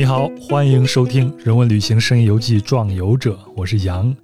[0.00, 4.16] 你好，欢迎收听《人文旅行声音游记·壮游者》，我是杨。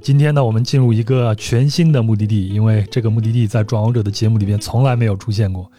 [0.00, 5.70] 今天呢，我们进入一个全新的目的地，因为这个目的地在《壮游者》的节目里边从来没有出现过。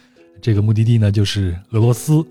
[0.41, 2.25] 这个目的地呢，就是俄罗斯。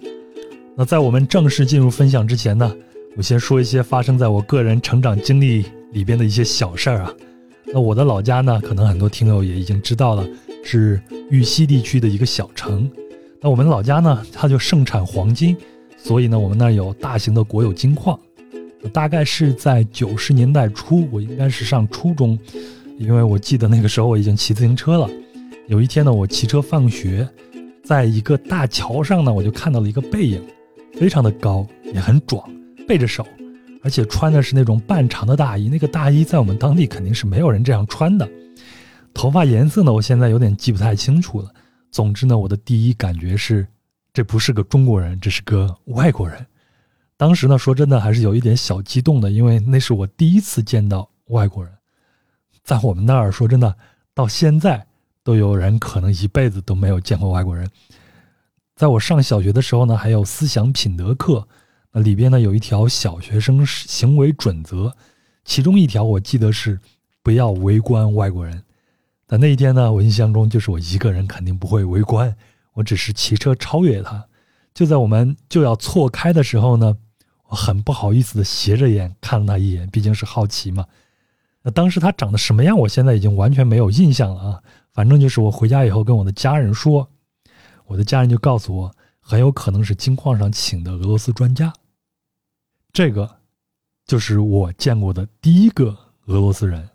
[0.75, 2.75] 那在我们正式进入分享之前呢，
[3.15, 7.13] 我先说一些发生在我个人成长经历里边的一些小事儿啊。
[7.67, 10.27] 那我的老家呢，可能很多听友也已经知道了，
[10.65, 10.99] 是
[11.29, 12.91] 玉溪地区的一个小城。
[13.39, 15.55] 那我们老家呢，它就盛产黄金。
[16.03, 18.19] 所以呢，我们那儿有大型的国有金矿。
[18.93, 22.37] 大概是在九十年代初，我应该是上初中，
[22.99, 25.09] 因为我记得那个时候我已经骑自行车了。
[25.69, 27.27] 有一天呢，我骑车放学，
[27.85, 30.43] 在一个大桥上呢，我就看到了一个背影，
[30.95, 32.43] 非常的高，也很壮，
[32.89, 33.25] 背着手，
[33.85, 35.69] 而且穿的是那种半长的大衣。
[35.69, 38.29] 那个大衣在我们当地肯定是没有人这样穿的。
[39.15, 41.49] 头发颜色呢，我现在有点记不太清楚了。
[41.93, 43.65] 总之呢，我的第一感觉是。
[44.13, 46.47] 这不是个中国人，这是个外国人。
[47.17, 51.73] 当时呢，说真的还是有一点小激动的，因为那是我第一次见到外国人。
[52.63, 53.77] 在我们那儿，说真的，
[54.13, 54.87] 到现在
[55.23, 57.71] 都有人可能一辈子都没有见过外国人。
[58.75, 61.47] 在我上小学的时候呢，还有思想品德课，
[61.93, 64.93] 那里边呢有一条小学生行为准则，
[65.45, 66.79] 其中一条我记得是
[67.23, 68.63] 不要围观外国人。
[69.27, 72.35] 但那一天呢，我印象中就是我一个人肯定不会围观。
[72.75, 74.27] 我只是骑车超越他，
[74.73, 76.97] 就在我们就要错开的时候呢，
[77.49, 80.87] 我很不好意思的斜着眼看了他一眼，毕竟是好奇嘛。
[81.63, 84.63] 那当时他长得什么样，我现在已经完全没有印象了啊。
[84.93, 87.09] 反正就是我回家以后跟我的家人说，
[87.87, 91.73] 我的家人就告诉我，很有可能是金矿上请的俄罗斯专家。
[92.93, 93.37] 这个
[94.07, 96.89] 就是我见过的第一个俄罗斯人。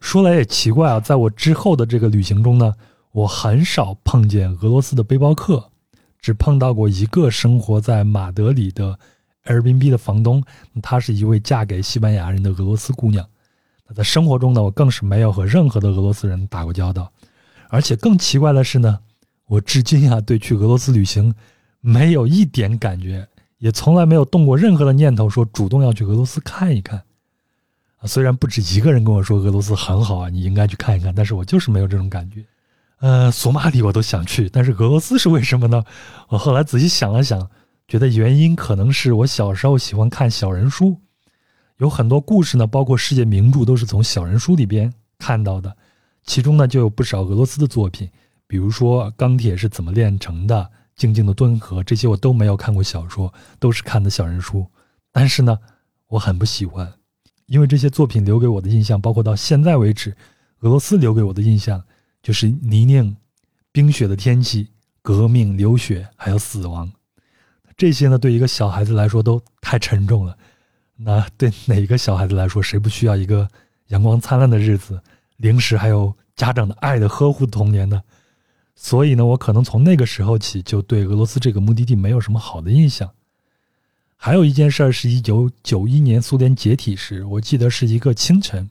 [0.00, 2.72] 说来也奇怪啊，在我之后的这个旅行中呢。
[3.12, 5.70] 我很少碰见俄罗斯的背包客，
[6.20, 8.98] 只碰到过一个生活在马德里的
[9.44, 10.42] Airbnb 的房东，
[10.82, 13.28] 她是一位嫁给西班牙人的俄罗斯姑娘。
[13.86, 17.12] 那在生活中呢，我更是没有和任何的俄罗斯人打过交道。
[17.68, 18.98] 而且更奇怪的是呢，
[19.46, 21.34] 我至今啊对去俄罗斯旅行
[21.80, 27.02] 没有一点感觉，也从来没有动过任何的念头说主动要去俄罗斯看一看。
[27.98, 32.44] 啊，虽然不止一个人跟我说俄罗斯很好啊，你应该去看一看，但是我就是没有这种感觉。
[33.02, 35.82] 呃，索马里我都想去，但是俄罗斯是为什么呢？
[36.28, 37.50] 我后来仔细想了想，
[37.88, 41.00] 觉得原因可能是我小时候喜欢看小人书，
[41.78, 45.76] 有很多故事呢，包括世界名著都是从小人书里边看到的，
[46.22, 48.08] 其中呢就有不少俄罗斯的作品，
[48.46, 50.54] 比如说《钢铁是怎么炼成的》
[50.94, 54.64] 《静静的顿河》这些我都没有看过小说，都是看的小人书，
[55.10, 55.58] 但是呢，
[56.06, 56.92] 我很不喜欢，
[57.46, 60.16] 因为这些作品留给我的印象，包括到现在为止，
[60.60, 61.82] 俄罗斯留给我的印象。
[62.22, 63.16] 就是泥泞、
[63.72, 64.68] 冰雪的天气、
[65.02, 66.90] 革命、流血，还有死亡，
[67.76, 70.38] 这些呢，对一个小孩子来说都太沉重了。
[70.96, 73.48] 那对哪个小孩子来说，谁不需要一个
[73.88, 75.02] 阳光灿烂的日子、
[75.38, 78.02] 零食还有家长的爱的呵护的童年呢？
[78.76, 83.10] 所以呢，我可能从那个时候起，就对俄罗斯这个目的地没有什么好的印象。
[84.16, 88.70] 还有一件事儿，是一九九一年苏联解体时，我记得是一个清晨，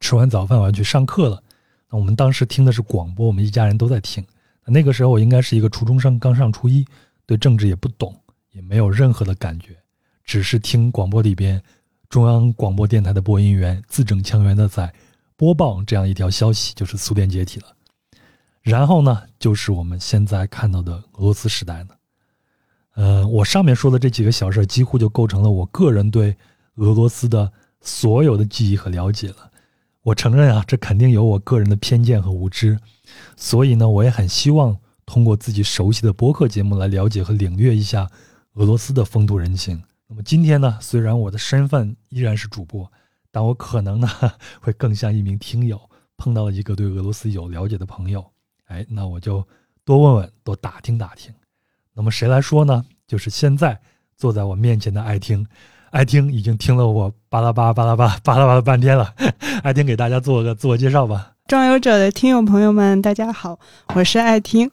[0.00, 1.42] 吃完早饭我要去上课了。
[1.90, 4.24] 那我们当时听的是广播，我们一家人都在听。
[4.64, 6.84] 那个时候我应该是一个初中生，刚上初一，
[7.24, 8.14] 对政治也不懂，
[8.52, 9.76] 也没有任何的感觉，
[10.24, 11.62] 只是听广播里边
[12.10, 14.92] 中央广播电台的播音员字正腔圆的在
[15.36, 17.66] 播报这样一条消息，就是苏联解体了。
[18.60, 21.90] 然后呢，就是我们现在看到的俄罗斯时代呢。
[22.94, 26.36] 呃，我上面说的这几个小事几乎就构成了我个人对
[26.74, 27.50] 俄罗斯的
[27.80, 29.47] 所有的记忆和了解了。
[30.08, 32.78] 我承认啊，这肯定有我个人的偏见和无知，
[33.36, 34.74] 所以呢，我也很希望
[35.04, 38.08] 通过自己熟悉的播客节目来了解和领略一下
[38.54, 39.82] 俄罗斯的风土人情。
[40.06, 42.90] 那么今天呢，虽然我的身份依然是主播，
[43.30, 44.08] 但我可能呢
[44.62, 45.78] 会更像一名听友，
[46.16, 48.24] 碰到了一个对俄罗斯有了解的朋友，
[48.64, 49.46] 哎，那我就
[49.84, 51.34] 多问问，多打听打听。
[51.92, 52.82] 那么谁来说呢？
[53.06, 53.78] 就是现在
[54.16, 55.46] 坐在我面前的爱听。
[55.90, 59.10] 爱听已经听了我巴拉巴巴拉巴巴拉巴拉半天了，
[59.64, 61.32] 爱听给大家做个自我介绍吧。
[61.46, 63.58] 壮游者的听友朋友们，大家好，
[63.94, 64.70] 我是爱听。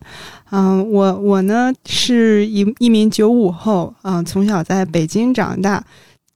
[0.51, 5.81] 嗯，我我呢是一一名九五后，嗯，从小在北京长大。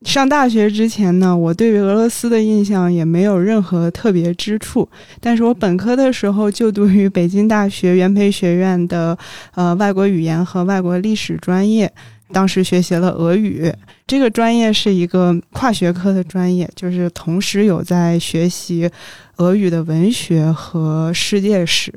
[0.05, 4.87] 上大学之前呢，我对于俄罗斯的印象也没有任何特别之处。
[5.19, 9.17] 但是我本科的时候就读于北京大学元培学院的
[9.55, 11.91] 呃外国语言和外国历史专业。
[12.31, 13.73] 当时学习了俄语，
[14.05, 18.89] 这个专业是一个跨学科的专业，就是同时有在学习
[19.37, 21.93] 俄语的文学和世界史。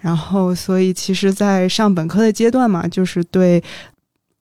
[0.00, 3.62] 然后，所以其实，在上本科的阶段嘛，就是对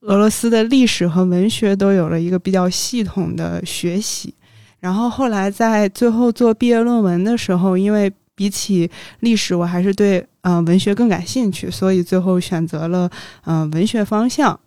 [0.01, 4.33] 俄罗斯的历史和文学都有了一个比较系统的学习。
[4.80, 8.89] 然后后来在最后做毕业论文的时候，因为比起
[9.19, 13.07] 历史，我还是对呃文学更感兴趣，所以最后选择了
[13.44, 14.60] 呃文学方向。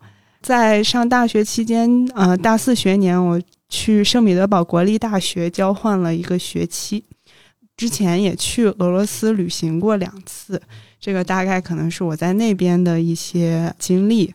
[0.45, 7.03] 在上大学期间，呃大四学年，我去圣彼得堡国立大学交换了一个学期。
[7.79, 10.61] 之前也去俄罗斯旅行过两次，
[11.01, 14.31] 这个大概可能是我在那边的一些经历。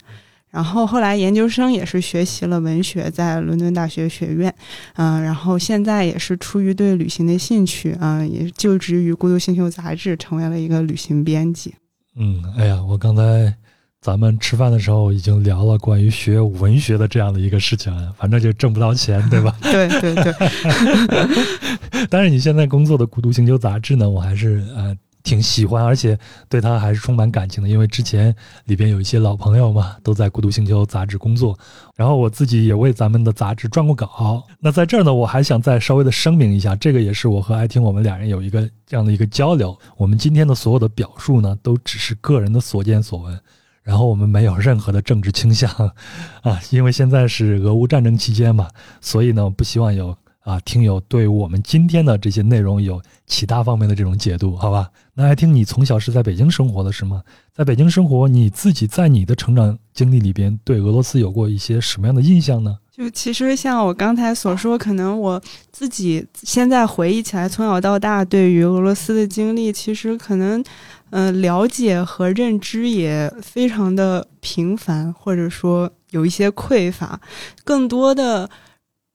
[0.50, 4.52] 然后后来研究生也是学习了文学，在伦敦大学学院，
[4.96, 11.76] 嗯，然后现在也是出于对旅行的兴趣，嗯，也就职于《孤独星球》杂志，成为了一个旅行编辑。
[12.16, 13.56] 嗯，哎呀，我刚才
[14.02, 19.56] 咱们吃饭的时候已经聊了关于学文学的这样的一个事情，反正就挣不到钱， 对吧？
[19.62, 20.34] 对对对。
[22.10, 24.96] 但是你现在工作的《孤独星球》杂志呢，我还是呃。
[25.22, 26.18] 挺喜欢，而且
[26.48, 28.34] 对它还是充满感情的，因为之前
[28.66, 31.60] 里边有一些老朋友嘛，都在《孤独星球》杂志工作，
[31.96, 34.42] 然后我自己也为咱们的杂志撰过稿。
[34.60, 39.78] 那在这儿呢，我还想再稍微的声明一下，这个也是我和爱听我们俩人有一个这样的一个交流。
[39.98, 43.40] 我们今天的所有的表述呢，都只是个人的所见所闻，
[43.90, 45.68] 然后我们没有任何的政治倾向
[46.46, 48.68] 啊，因为现在是俄乌战争期间嘛，
[49.02, 50.16] 所以呢，不希望有。
[50.42, 54.90] 啊，听友对我们今天的这些内容有其他方面的这种解读，好吧？
[55.14, 57.22] 那爱听你从小是在北京生活的是吗？
[57.54, 62.78] 在北京生活，你自己在你的成长经历里边，对俄罗斯有过一些什么样的印象呢？
[62.90, 65.40] 就其实像我刚才所说，可能我
[65.72, 70.64] 自己现在回忆起来，从小到大对于俄罗斯的经历，其实可能，
[71.12, 77.20] 嗯，了解和认知也非常的平凡，或者说有一些匮乏，
[77.64, 78.50] 更多的。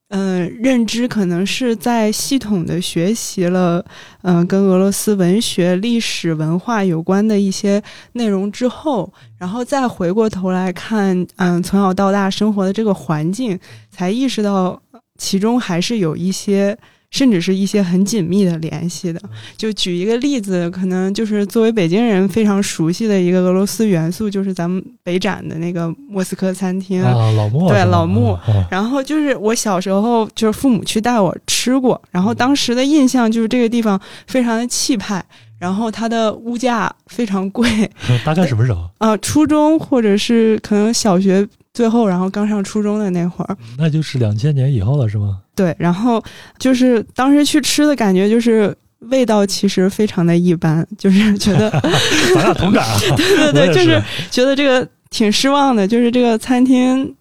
[0.09, 3.85] 嗯，认知可能是在系统的学习了，
[4.23, 7.83] 嗯，跟俄罗斯文学、历史文化有关的一些
[8.13, 13.59] 内容之后，然后再回过头来看，嗯，从小到大生活的这个环境，
[13.91, 14.81] 才意识到
[15.19, 16.79] 其中还是有一些。
[17.15, 19.23] 甚至是一些很紧密的联系的。
[19.57, 28.37] 就举一个例子，可能就是作为北京人非常熟悉的一个俄罗斯元素，就是咱们北展的那个莫斯科餐厅啊，老莫对老莫。
[28.69, 35.25] 然后就是我小时候就是父母去带我吃过，然后当时的印象就是这个地方非常的气派，
[35.57, 37.89] 然后它的物价非常贵。
[38.27, 38.91] 大概什么时候？
[38.99, 41.47] 啊，初中或者是可能小学。
[41.75, 45.41] 最后，然后刚上初中的那会儿，那就是两千年以后了，是吗？
[45.55, 46.23] 对，然后
[46.59, 51.69] 就是当时去吃的感觉，就是味道其实非常的一般，就是觉得
[52.35, 57.15] 咱俩同感啊，对对对，就是觉得这个挺失望的，就是这个餐厅。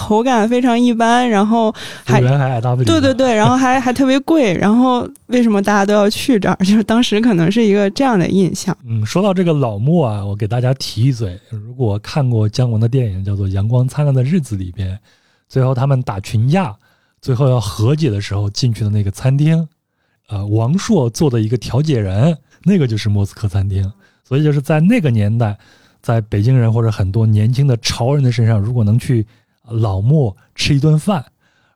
[0.00, 1.70] 口感非常一般，然后
[2.04, 2.20] 还
[2.84, 6.56] 对对对，然后还还特别贵，然后为什么大家都要去这儿？
[6.64, 8.74] 就是当时可能是一个这样的印象。
[8.86, 14.98] 嗯，说到这个老莫啊，我给大家提一嘴，如果看过姜文的电影叫做《阳光灿烂的日子》里边，
[15.48, 16.74] 最后他们打群架，
[17.20, 19.68] 最后要和解的时候进去的那个餐厅，
[20.28, 23.92] 呃，王朔做的一个调解人，那个就是莫斯科餐厅。
[24.24, 25.58] 所以就是在那个年代，
[26.00, 29.26] 在北京人或者很多年轻的潮人的身上，如果能去。
[29.70, 31.24] 老莫吃一顿饭，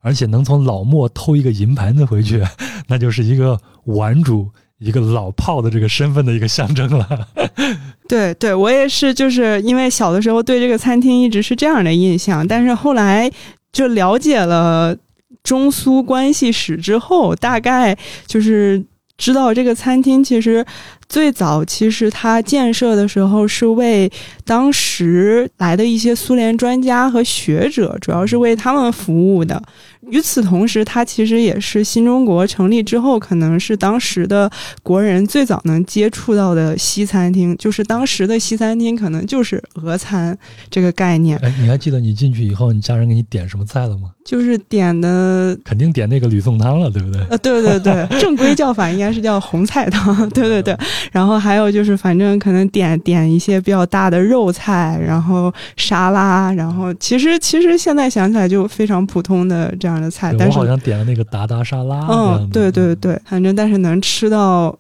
[0.00, 2.42] 而且能从老莫偷一个银盘子回去，
[2.88, 7.28] 那就是一个玩主、一个老炮的这个身份的一个象征了。
[8.08, 13.30] 对，对我也是，就是因为小的时候对这个餐厅一直是这样的印象，但是后来
[13.72, 14.94] 就了解了
[15.42, 18.84] 中苏关系史之后，大概就是
[19.16, 20.64] 知道这个餐厅其实。
[21.06, 24.10] 最早其实它建设的时候是为
[24.42, 29.62] 当时来的一些苏联专家和学者，主要是为他们服务的。
[30.08, 34.50] 与此同时，它其实也是新中国成立之后，可能是当时的
[34.82, 37.54] 国人最早能接触到的西餐厅。
[37.58, 40.36] 就是当时的西餐厅，可能就是俄餐
[40.70, 41.38] 这个概念。
[41.38, 44.13] 哎，你还记得你进去以后，你家人给你点什么菜了吗？
[44.24, 47.20] 就是点的，肯定点那个吕宋汤了，对不对？
[47.28, 50.16] 呃，对对对， 正规叫法应该是叫红菜汤。
[50.30, 50.76] 对对对。
[51.12, 60.34] 然后还有就是，反正可能点点一些比较大的肉菜，然后沙拉，然后其实其实现在想起来就非常普通的这样的菜。
[60.38, 62.06] 我好像点了那个达达沙拉。
[62.08, 64.74] 嗯，对对对，反正但是能吃到。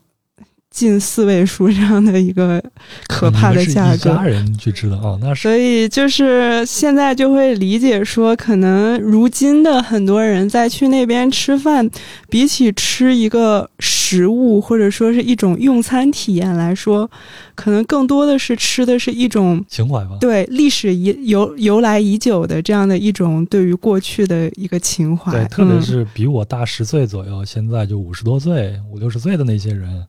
[0.74, 2.60] 近四位数这样的一个
[3.06, 11.88] 可怕的价格，家人去吃的哦，那是所以就是现在就会理解说，可能如今的很多人在去那边吃饭，
[12.28, 17.08] 比起吃一个食物或者说是一种用餐体验来说，
[17.54, 25.30] 可能更多的是吃的是一种情怀吧，对历史已由由来已久的这样的一种对于过去的一个情怀。
[25.30, 30.04] 对，特别是比我大十岁左右，现在就五十多岁、五六十岁的那些人。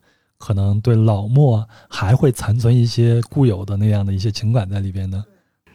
[0.46, 5.24] 可能对老莫还会残存一些固有的那样的一些情感在里边的。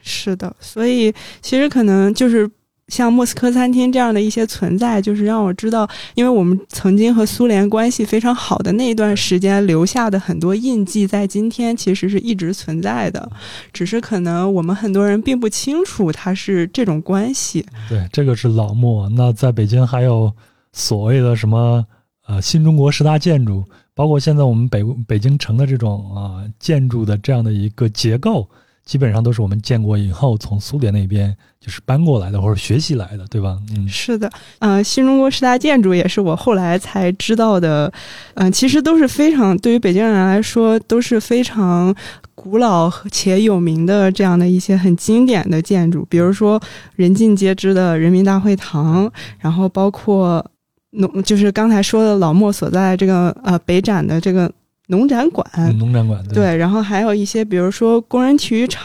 [0.01, 1.13] 是的，所以
[1.43, 2.49] 其实可能就是
[2.87, 13.31] 像莫斯科餐厅这样的一些存在，就是让我知道，因为我们曾经和苏联关系非常好的那一段时间留下的很多印记，在今天其实是一直存在的，
[13.73, 17.67] 只是可能我们很多人并不清楚它是这种关系。
[17.89, 19.09] 对，这个是老莫。
[19.11, 20.33] 那在北京还有
[20.73, 21.85] 所谓的什么
[22.27, 23.65] 呃新中国十大建筑，
[24.01, 28.49] 包括现在我们北北京城的这种啊建筑的这样的一个结构。
[28.87, 33.57] 基本上都是我们建国以后从苏联那边就是搬过来的或者学习来的，对吧？
[33.77, 34.29] 嗯，是的，
[34.59, 37.93] 呃，新中国十大建筑也是我后来才知道的，
[38.35, 41.95] 嗯，其实都是非常对于北京人来说都是非常
[42.35, 46.61] 古老且有名的这样的一些很经典的建筑，比如说
[46.97, 50.45] 人尽皆知的人民大会堂，然后包括
[50.91, 54.51] 农，就是刚才说的老莫所在这个呃北展的这个。
[54.91, 58.83] 农展馆，农展馆对，然后还有一些，比如说工人体育场，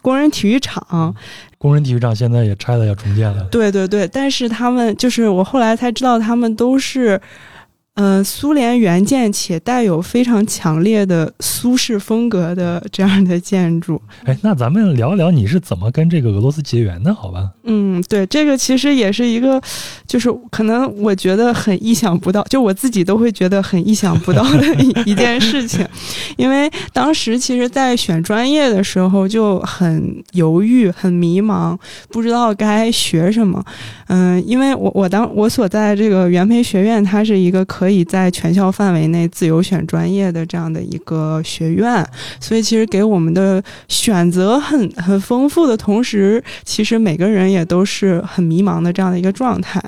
[0.00, 1.14] 工人体育场，
[1.58, 3.44] 工人体育场现在也拆了，要重建了。
[3.50, 7.20] 对对对，但是他们就是我后来才知道，他们都是。
[7.94, 14.02] 嗯，苏联原件且带有非常强烈的苏式风格的这样的建筑。
[14.24, 17.14] 哎，那咱们聊聊你是怎么跟这个俄罗斯结缘的？
[17.14, 17.50] 好吧？
[17.62, 19.62] 嗯，对，这个其实也是一个，
[20.08, 25.86] 就是可能我觉得很意想不到，就我自己都会觉得很意想不到的 一一件事情。
[26.36, 33.64] 因为当时其实，在选专业的时候就很犹豫、很迷茫，不知道该学什么。
[34.08, 42.02] 嗯，因为我我当我所在这个元培学院，它是一个可可以在全校范围内自由选专业的这样的一个学院，
[42.40, 49.78] 所以其实给我们的选择很很丰富的同时，其实每个人也都是很迷茫的这样的一个状态。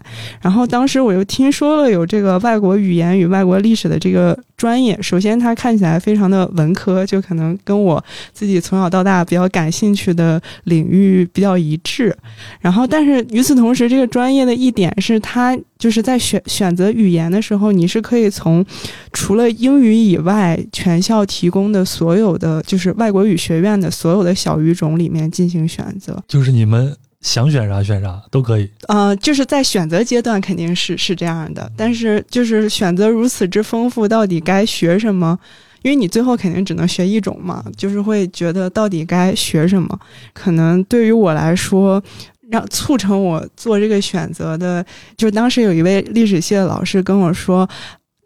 [0.43, 12.15] 然后当时我又听说了有这个外国语言与外国历史的这个专业，首先它看起来非常的文科，就可能跟我自己从小到大比较感兴趣的领域比较一致。
[12.61, 15.59] 然后，但是与此同时，这个专业的一点是它。
[15.79, 18.65] 就是在选选择语言的时候，你是可以从
[19.13, 26.23] 除了英语以外，全校提供的所有的就是外国语学院的所有的小语种里面进行选择。
[26.27, 28.71] 就是你们想选啥选啥都可以。
[28.89, 35.39] 呃，就是在选择阶段肯定是是这样的，但是就是选择如此之丰富，到底该学什么？
[35.83, 39.99] 因为你最后肯定只能学一种嘛，就是会觉得到底该学什么？
[40.33, 42.03] 可能对于我来说。
[42.51, 44.85] 让促成我做这个选择的，
[45.17, 47.69] 就是当时有一位历史系的老师跟我说，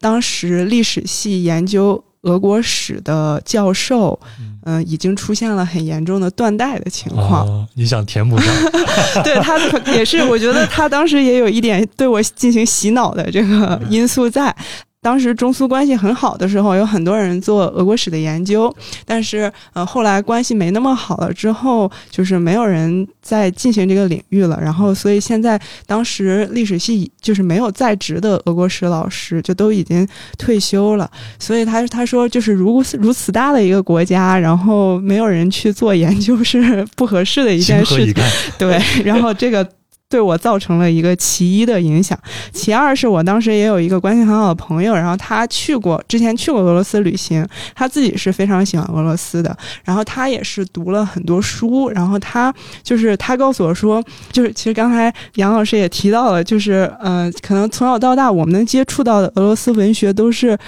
[0.00, 4.18] 当时历史系研究俄国史的教授，
[4.64, 7.66] 嗯，已经出现了很严重的断代的情况。
[7.74, 8.54] 你想填补上？
[9.24, 9.58] 对他
[9.92, 14.54] 也是，我觉得他当时也有一点对我进行洗脑的这个因素在。
[15.02, 18.74] 当时中苏关系很好的时候，有很多人做俄国史的研究，
[19.06, 24.58] 但是呃后来关系没那么好了之后，就是没有人再进行这个领域了。
[24.60, 30.06] 然后所以现在当时历史系就是没有在职的俄国史老师，就都已经
[30.38, 31.10] 退休了。
[31.38, 38.14] 所以他他说就是如如此大的一个国家，然后没有人去做研究是不合适的一件事情。
[38.58, 39.66] 对，然后这个。
[40.10, 42.18] 对我造成了一个其一的影响，
[42.52, 52.52] 其二是我当时也有一个关系很好的朋友，然后他去过之前去过俄罗斯旅行，他自己是非常喜欢俄罗斯的，然后他也是读了很多书，然后他
[52.82, 54.02] 就是他告诉我说，
[54.32, 60.58] 就是其实刚才杨老师也提到了，就是呃，可能从小到大我们能接触到的俄罗斯文学都是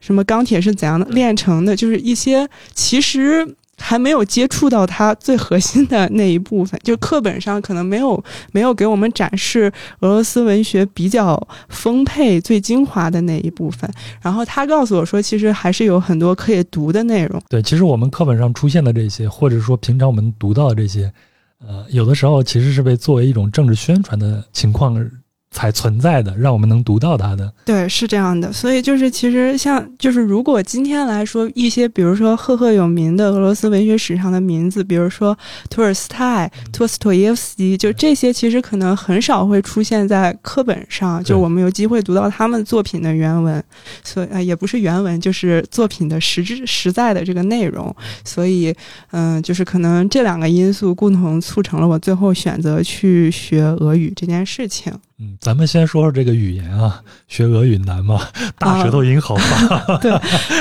[0.00, 3.46] 什么钢铁是怎样的炼成的，就是一些其实。
[3.78, 13.88] 还没有接触到它最核心的那一部分， 就课本上可能没有没有给我们展示俄罗斯文学比较丰沛、最精华的那一部分。
[14.20, 17.40] 然后他告诉我说，其实还是有很多可以读的内容。
[17.48, 21.12] 对，其实我们课本上出现的这些，或者说平常我们读到的这些，
[21.66, 24.94] 呃，有的时候其实是被作为一种政治宣传的情况。
[25.56, 27.50] 才存在的，让我们能读到它的。
[27.64, 28.52] 对，是这样的。
[28.52, 35.34] 所以就是，其实像就是，如果今天来说一些，比如说赫赫有名的俄罗斯文学史上的名字，比如说
[35.70, 43.64] 托尔斯泰、托斯托耶夫斯基，就这些，其实可能很少会出现在课本上，就我们有机会读到他们作品的原文。
[44.04, 47.96] 所以，呃，也不是原文，就是作品的实质实在的这个内容。
[48.26, 48.74] 所以，
[49.12, 54.92] 嗯，就是可能这两个因素共同促成了我最后选择去学俄语这件事情。
[55.18, 58.20] 嗯，咱们先说说这个语言啊，学俄语难吗？
[58.58, 60.12] 大舌头音好发， 对，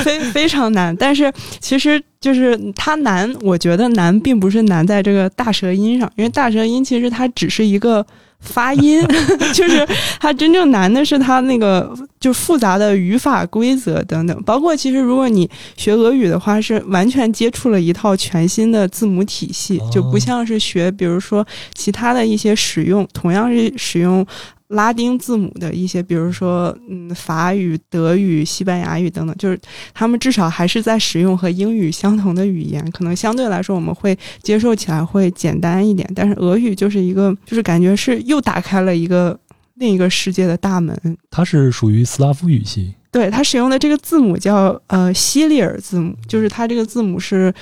[0.01, 0.95] 非非常难。
[0.95, 8.05] 但是其实就是它难，我觉得难并不是难在这个大舌音上，因为大舌音其实它只是一个
[8.39, 9.01] 发音，
[9.53, 9.87] 就是
[10.19, 14.43] 它真正难的是它那个就复杂的语法规则等等。
[14.43, 24.25] 包括其实如果你学俄语的话，是完全接触了一套全新的字母体系，就不像是学比如说其他的一些使用，同样是使用。
[24.69, 29.59] 拉丁字母的一些，比如说，嗯，法语、德语、西班牙语等等，就是
[29.93, 36.09] 他们至少还是在使用和英语相同的语言，可能相对来说我们会接受起来会简单一点。
[36.15, 39.39] 但是俄语就是一个，就是感觉是又打开了一个
[39.75, 40.99] 另一个世界的大门。
[41.29, 47.53] 它是属于斯拉夫语系，对，它使用的这个字母叫呃西里尔字母，就是它这个字母是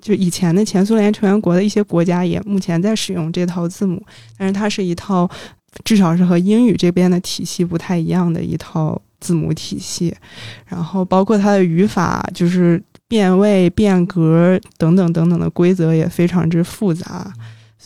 [0.00, 4.00] 就以前的前苏联成员国的一些国家也目前在使用这套字母，
[4.38, 5.28] 但是它是一套。
[5.84, 10.14] 至少是和英语这边的体系不太一样的一套字母体系，
[10.66, 17.32] 然后包括它的语法，就是变位、变格等等等等的规则也非常之复杂，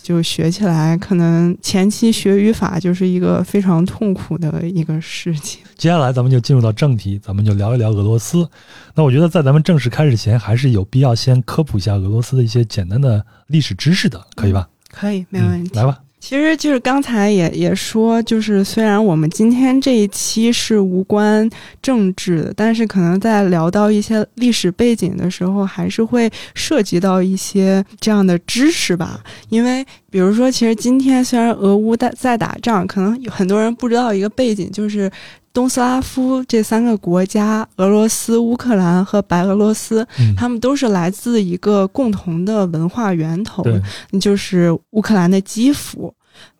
[0.02, 5.60] 就学起来可能前期学语法就是一个非常痛苦的一个事情。
[5.76, 8.48] 接下来咱们就进入到正题，咱们就聊一聊俄罗斯。
[8.94, 14.68] 那我觉得在咱们正式开始前，还是有必要先科普一下俄罗斯的一些简单的历史知识的，可以吧？
[14.90, 15.70] 可以，没问题。
[15.74, 15.98] 来吧。
[16.22, 21.50] 其实就是刚才也也说，就是虽然我们今天这一期是无关
[21.82, 29.20] 政治的，但是可能在聊到一些历史背景的时候，还是会涉及到一些这样的知识吧。
[29.48, 35.10] 因为比如说，其实今天虽然俄乌在在打仗，可能很多人不知道一个背景，就是。
[35.52, 40.06] 东斯拉夫这三个国家，俄罗斯、乌克兰和白俄罗斯，
[40.36, 43.62] 他们都是来自一个共同的文化源头，
[44.18, 46.12] 就是乌克兰的基辅。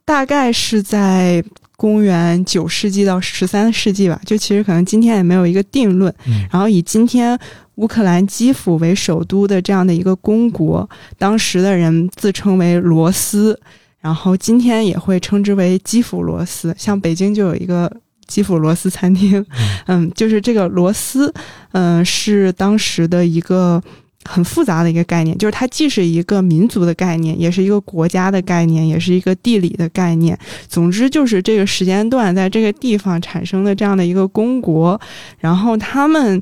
[0.05, 1.43] 大概是在
[1.77, 6.13] 公元九世纪到十三世纪吧，就其实可能今天也没有一个定论。
[6.51, 7.39] 然后以今天
[7.77, 13.59] 乌克兰基辅为首都的这样的一个公国，当时的人自称为罗斯，
[14.01, 16.75] 然后今天也会称之为基辅罗斯。
[16.77, 17.91] 像北京就有一个。
[18.33, 19.45] 基辅罗斯餐厅，
[19.87, 21.33] 嗯，就是这个罗斯，
[21.73, 23.83] 嗯，是当时的一个
[24.25, 30.39] 很复杂的一个概念，就是它既是一个民族的概念，也是一个国家的概念，也是一个地理的概念。
[30.67, 34.99] 总之，就是这个时间段在这个地方产生的这样的一个公国，
[35.39, 36.41] 然后他们。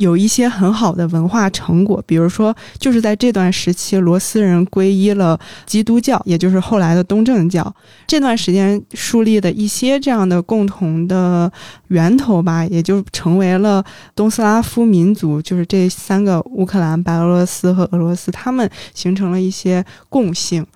[0.00, 7.72] 有一些很好的文化成果，比如说，就是在这段时期，罗斯人皈依了基督教，也就是后来的东正教。
[8.06, 11.52] 这段时间树立的一些这样的共同的
[11.88, 13.84] 源头吧，也就成为了
[14.16, 20.66] 东斯拉夫民族，就是这三个乌克兰、白俄罗斯和俄罗斯，他们形成了一些共性。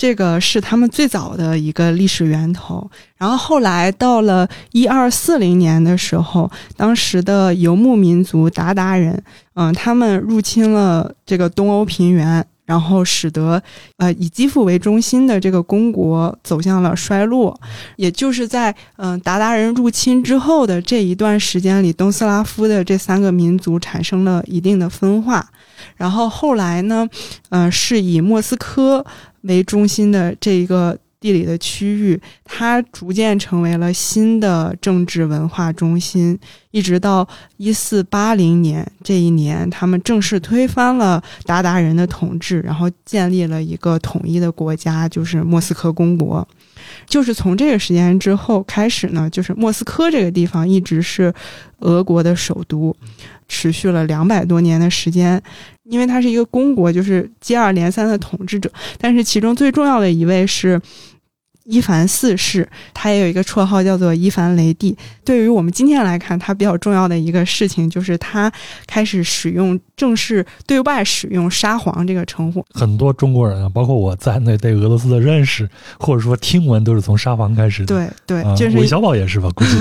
[0.00, 13.60] 这个是他们最早的一个历史源头，然后后来到了一二四零年的时候，当时的游牧民族鞑靼人，嗯，他们入侵了这个东欧平原，然后使得
[13.96, 17.60] 呃以基辅为中心的这个公国走向了衰落。
[17.96, 25.44] 也就是在嗯达达人入侵之后的这一段时间里，东斯拉夫的这三个民族产生了一定的分化。
[25.96, 27.08] 然后后来呢，
[27.48, 29.04] 呃，是以莫斯科。
[29.44, 36.38] 为中心的这一个地理的区域，它逐渐成为了新的政治文化中心。
[36.72, 46.46] 一直到一四八零年这一年，他们正式推翻了鞑靼人的统治，然后建立了一个统一的国家，就是莫斯科公国。
[47.06, 51.34] 就是从这个时间之后开始呢，就是莫斯科这个地方一直是
[51.80, 52.96] 俄国的首都，
[53.48, 55.42] 持续了两百多年的时间。
[55.82, 60.80] 因为它是一个公国，就是接二连三的统治者，但是其中最重要的一位是。
[61.70, 64.96] 伊凡四世，他也有一个绰号叫做伊凡雷帝。
[65.24, 68.52] 对于我们今天来看，他比较重要的一个事情就是他
[68.86, 72.64] 开始使用正式对外使用沙皇这个称呼。
[72.72, 75.68] 很多中国人啊，包括我在内，对俄罗斯的认识
[76.00, 77.94] 或者说听闻都是从沙皇开始的。
[78.26, 79.48] 对对，就是韦小宝也是吧？
[79.54, 79.70] 估计。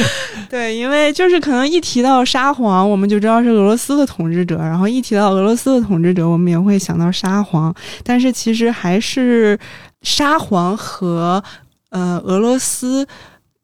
[0.50, 7.72] 对，因为就是可能一提到沙皇，我们就知道是俄罗斯的统治者，然后一提到俄罗斯的统治者，我们也会想到沙皇。
[8.02, 9.56] 但是其实还是。
[10.02, 11.42] 沙皇和
[11.90, 13.06] 呃俄罗斯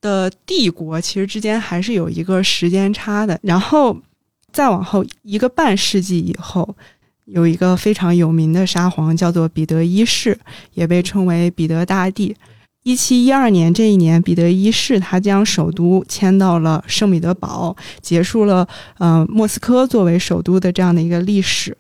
[0.01, 3.39] 的帝国其实之间还是有一个时间差的。
[3.43, 3.97] 然后
[4.53, 6.77] 再往后一个半世纪以后，
[7.25, 10.39] 有一个非常有名的沙皇叫做彼得一世，
[10.75, 12.37] 也被称为彼得大帝。
[12.83, 18.69] 一七一二年这一年，彼得一世他将首都迁到了圣彼得堡，结束了
[18.99, 21.77] 呃莫斯科作为首都的这样的一个历史，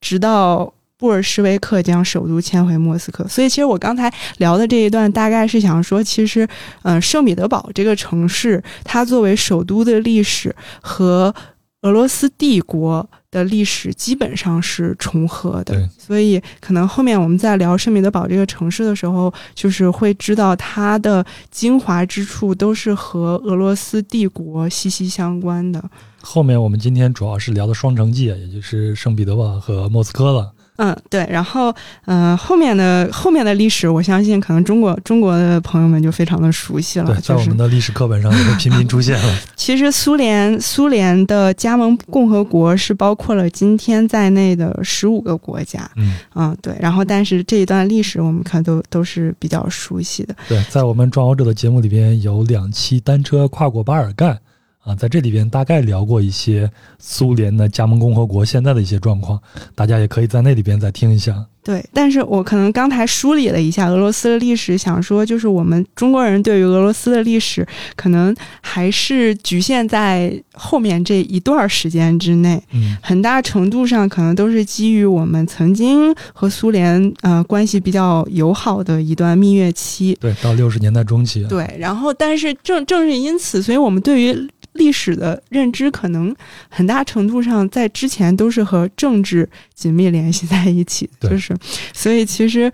[0.00, 0.72] 直到。
[0.98, 6.48] 布尔什维克将首都迁回莫斯科，所以其实我刚才聊的这一段，大概是想说，其实，
[6.82, 11.34] 嗯，圣彼得堡这个城市，它作为首都的历史和
[11.82, 25.84] 俄罗斯帝国的历史基本上是重合的，所以可能后面我们在聊圣彼得堡这个城市的时候，就是会知道它的精华之处都是和俄罗斯帝国息息相关的。
[26.22, 30.50] 后面我们今天主要是聊的双城记，也就是圣彼得堡和莫斯科了。
[30.76, 37.06] 嗯，对，然后，嗯，后面的后面的历史，我相信可能中国中国的朋友们就非常的熟悉了。
[37.06, 39.38] 对，在我们的历史课本上也会频频出现了。
[39.56, 45.90] 其实苏联苏联的加盟共和国是包括了今天在内的十五个国家。
[45.96, 50.34] 嗯嗯，对，然后但是这一段历史我们看都都是比较熟悉的。
[50.48, 54.38] 对，在我们壮游者的节目里边有两期单车跨过巴尔干。
[54.86, 56.70] 啊，在这里边大概聊过一些
[57.00, 59.38] 苏联的加盟共和国现在的一些状况，
[59.74, 61.44] 大家也可以在那里边再听一下。
[61.64, 72.62] 对，但是我可能刚才梳理了一下俄罗斯的历史，想说就是我们中国人对于俄罗斯的历史，可能还是局限在后面这一段时间之内。
[72.70, 80.16] 嗯，很大程度上可能都是基于我们曾经和苏联呃关系比较友好的一段蜜月期。
[80.20, 81.44] 对，到六十年代中期。
[81.48, 84.32] 对，然后但是正正是因此，所以我们对于
[84.76, 86.34] 历史的认知可能
[86.68, 91.56] 很大程度上在之前都是和政治紧密联系在一起，就是，
[91.92, 92.72] 所以其实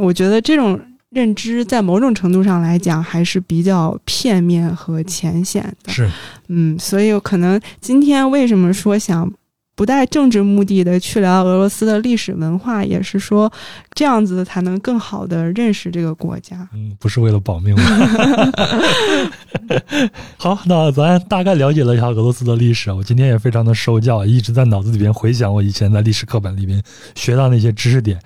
[0.00, 0.78] 我觉得这种
[1.10, 5.92] 认知在某种程度上来讲还是比较片面和浅显的。
[5.92, 6.10] 是，
[6.48, 9.32] 嗯，所以可能今天为什么说想。
[9.78, 13.48] 不带政治目的的去聊俄罗斯的历史文化，也是说
[13.94, 16.68] 这样子才能更好的认识这个国家。
[16.74, 17.76] 嗯，不是为了保命。
[20.36, 22.90] 好，那咱大概了解了一下俄罗斯的历史。
[22.90, 26.82] 我今天也非常的受教，一直在脑子里边回想我以前在历史课本里边
[27.14, 28.18] 学到那些知识点。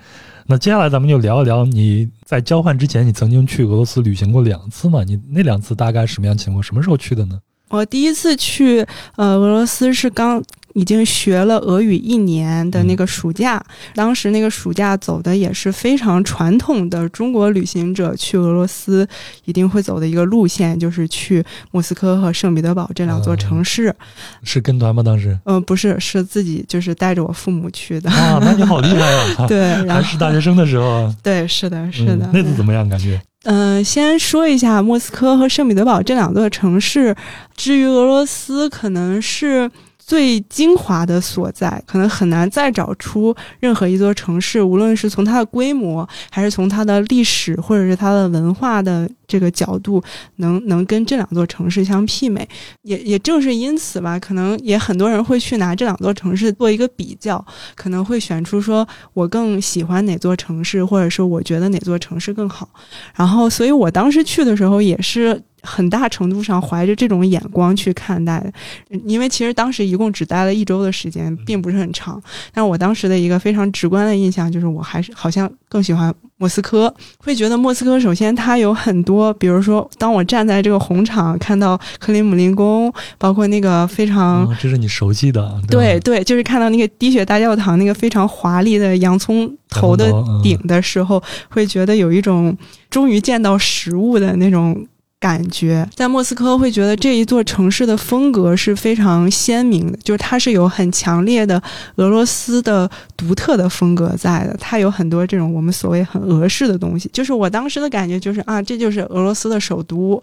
[0.47, 5.03] 那接下来咱们就聊一聊你在交换之前，你曾经去俄罗斯旅行过两次嘛？
[5.03, 6.63] 你那两次大概什么样情况？
[6.63, 7.37] 什么时候去的呢？
[7.73, 10.41] 我第一次去呃俄罗斯是刚。
[10.75, 19.07] 已经学了俄语一年的那个暑假，当时那个暑假走的也是非常传统的中国旅行者去俄罗斯
[19.45, 23.93] 一定会走的一个路线，就是去莫斯科和圣彼得堡这两座城市。
[24.41, 25.03] 是跟团吗？
[25.03, 25.37] 当时？
[25.45, 28.09] 嗯，不是，是自己就是带着我父母去的。
[28.09, 29.05] 啊，那你好厉害
[29.37, 29.45] 啊！
[29.47, 31.13] 对， 还是大学生的时候。
[31.21, 32.27] 对，是的，是的。
[32.33, 32.89] 那次怎么样？
[32.89, 33.21] 感觉？
[33.43, 37.15] 嗯，先说一下莫斯科和圣彼得堡这两座城市。
[37.55, 39.69] 至于俄罗斯，可能是。
[40.05, 50.03] 最精华的所在，可能很难再找出任何一座城市，无论是从它的规模，还是从它的历史，或者是它的文化的这个角度，
[50.35, 52.47] 能能跟这两座城市相媲美。
[52.81, 57.43] 也也正是因此吧，可能也很多人会去拿这两座城市做一个比较，
[57.75, 62.67] 可能会选出说我更喜欢哪座城市，或者说我觉得哪座城市更好。
[63.15, 65.41] 然后，所以我当时去的时候也是。
[65.63, 68.53] 很大程度上怀着这种眼光去看待的，
[69.05, 72.21] 因为其实当时一共只待了一周的时间，并不是很长。
[72.53, 76.93] 但我当时的一个非常直观的印象就是，我还是好像更喜欢莫斯科。
[77.17, 90.11] 会觉得莫斯科首先它有很多，比如说，当我站在这个红场看到克里姆林宫，包括那个非常，这是你熟悉的，对对，就是看到那个滴血大教堂那个非常华丽的洋葱头的
[90.43, 92.55] 顶的时候，会觉得有一种
[92.89, 94.85] 终于见到实物的那种。
[95.23, 101.61] 感觉在莫斯科会觉得这一座城市的风格是非常鲜明的，就是它是有很强烈的
[101.95, 107.09] 俄罗斯的独特的风格在的，它有很多这种我们所谓很俄式的东西。
[107.13, 110.21] 就是我当时的感觉就是啊，这就是俄罗斯的首都。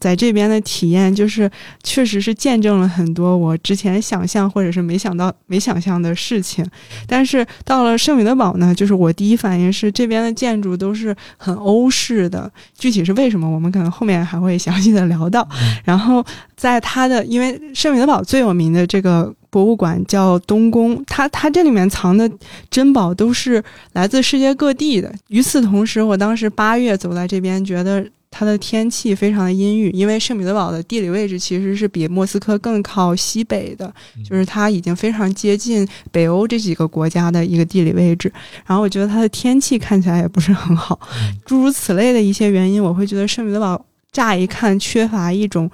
[0.00, 1.48] 在这边的体验就是，
[1.84, 6.66] 确实是见证了很多我之前想象或者是没想到、没想象的事情。
[7.06, 12.50] 但是到了圣彼得堡呢，就是我第一反应是这边的建筑都是很欧式的。
[12.76, 15.46] 具体是为什么，我们可能后面还会详细的聊到。
[15.84, 16.24] 然后
[16.56, 22.30] 在它的，因为圣彼得堡最有名的这个博物馆叫东宫，它它这里面藏的
[22.70, 25.12] 珍宝都是来自世界各地的。
[25.28, 28.02] 与此同时，我当时八月走在这边，觉得。
[28.30, 33.92] 它的天气非常的阴郁，因为圣彼得堡的地理位置其实是比莫斯科更靠西北的，
[34.24, 38.32] 就是它已经非常接近北欧这几个国家的一个地理位置。
[38.64, 40.98] 然后我觉得它的天气看起来也不是很好，
[41.44, 45.70] 诸如此类的一些原因，我会觉得圣彼得堡乍一看缺乏一种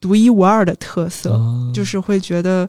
[0.00, 1.40] 独一无二的特色，
[1.72, 2.68] 就是会觉得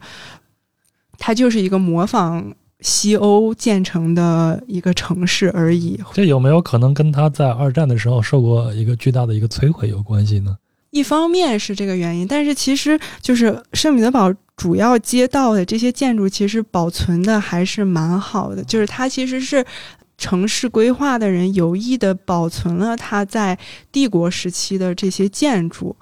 [1.17, 2.53] 它就是一个模仿。
[2.81, 10.57] 西欧建成的一个城市而已，这有没有可能跟他在二战的时候受过一个巨大的一个摧毁有关系呢？
[10.91, 19.65] 一方面是这个原因，但是其实就是圣彼得堡主要街道的这些建筑其实保存的还是蛮好的，就是它其实是
[20.17, 23.57] 城市规划的人有意的保存了它在
[23.91, 25.95] 帝国时期的这些建筑。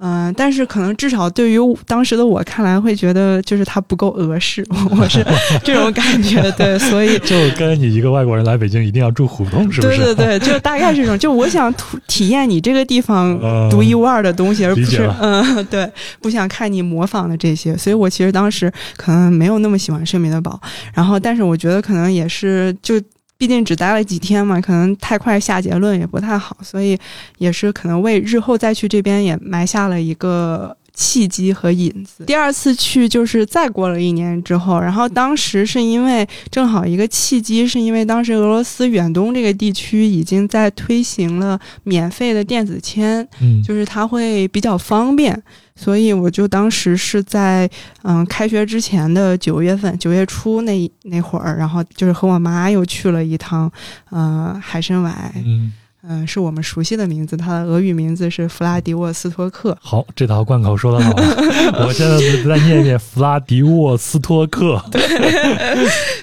[0.00, 4.64] 嗯，但是可能至少对于当时的我看来，会觉得就是它不够俄式，
[4.96, 5.24] 我是
[5.64, 9.98] 这种感觉，对，所以 就跟你一个外国人来北京一定要住胡同，是不是？
[9.98, 13.36] 对对对，就大概这种，就我想体体验你这个地方
[13.68, 15.90] 独一无二的东西，而不是嗯，对，
[16.22, 20.60] 不想看你模仿的这些，所以我其实当时可能没有那么喜欢圣彼得堡，
[20.94, 22.94] 然后，但是我觉得可能也是就。
[23.38, 26.98] 毕竟只待了几天嘛，可能太快下结论也不太好，所以
[27.38, 32.24] 也是可能为日后再去这边也埋下了一个契机和引子。
[32.24, 45.40] 第二次去就是再过了一年之后，然后当时是因为正好一个契机，是因为当时俄罗斯远东这个地区已经在推行了免费的电子签，嗯，就是它会比较方便。
[45.76, 47.70] 所以我就当时是在
[48.02, 53.70] 嗯开学之前的九月份，九月初那那会儿，然后就是和我妈又去了一趟，
[54.10, 59.76] 呃海参崴，嗯嗯是我们熟悉的名字，它的俄语名字是弗拉迪沃斯托克。
[59.80, 61.12] 好，这套贯口说的好，
[61.86, 64.82] 我现在再念一遍弗拉迪沃斯托克。
[64.90, 65.00] 对，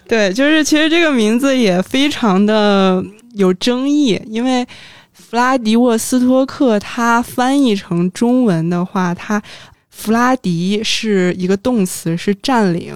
[0.08, 4.66] 对，就是其实这个名字也非常的有争议，因为。
[5.18, 9.42] 弗拉迪沃斯托克，它翻译成中文的话，它
[9.90, 12.94] 弗拉迪是一个动词，是占领，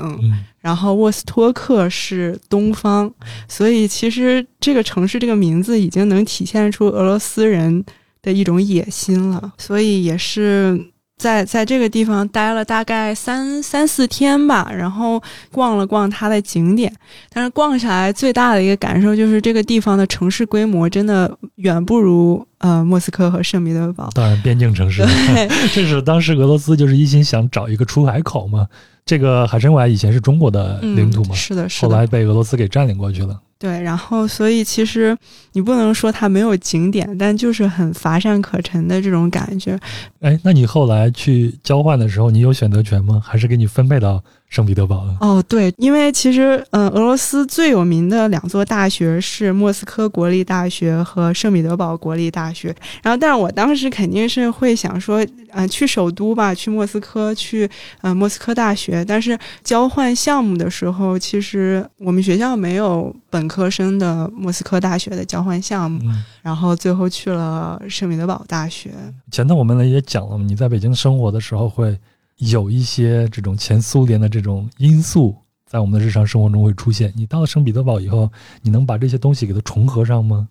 [0.60, 3.12] 然后沃斯托克是东方，
[3.48, 7.84] 所以其实这个城市这个名字已经能体现出俄罗斯人
[8.22, 10.80] 的一种野心了，所以也是。
[11.20, 16.90] 在在这个地方待了大概三三四天吧，然后逛了逛它的景点，
[17.30, 24.10] 但是逛下来最大的一个感受就是这个地方的城市规模真的远不如呃莫斯科和圣彼得堡。
[24.16, 25.04] 当然，边境城市，
[25.76, 28.66] 这是当时俄罗斯就是一心想找一个出海口嘛。
[29.10, 33.42] 这个海参崴以前是中国的领土嘛，是的，是的，后来被俄罗斯给占领过去了。
[33.58, 35.18] 对，然后所以其实
[35.54, 39.80] 你不能说它没有景点，但就是很乏善可陈的这种感觉。
[40.20, 43.20] 哎，那你后来去交换的时候，你有选择权吗？
[43.26, 44.24] 还是给你分配到？
[44.50, 52.76] 圣彼得堡的哦，对，因为其实，嗯，俄罗斯最有名的两座大学是莫斯科国立大学和圣彼得堡国立大学。
[53.04, 57.70] 然后，但是我当时肯定是会想说，嗯，去首都吧，去莫斯科，去
[58.02, 59.06] 呃莫斯科大学。
[59.06, 66.02] 但是交换项目的时候，其实我们学校没有本科生的莫斯科大学的交换项目。
[66.42, 68.90] 然后最后去了圣彼得堡大学。
[69.32, 71.96] 前头我们呢也讲了，你在北京生活的时候会。
[72.40, 77.14] 有一些这种前苏联的这种因素在我们的日常生活中会出现。
[77.16, 78.30] 你到了圣彼得堡以后，
[78.62, 80.48] 你能把这些东西给它重合上吗？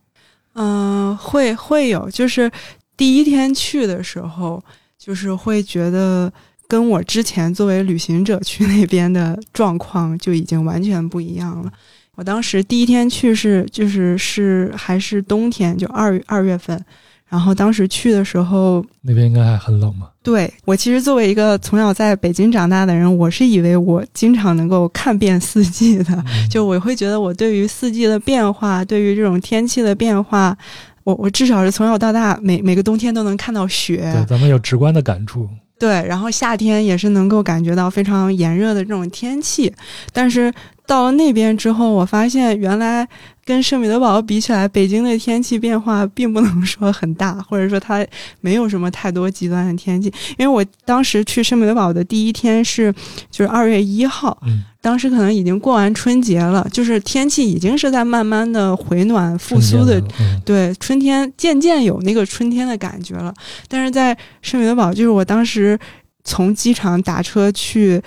[0.55, 2.11] 嗯，会会有。
[2.11, 2.51] 就是
[2.96, 4.62] 第一天去的时候，
[4.98, 6.33] 就是会觉得
[6.66, 11.72] 跟我之前作为旅行者去那边的状况就已经完全不一样了。
[12.14, 16.85] 我当时第一天去是就是是还是冬天，就二二月份。
[17.29, 20.11] 然后当时去的时候，那边应该还很冷吧？
[20.23, 30.57] 对我其实作为一个从小在北京长大的人，我是以为我经常能够看遍四季的，就我会觉得我对于四季的变化，对于这种天气的变化，
[31.05, 33.99] 我我至少是从小到大每每个冬天都能看到雪。
[34.14, 35.49] 对，咱们有直观的感触。
[35.79, 39.73] 对，然后夏天也是能够感觉到非常炎热的这种天气，
[40.12, 40.53] 但是。
[40.88, 43.07] 到了那边之后，我发现原来
[43.48, 48.06] 跟圣彼得堡比起来，北京的天气变化并不能说很大，或者说它
[48.42, 50.12] 没有什么太多极端的天气。
[50.37, 52.92] 因为我当时去圣彼得堡的第一天是
[53.30, 54.38] 就是二月一号，
[54.82, 59.98] 当时可能已经过完春节了，就是天气已经是在慢慢的回暖复苏的，
[60.44, 63.32] 对，春天渐渐有那个春天的感觉了。
[63.66, 65.78] 但是在圣彼得堡，就是我当时
[66.22, 68.02] 从机场打车去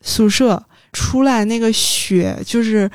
[0.00, 0.62] 宿舍。
[0.92, 2.90] 出来那个雪，就是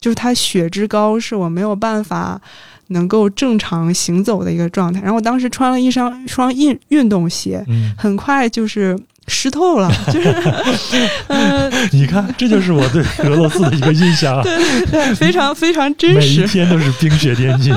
[0.00, 2.40] 就是它血脂高，是我没有办法
[2.88, 5.00] 能够正常行走的一个状态。
[5.00, 7.64] 然后我当时穿了一双双运运动鞋，
[7.96, 8.98] 很快就是。
[9.30, 10.28] 湿透了，就是，
[11.28, 17.72] 呃，你看，这就是我对俄罗斯的一个印象，对对对，非常非常真实，每一天都是冰雪天气。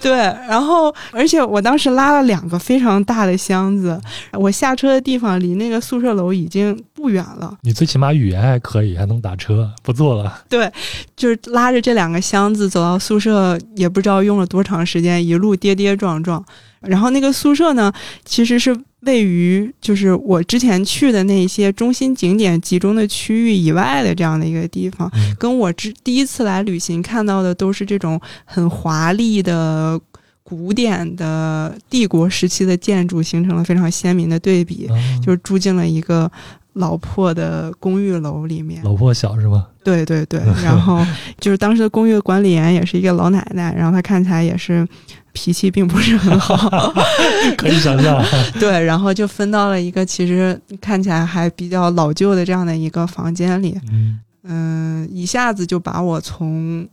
[0.00, 0.12] 对，
[0.48, 3.98] 然后而且我当时拉了两个非常大的箱子，
[4.32, 7.56] 我下车的地方离那个宿舍楼已经不远了。
[7.62, 10.42] 你最起码语言还可以，还能打车，不坐了。
[10.48, 10.70] 对，
[11.14, 16.44] 就是拉着这两个箱子走到宿舍，也不知道用了多长时间，一路跌跌撞撞。
[16.80, 17.92] 然后那个宿舍呢，
[18.24, 18.76] 其实是。
[19.04, 29.98] 位于就是我之前去的那些中心景点集中的区域以外的这样的一个地方，跟我之第一次来旅行看到的都是这种很华丽的
[30.42, 34.86] 古典的帝国时期的建筑，形成了非常鲜明的对比。
[35.24, 36.30] 就是住进了一个
[36.74, 39.66] 老破的公寓楼里面，老破小是吧？
[39.82, 40.40] 对对对。
[40.62, 41.02] 然后
[41.38, 44.86] 就是当时的公寓管理员也是一个老奶奶，然后她看起来也是
[45.32, 46.92] 脾气并不是很好，
[47.56, 48.22] 可以想象。
[48.58, 53.78] 对，然后就分到了一个其实看起来还比较老旧的这样的一个房间里。
[53.90, 56.88] 嗯嗯，一下子就把我从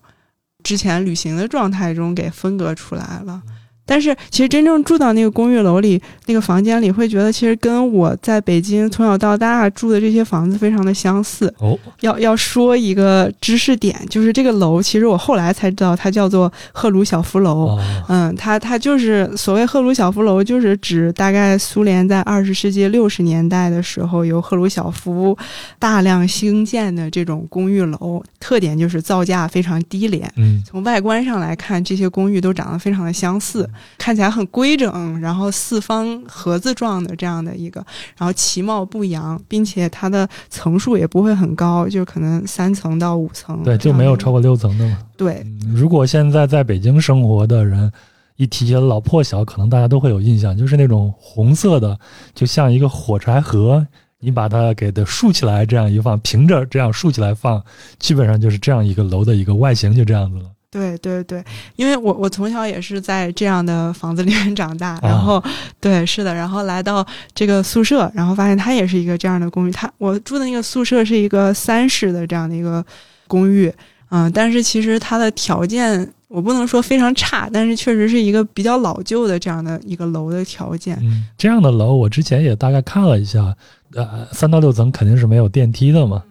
[0.64, 3.42] 之前旅行的状态中给分隔出来了。
[3.88, 11.52] 但是，其实真正住到那个公寓楼里、那个房间里，会觉得其实跟我在北京从小到大住的这些房子非常的相似。
[11.60, 17.68] 哦，要要说一个知识点，就是这个楼，其实我后来才知道，它叫做赫鲁晓夫楼。
[17.68, 25.38] 哦嗯，它它就是所谓赫鲁晓夫楼，就是指大概苏联在二十世纪六十年代的时候，由赫鲁晓夫
[25.80, 30.30] 大量兴建的这种公寓楼，特点就是造价非常低廉。
[30.36, 37.86] 嗯从外观上来看，这些公寓都长得非常的相似，看起来很规整，然后四方盒子状的这样的一个，
[38.18, 43.64] 然后其貌不扬，并且它的层数也不会很高，就可能三层到五层。
[43.64, 45.00] 对，就没有超过六层的嘛。
[45.16, 47.92] 对嗯如果现在在北京生活的人，
[48.36, 51.98] 一提起老破小，可能大家都会有印象，就是那种红色的，
[52.36, 53.86] 就像一个火柴盒，
[54.20, 57.64] 你把它给它竖起来，这样一放，平着这样竖起来放，
[57.98, 60.46] 基本上就是这样一个楼的一个外形，就这样子了。
[60.78, 61.44] 对对对，
[61.76, 65.44] 因为我我从小也是在这样的房子里面长大，然后、
[65.80, 69.72] 对是的，然后来到这个宿舍，然后发现它也是一个这样的公寓。
[69.72, 72.86] 它我住的那个宿舍是一个三室的这样的一个
[73.28, 73.74] 公寓，
[74.10, 80.96] 嗯，但是其实它的条件我不能说非常差，但是确实是一个比较老旧的这样的一个楼的条件。
[81.02, 83.56] 嗯，这样的楼我之前也大概看了一下，
[83.96, 86.22] 呃，三到六层肯定是没有电梯的嘛。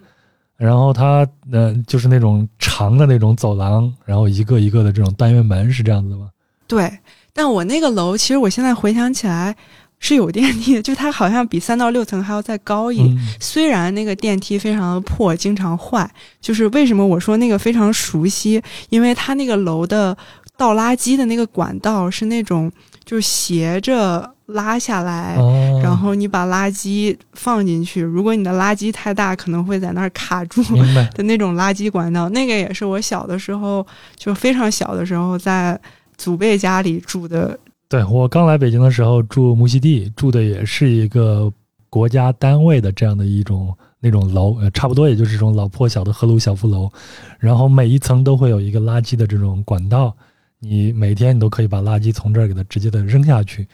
[0.57, 6.29] 然后它呃就是那种长的那种走廊，然后一个一个的这种单元门是这样子的吗？
[6.67, 6.91] 对，
[7.31, 9.55] 但我那个楼其实我现在回想起来
[9.99, 13.15] 是有电梯的， 就它好像比三到六层还要再高一点。
[13.15, 16.09] 嗯虽然那个电梯非常的破，经常坏，
[16.41, 20.17] 就是为什么我说那个非常熟悉，因为它那个楼的
[20.57, 22.71] 倒垃圾的那个管道是那种
[23.05, 25.35] 就是斜着拉下来。
[25.35, 30.61] 哦，然后你把垃圾放进去，如果你的垃圾太大，可能会在那儿卡住。
[31.15, 32.27] 的那种垃圾管道。
[32.29, 35.79] 那个也是我小的时候，就非常小的时候在
[36.17, 37.57] 祖辈家里住的。
[37.89, 41.49] 对我刚来北京的时候住木樨地，住的也是一个
[41.89, 46.91] 国家单位的这样的一种那种楼，呃，差不多也就是这种老破小的赫鲁晓夫楼，
[47.39, 50.13] 然后每一层都会有一个垃圾的这种管道，
[50.59, 53.65] 你每天你都可以把垃圾从这儿给它直接的扔下去。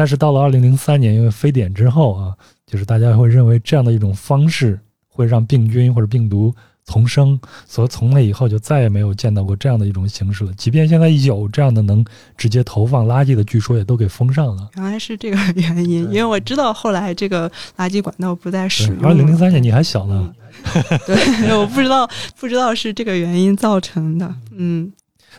[0.00, 2.34] 但是到了二零零三年，因为非典之后啊，
[2.66, 6.54] 就是大家会认为这样的一种方式会让病菌或者病毒
[6.86, 10.54] 丛生，所以从那以后就再也没有见到过这样的一种形式了。
[10.54, 12.02] 即便现在有这样的能
[12.34, 14.70] 直接投放垃圾的，据说也都给封上了。
[14.76, 19.08] 原来是这个原因， 因为我知道后来这个垃圾管道不再使用了。
[19.08, 20.32] 二零零三年你还小呢，
[21.06, 22.08] 对，我不知道，
[22.38, 24.34] 不知道是这个原因造成的。
[24.56, 24.90] 嗯，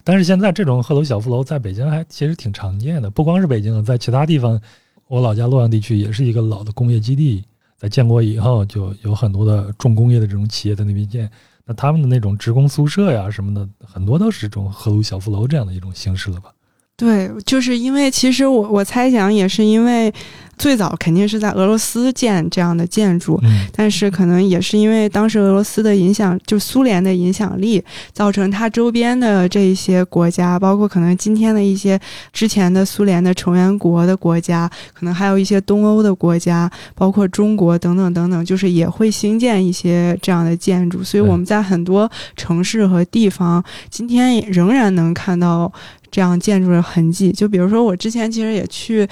[0.04, 4.60] 但是现在这种赫鲁晓夫楼在北京还其实挺常见的，不光是北京，在其他地方，
[5.08, 7.44] 我老家洛阳地区也是一个老的工业基地，
[7.78, 11.30] 在建国以后就有很多的重工业的这种企业在那边建，
[11.66, 16.52] 那他们的那种职工宿舍呀什么的，很多都是这种赫鲁晓夫楼这样的一种形式了吧？
[16.98, 20.14] 对，就是因为其实我我猜想也是因为
[20.58, 27.84] 最早肯定是在俄罗斯建这样的建筑，嗯但是可能也是因为当时俄罗斯的影响，就苏联的影响力，
[28.14, 32.00] 造成它周边的这一些国家，包括可能今天的一些
[32.32, 45.72] 之前的苏联的成员国的国家，可能还有一些东欧的国家，包括中国等等等等，就是也会兴建一些这样的建筑，所以我们在很多城市和地方，今天仍然能看到
[46.12, 47.32] 这样建筑的痕迹。
[47.32, 49.08] 就比如说，我之前其实也去。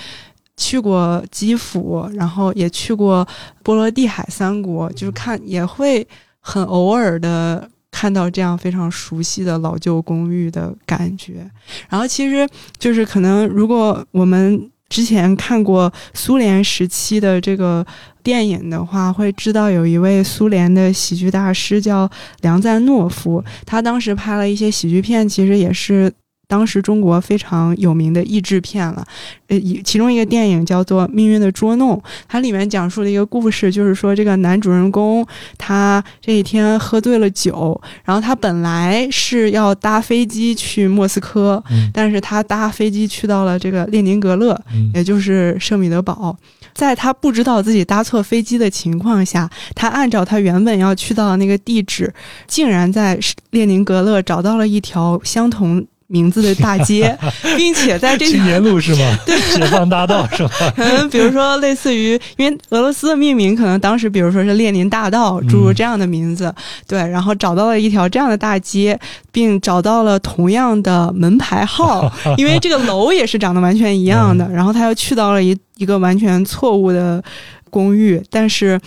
[0.60, 3.26] 去过基辅，然后也去过
[3.64, 6.06] 波罗的海三国，就是看也会
[6.42, 11.50] 很偶尔的看到这样非常熟悉的老旧公寓的感觉。
[11.88, 12.46] 然后其实
[12.78, 17.86] 就是可能如果我们之前看过苏联时期的这个
[18.22, 22.10] 电影的话，会知道有一位苏联的喜剧大师叫
[22.42, 26.12] 梁赞诺夫，他当时拍了一些喜剧片，其实也是。
[26.50, 29.06] 当时中国非常有名的译制片了，
[29.50, 31.96] 呃，以其中一个电影叫做《命运的捉弄》，
[32.28, 35.24] 它里面讲述了一个故事，就是说这个男主人公
[35.60, 41.92] 他这一天喝醉了酒，然后他本来是要搭飞机去莫斯科，嗯。
[41.94, 44.90] 但是他搭飞机去到了这个列宁格勒，嗯。
[44.96, 46.36] 也就是圣彼得堡。
[46.74, 52.12] 在他不知道自己搭错飞机的情况下，他按照他原本要去到的那个地址，
[52.48, 53.20] 竟然在
[53.52, 57.16] 列宁格勒找到了一条相同名字的大街，
[57.56, 59.18] 并且在这青年路是吗？
[59.26, 60.50] 对，解放大道是吧？
[60.76, 66.54] 可能比如说类似于，因为俄罗斯的命名可能当时比如说是列宁大道，诸如这样的名字，
[66.88, 69.00] 对，然后找到了一条这样的大街，
[69.32, 77.24] 并找到了同样的门牌号， 因为这个楼也是长得完全一样的，然后他又去到了一一个完全错误的
[77.70, 78.80] 公寓，但是。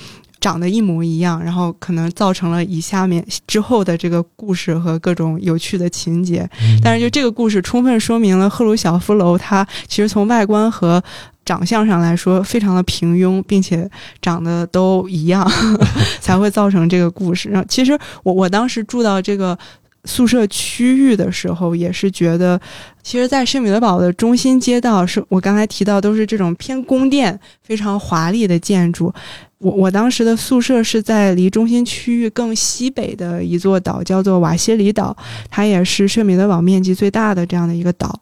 [0.43, 6.47] 长得一模一样，然后可能造成了以下面之后的这个故事和各种有趣的情节。
[6.83, 11.01] 但是就这个故事充分说明了赫鲁晓夫楼，它其实从外观和
[11.45, 13.89] 长相上来说非常的平庸，并且
[14.21, 15.49] 长得都一样，
[16.21, 17.49] 才会造成这个故事。
[17.49, 19.57] 然后其实我我当时住到这个
[20.07, 22.61] 宿舍区域的时候，也是觉得，
[23.05, 29.15] 其实，在圣彼得堡的中心街道，是我刚才提到都是这种偏宫殿、非常华丽的建筑。
[29.63, 35.17] 我我当时的宿舍是在离中心区域更西北的一座岛，叫做瓦西里岛，
[35.49, 38.21] 它也是圣彼得堡面积最大的这样的一个岛。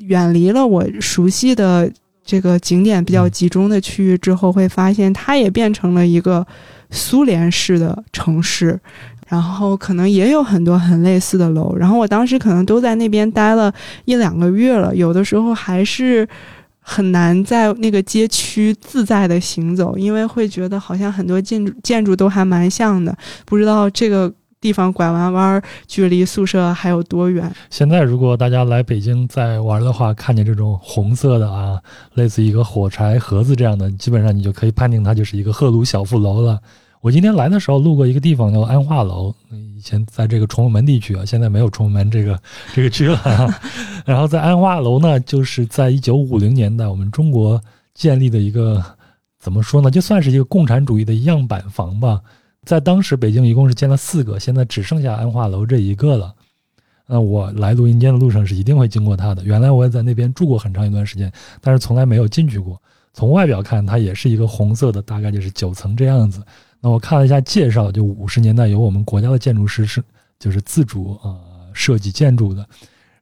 [0.00, 1.88] 远离了我熟悉的
[2.24, 6.44] 这个景点比较集中的区域之后，会发现它也变成了一个
[6.90, 8.76] 苏联式的城市，
[9.28, 11.76] 然后可能也有很多很类似的楼。
[11.76, 13.72] 然后我当时可能都在那边待了
[14.04, 16.28] 一两个月了，有的时候还是。
[16.82, 23.16] 很难在那个街区自在的行走，因为会觉得好像很多建筑建筑都还蛮像的，
[23.46, 24.30] 不知道这个
[24.60, 27.50] 地方拐弯弯距离宿舍还有多远。
[27.70, 31.80] 现在如果大家来北京在玩的话，看见这种红色的啊，
[32.14, 36.58] 类似一个火柴盒子这样的，基本上你就可以判定它就是一个赫鲁晓夫楼了。
[37.02, 39.34] 我今天来的时候路过一个地方叫安化楼，
[39.76, 42.40] 以前在这个崇文门地区啊，现在没有崇文门这个
[42.72, 43.20] 这个区了。
[44.06, 47.60] 然后在安化楼呢，就是在一九五零年代我们中国
[47.92, 48.80] 建立的一个
[49.40, 52.20] 怎么说呢，就算是一个共产主义的样板房吧。
[52.64, 56.32] 在当时北京一共是建了四个，现在只剩下安化楼这一个了。
[57.08, 59.42] 那我来录音间的路上是一定会经过它的。
[59.42, 62.80] 原来我也在那边住过很长一段时间，但是从来没有进去过。
[63.12, 66.40] 从外表看，它也是一个红色的，大概就是九层这样子。
[66.82, 70.02] 那我看了一下介绍，就五十年代由我们国家的建筑师是
[70.38, 71.38] 就是自主啊
[71.72, 72.58] 设计建筑的，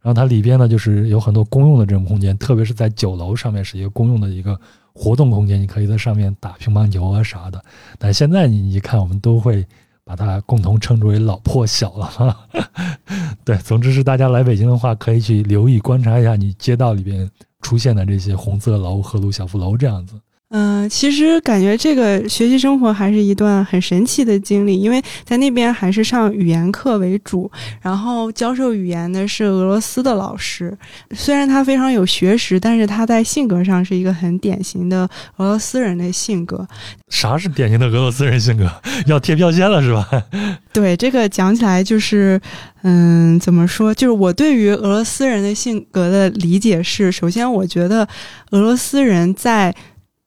[0.01, 4.59] 然后它里边呢就是有很多公用的这种空间，特别是在九楼上面是一个公用的一个
[4.95, 7.63] 活动空间，你可以在上面打乒乓球啊啥的。
[7.99, 9.63] 但现在你一看，我们都会
[10.05, 12.49] 把它共同称之为老破小了哈。
[13.45, 17.31] 对，总之是大家来北京的话，可以去留意观察一下你街道里边
[17.61, 20.19] 出现的这些红色楼、赫鲁晓夫楼这样子。
[20.53, 27.49] 嗯，其实感觉这个学习生活还是一段很神奇的经历，因为在那边还是上语言课为主，
[27.81, 30.77] 然后教授语言的是俄罗斯的老师。
[31.13, 36.67] 虽然他非常有学识，但是他在性格上是一个很典型的俄罗斯人的性格。
[37.09, 38.69] 啥是典型的俄罗斯人性格？
[39.07, 40.09] 要贴标签了是吧？
[40.75, 42.41] 对，这个讲起来就是，
[42.83, 43.95] 嗯，怎么说？
[43.95, 48.09] 就是我对于俄罗斯人的性格的理解是：首先，我觉得
[48.51, 49.73] 俄罗斯人在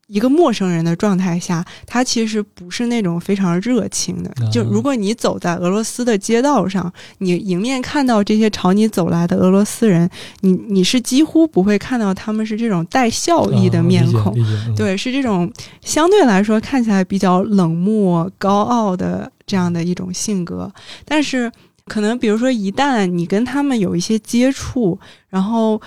[0.08, 4.32] 一个陌生人的状态下，他其实不是那种非常热情的。
[4.51, 10.10] 就如果你走在俄罗斯的街道上，你迎面看到这些朝你走来的俄罗斯人，
[10.41, 14.36] 你你是几乎不会看到他们是这种带笑意的面孔，
[14.76, 15.51] 对，是这种
[15.82, 20.72] 相对来说看起来比较冷漠、高傲的这样的一种性格。
[21.06, 21.51] 但是，
[21.86, 24.99] 可能比如说，一旦你跟他们有一些接触，
[25.30, 25.82] 然后。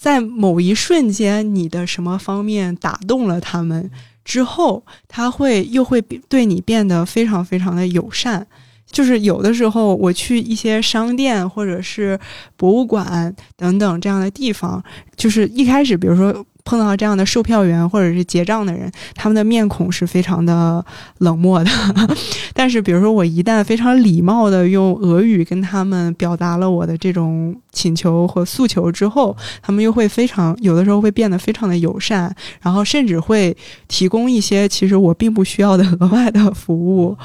[0.00, 3.90] 在某一瞬间，你的什么方面打动了他们
[4.24, 8.46] 之后，他会又会对你变得非常非常的友善。
[8.90, 12.18] 就是有的时候，我去一些商店或者是
[12.56, 14.82] 博物馆等等这样的地方，
[15.16, 16.44] 就是一开始，比如说。
[16.64, 20.84] 碰到这样的售票员或者是结账的人，他们的面孔是非常的
[21.18, 21.70] 冷漠的。
[22.54, 33.56] 但是，比如说我一旦非常礼貌的用俄语跟他们表达了我的这种请求和诉求之后，他们又会非常有的时候会变得非常的友善，然后甚至会
[33.88, 37.16] 提供一些其实我并不需要的额外的服务。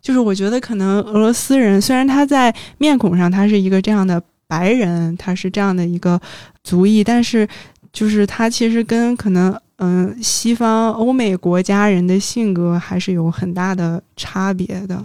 [0.00, 6.20] 就是我觉得可能俄罗斯人虽然他在面孔上他是一个这样的白人，他是这样的一个
[6.62, 7.48] 族裔，但是。
[7.94, 15.02] 就是他其实跟可能嗯西方欧美国家人的性格还是有很大的差别的。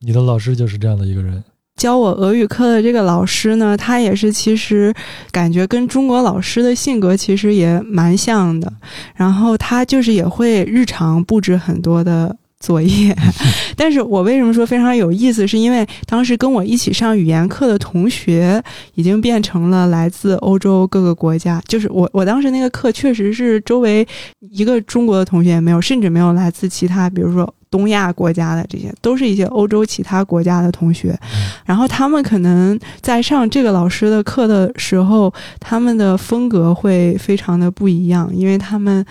[0.00, 1.42] 你的老师就是这样的一个人。
[1.76, 4.94] 教我俄语课的这个老师呢，他也是其实
[5.32, 8.72] 感觉跟中国老师的性格其实也蛮像的。
[9.14, 12.36] 然后他就是也会日常布置很多的。
[12.64, 13.14] 作业。
[13.76, 15.46] 但是我为什么说非常有意思？
[15.46, 18.62] 是因为当时跟我一起上语言课的同学
[18.94, 21.60] 已经变成了来自欧洲各个国家。
[21.68, 24.06] 就是我我当时那个课确实是周围
[24.50, 31.18] 一个中国的同学也没有，甚至没有来自其他，比如说东亚国家的这些，都是一些欧洲其他国家的同学。
[31.66, 39.04] 然后他们可能在上这个老师的课的时候，他们的风格会非常的不一样，因为他们。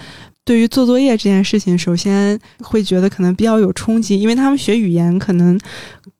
[0.45, 5.57] 对于做作业这件事情，首先会觉得可能比较有冲击，因为他们学语言可能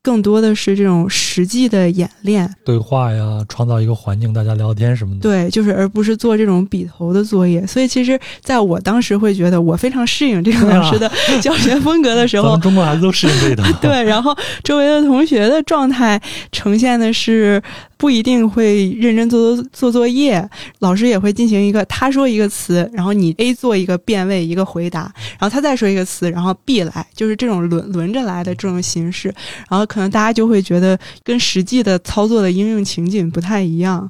[0.01, 5.21] 更多的是这种实际的演练、对话呀，创造一个环境，大家聊天什么的。
[5.21, 7.65] 对，就是而不是做这种笔头的作业。
[7.65, 11.09] 所以，其实在我当时会觉得我非常适应这个老师的
[11.41, 13.63] 教学风格的时候，中国孩子都适应这一套。
[13.81, 16.21] 对，然后周围的同学的状态
[16.51, 17.61] 呈现的是。
[17.95, 20.45] 不一定会认真做做做作业，
[20.79, 25.03] 老师也会进行一个他说一个词，然后你 A 做一个变位一个回答，
[25.39, 29.33] 然后他再说一个词，然后 B 来，就是这种轮轮着来的这种形式，
[29.69, 34.07] 然然后可能大家就会觉得跟实际的操作的应用情景不太一样，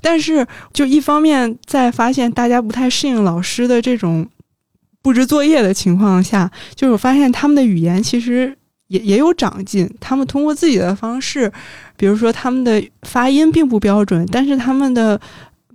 [0.00, 4.26] 但是就一方面在发现大家不太适应老师的这种
[5.02, 8.56] 布置作业的情况下，就是我发现他们的语言其实。
[8.88, 11.50] 也也有长进，他们通过自己的方式，
[11.96, 15.18] 比如说他们的发音并不标准，但是他们的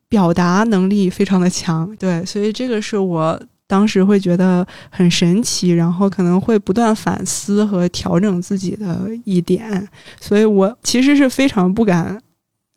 [0.07, 9.87] 表达能力非常的强，对，所以这个是我当时会觉得很神奇，然后可能会不断反思和调整自己的一点，
[10.19, 12.19] 所以我其实是非常不敢，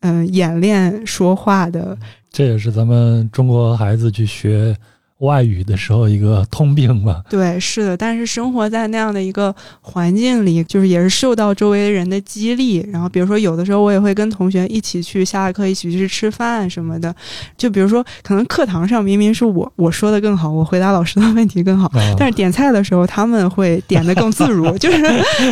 [0.00, 1.96] 嗯，演练说话的。
[2.30, 4.76] 这也是咱们中国孩子去学。
[5.20, 12.78] 外语的时候一个通病吧，对，是的，但是生活在那样的一个环境里，就是也是受到周围人的激励。
[12.90, 17.14] 然后，比如说有的时候我也会跟同学一起去下了课一起去吃饭什么的。
[17.56, 24.98] 就比如说，可能课堂上明明是我 我说的更好，我回答老师的问题更好，但是点菜的时候他们会点的更自如， 就是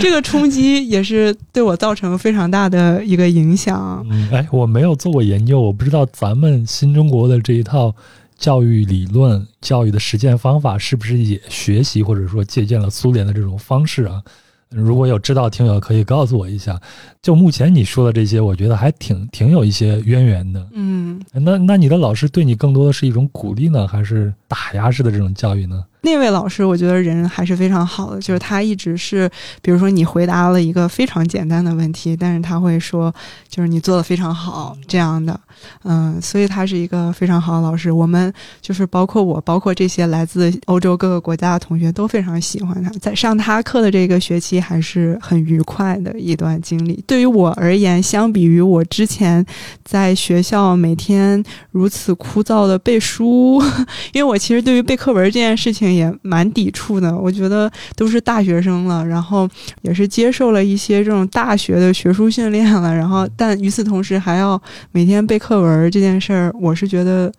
[0.01, 4.03] 这个冲击也是对我造成非常大的一个影响。
[4.11, 7.95] 嗯，哎，我没有做过研究，我不知道咱们新中国的这一套。
[8.39, 14.23] 教育理论、教育的实践方法是不是也学习或者说借鉴了苏联的这种方式啊？
[14.71, 16.81] 如果有知道听友可以告诉我一下。
[17.21, 20.67] 就目前你说的这些，我觉得还挺挺有一些渊源的。
[20.73, 25.85] 嗯，那那你的老师对你更多的是一种鼓励呢，还是打压式的这种教育呢？
[26.03, 29.29] 那位老师，我觉得人还是非常好的，就是他一直是，
[29.61, 33.13] 比如说你回答了一个非常简单的问题，但是他会说，
[33.49, 35.39] 就是你做的非常好这样的，
[35.83, 37.91] 嗯，所以他是一个非常好的老师。
[37.91, 47.03] 我们就是包括我，包括这些来自欧洲各个国家的同学都非常喜欢他，在上他课的这个学期还是很愉快的一段经历。
[47.09, 49.45] 对于我而言，相比于我之前
[49.85, 51.43] 在学校每天
[51.73, 53.61] 如此枯燥的背书，
[54.15, 55.88] 因为我其实对于背课文这件事情。
[55.93, 59.49] 也蛮抵触的，我觉得都是大学生了，然后
[59.83, 64.61] 也是接受了一些这种大学的学术训练了，然后但与此同时还要
[64.93, 67.33] 每天背课文这件事儿，我是觉得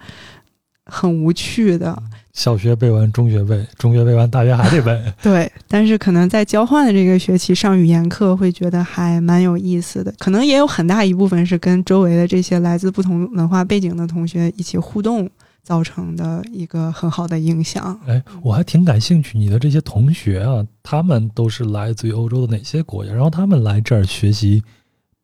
[0.85, 1.97] 很无趣的。
[2.31, 4.97] 小学背完，中学背，中学背完，大学还得背。
[5.21, 10.13] 对，但是可能在交换的这个学期上语言课，会觉得还蛮有意思的。
[10.19, 15.29] 可能也有很大一部分是跟周围的这些来自不同文化背景的同学一起互动。
[15.61, 17.99] 造成的一个很好的影响。
[18.07, 23.11] 哎，我还挺感兴趣，你的这些同学啊，他们都是来自于欧洲的哪些国家？
[23.11, 24.63] 然后他们来这儿学习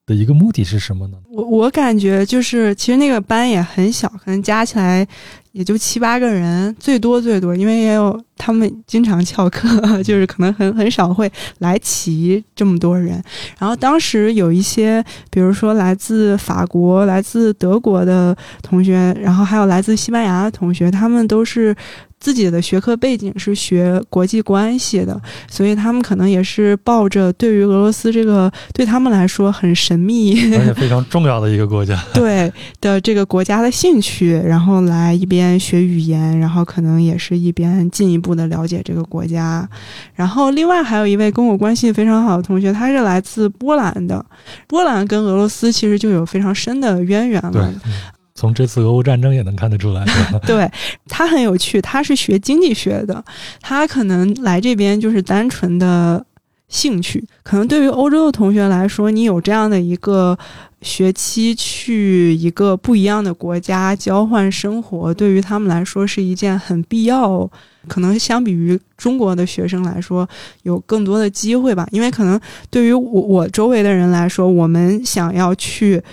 [0.05, 1.17] 的一个目的是什么呢？
[1.29, 5.07] 我我感觉就是，其实那个班也很小，可能加起来。
[5.55, 9.69] 也就七八个人，最多最多，因为也有他们经常翘课，
[10.03, 13.23] 就是可能很很少会来齐这么多人。
[13.57, 15.01] 然后当时有一些，
[15.31, 21.73] 比如说来自法国、来自德国的同学，然后还有来自西班牙的同学，他们都是。
[22.19, 32.51] 自己的学科背景是学国际关系的，所以他们可能也是抱着对于俄罗斯这个对他们来说很神秘而且非常重要的一个国家， 对
[32.81, 39.67] 的这个国家的兴趣，然后来一边学语言，然后可能也是一边进一步的了解这个国家。
[40.15, 44.25] 然后另外还有一位跟我关系非常好的同学，他是来自波兰的，
[44.67, 47.73] 波兰跟俄罗斯其实就有非常深的渊源了。
[48.35, 50.05] 从这次俄乌战争也能看得出来，
[50.45, 50.69] 对
[51.07, 51.81] 他很有趣。
[51.81, 53.23] 他是学经济学的，
[53.61, 56.23] 他可能来这边就是单纯的
[56.67, 57.25] 兴趣。
[57.43, 60.37] 可能对于欧洲的同学来说，你有这样的一个
[60.81, 67.49] 学期去一个不一样的国家交换生活，对于他们来说是一件很必要。
[67.87, 70.27] 可能相比于中国的学生来说，
[70.63, 71.87] 有更多的机会吧。
[71.91, 72.37] 因为可能
[72.69, 76.03] 对于我我周围的人来说，我们想要去。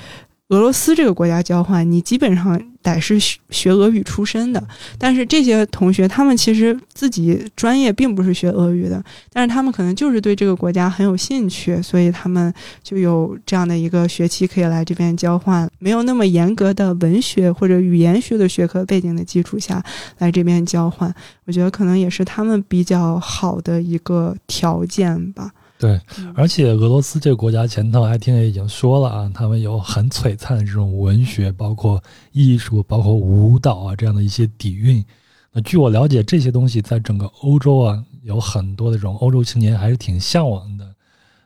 [0.52, 4.62] 俄罗斯这个国家交换，你基本上得是学学俄语出身的，
[4.98, 19.82] 但是这些同学他们其实自己专业并不是学俄语的，但是他们可能就是对这个国家很有兴趣，所以他们就有这样的一个学期可以来这边交换，没有那么严格的文学或者语言学的学科背景的基础下
[20.18, 21.10] 来这边交换，
[21.46, 25.50] 我觉得可能也是他们比较好的一个条件吧。
[25.82, 26.00] 对，
[26.36, 35.04] 而且俄罗斯这个国家前头还听也已经说了啊，他们有很璀璨的这种文学，包括艺术，包括舞蹈啊这样的一些底蕴。
[35.50, 40.86] 那据我了解，这些东西在整个欧洲啊，有很多的这种欧洲青年还是挺向往的。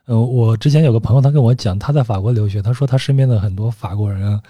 [0.05, 4.43] 嗯，我之前有个朋友，他跟我讲，他在法国留学，他说他身边的很多法国人啊，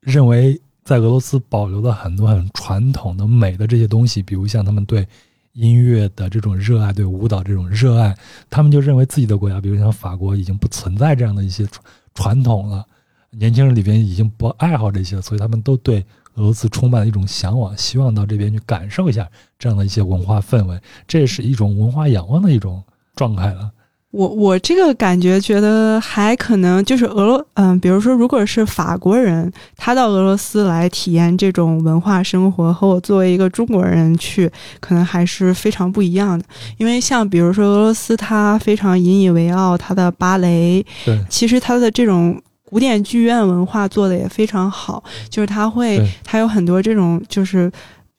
[0.00, 5.08] 认为在俄罗斯保留了很多很传统的美的这些东西，比如像他们对。
[5.52, 8.16] 音乐的这种热爱，对舞蹈这种热爱，
[8.48, 11.66] 他们就认为自己的国家，比如像法国，已经不存在这样的一些
[12.14, 12.86] 传统了。
[13.30, 19.26] 年轻人里边已经不爱好这些，所以他们都对俄罗斯充满了一种向往，希望到这边去感受一下
[19.58, 20.80] 这样的一些文化氛围。
[21.06, 22.82] 这也是一种文化仰望的一种
[23.14, 23.70] 状态了。
[24.12, 34.50] 我我这个感觉觉得还可能就是俄罗嗯，比如说如果是法国人，他到俄罗斯来体验这种文化生活，和我作为一个中国人去，
[34.80, 36.44] 可能还是非常不一样的。
[36.76, 47.72] 因为像比如说俄罗斯，他非常引以为傲他的芭蕾，对，其实他的这种古典剧院文化做的也非常好，就是他会他有很多这种就是。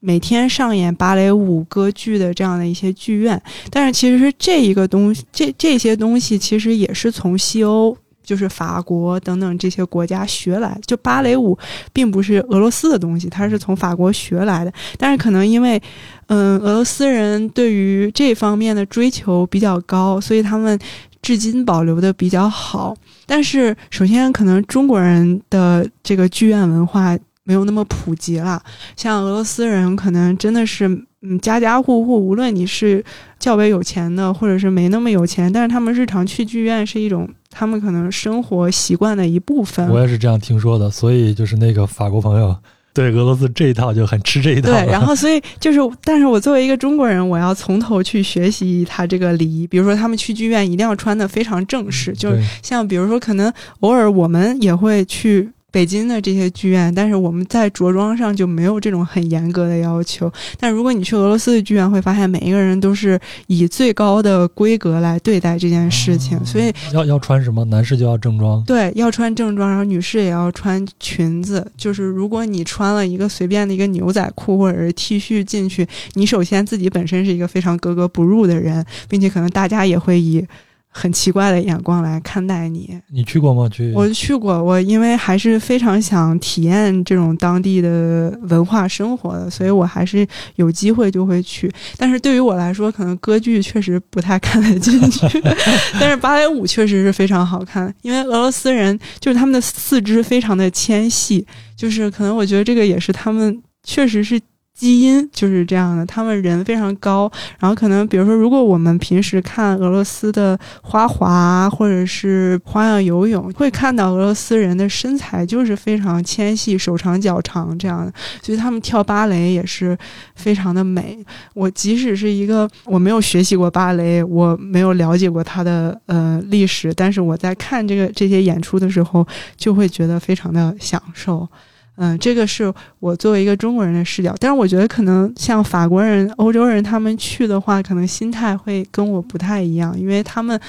[0.06, 10.78] 每天上演芭蕾舞、歌剧的这样的一些剧院，但是其实这一个东西，这这些东西其实也是从西欧，就是法国等等这些国家学来。
[10.86, 11.58] 就芭蕾舞
[11.94, 14.74] 并不是俄罗斯的东西，它是从法国学来的。
[14.98, 15.82] 但是可能因为，
[16.28, 20.78] 嗯，俄罗斯人对于这方面的追求比较高，所以他们
[21.22, 22.94] 至今保留的比较好。
[23.26, 27.18] 但是首先，可能中国人的这个剧院文化。
[27.46, 28.62] 没有那么普及了，
[28.96, 30.88] 像俄罗斯人可能真的是，
[31.22, 33.04] 嗯，家家户户，无论你是
[33.38, 39.90] 较为有钱的，或者是没那么有钱，但是他们日常去剧院是一种他们可能生活习惯的一部分。
[39.90, 42.56] 我也是这样听说的，所以就是那个法国朋友
[42.96, 44.70] 对俄罗斯这一套就很吃这一套。
[44.70, 55.52] 对，然后所以就是，但是我作为一个中国人，我要从头去学习他这个礼仪，比如说他们去剧院一定要穿的非常正式，就是像比如说可能偶尔我们也会去。
[55.74, 60.32] 北京的这些剧院，但是我们在着装上就没有这种很严格的要求。
[60.60, 66.40] 但如果你去俄罗斯的剧院，会发现每一个人都是以最高的规格来对待这件事情。
[66.46, 67.66] 所以要要穿什么？
[67.66, 68.64] 男士就要正装。
[68.66, 71.66] 对，要穿正装，然后女士也要穿裙子。
[71.76, 80.46] 就是如果你穿了一个随便的一个牛仔裤或者是 T 恤进去，你首先自己本身是一个非常格格不入的人，并且可能大家也会以。
[80.94, 82.98] 很奇怪的眼光来看待你。
[83.12, 83.68] 你去过吗？
[83.68, 84.64] 去，我去过。
[84.64, 90.26] 我因为还是非常想体验这种当地的文化生活的，所以我还是
[90.56, 91.72] 有机会就会去。
[91.98, 95.42] 但是对于我来说，可能歌剧确实不太看得进去，
[96.00, 97.94] 但是芭蕾舞确实是非常好看。
[98.04, 104.40] 因为俄罗斯人就是他们的四肢非常的纤细，就是可能我觉得这个也是他们确实是。
[104.74, 118.12] 基因就是这样的，他们人非常高，然后可能比如说，如果我们平时看俄罗斯的花滑或者是花样游泳，会看到俄罗斯人的身材就是非常纤细，手长脚长这样的，
[118.42, 119.98] 所以他们跳芭蕾也是
[120.36, 121.24] 非常的美。
[121.54, 131.48] 我即使是一个我没有学习过芭蕾，我没有了解过它的呃历史，但是我在看这个这些演出的时候，就会觉得非常的享受。
[131.96, 140.60] 嗯，这个是我作为一个中国人的视角，但是我觉得可能像法国人、欧洲人他们去的话，可能心态会跟我不太一样，因为他们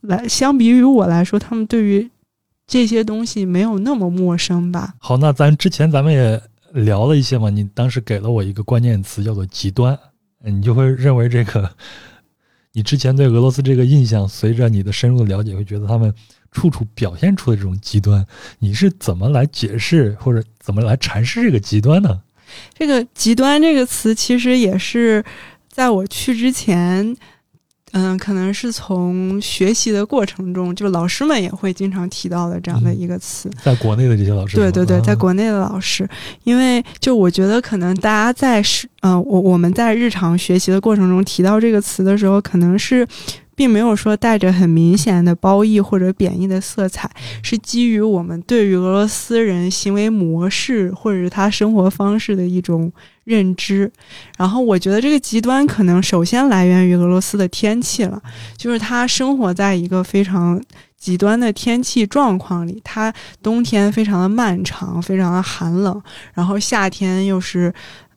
[0.00, 2.10] 来相比于我来说，他们对于
[2.66, 4.94] 这些东西没有那么陌生吧。
[4.98, 9.96] 好，那咱之前咱们也聊了一些嘛，你当时给了我一个关键词叫做极端，
[10.44, 11.70] 你就会认为这个
[12.72, 16.12] 你之前对俄罗斯这个印象，随着你的深入的了解，会觉得他们。
[16.54, 18.24] 处处表现出的这种极端，
[18.60, 22.20] 你是怎么来解释或者怎么来阐释这个极端呢？
[22.72, 25.22] 这个“极端”这个词其实也是
[25.68, 27.14] 在我去之前，
[27.92, 33.50] 嗯，可能是从学习的过程中，就老师们也会经常提到的这样的一个词。
[33.62, 36.08] 在国内的这些老师，对对对，在国内的老师，
[36.44, 43.06] 因为就我觉得可能大家在是，嗯，我我们在日常学习的过程中提到这个词的时候，可能是。
[43.54, 47.10] 并没有说带着很明显的褒义或者贬义的色彩，
[47.42, 52.92] 是基于我们对于俄罗斯人行为模式或者是他生活方式的一种
[53.24, 53.90] 认知。
[54.36, 58.22] 然后我觉得这个极端可能首先来源于俄罗斯的天气了，
[58.56, 60.60] 就是他生活在一个非常。
[60.96, 66.02] 极端的天气状况里，它冬天非常的漫长，非常的寒冷，
[66.32, 67.70] 然后夏天又是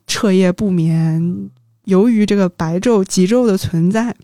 [0.06, 1.50] 彻夜不眠。
[1.84, 4.14] 由于这个白昼、极昼的存在。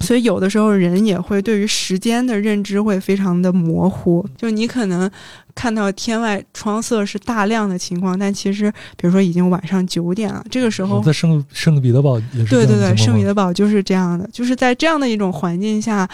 [0.00, 5.10] 所以有的时候人也会对于时间的认知会非常的模糊，就你可能
[5.54, 16.08] 看到天外窗色是大亮的情况，但其实比如说已经晚上九点了，这个时候在圣圣彼得堡也是对对对，圣彼得堡就是这样的，就是在这样的一种环境下，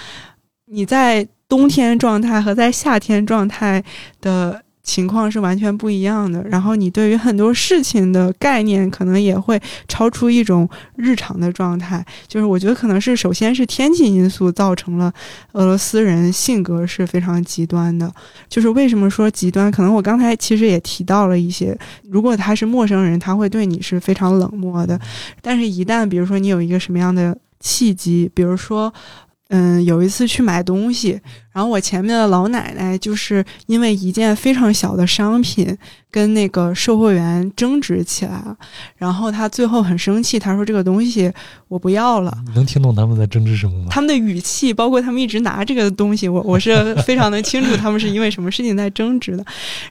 [0.67, 3.83] 你在冬天状态和在夏天状态
[4.21, 4.61] 的。
[4.85, 12.05] 情况是完全不一样的，然后你对于很多事情的概念可能也会超出一种日常的状态。
[12.29, 15.11] 就是我觉得可能是首先是天气因素造成了
[15.53, 18.13] 俄罗斯人性格是非常极端的。
[18.47, 19.73] 就是为什么说极端？
[19.73, 21.77] 可能我刚才其实也提到了一些，
[22.11, 25.01] 如果他是陌生人，他会对你是非常冷漠的。
[25.41, 28.93] 但是，一旦比如说你有一个什么样的契机，比如说，
[29.49, 31.19] 嗯，有一次去买东西。
[31.55, 35.79] 然后我前面的老奶奶就是因为一件非常小的商品
[36.11, 38.57] 跟那个售货员争执起来了，
[38.97, 41.33] 然后她最后很生气，她说这个东西
[41.69, 42.37] 我不要了。
[42.49, 43.87] 你能听懂他们在争执什么吗？
[43.89, 49.45] 他们的语气，包括他们一直拿这个东西，我我是非常的清楚他们是因为什么事情在争执的。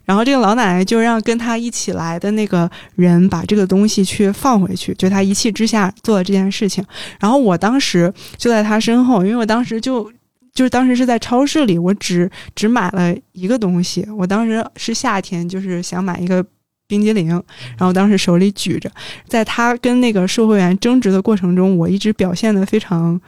[0.04, 6.84] 然后这个老奶奶就让跟她一起来的那个人把这个东西去放回去，就她一气之下做了这件事情。
[7.22, 10.12] 然后我当时就在她身后，因为我当时就。
[10.54, 14.08] 就是当时是在超市里，我只只买了一个东西。
[14.18, 16.46] 我当时是夏天，就是想买一个
[16.88, 18.92] 冰激凌，然后当时手里举着，
[19.28, 23.20] 在他跟那个售货员争执的过程中，我一直表现的非常。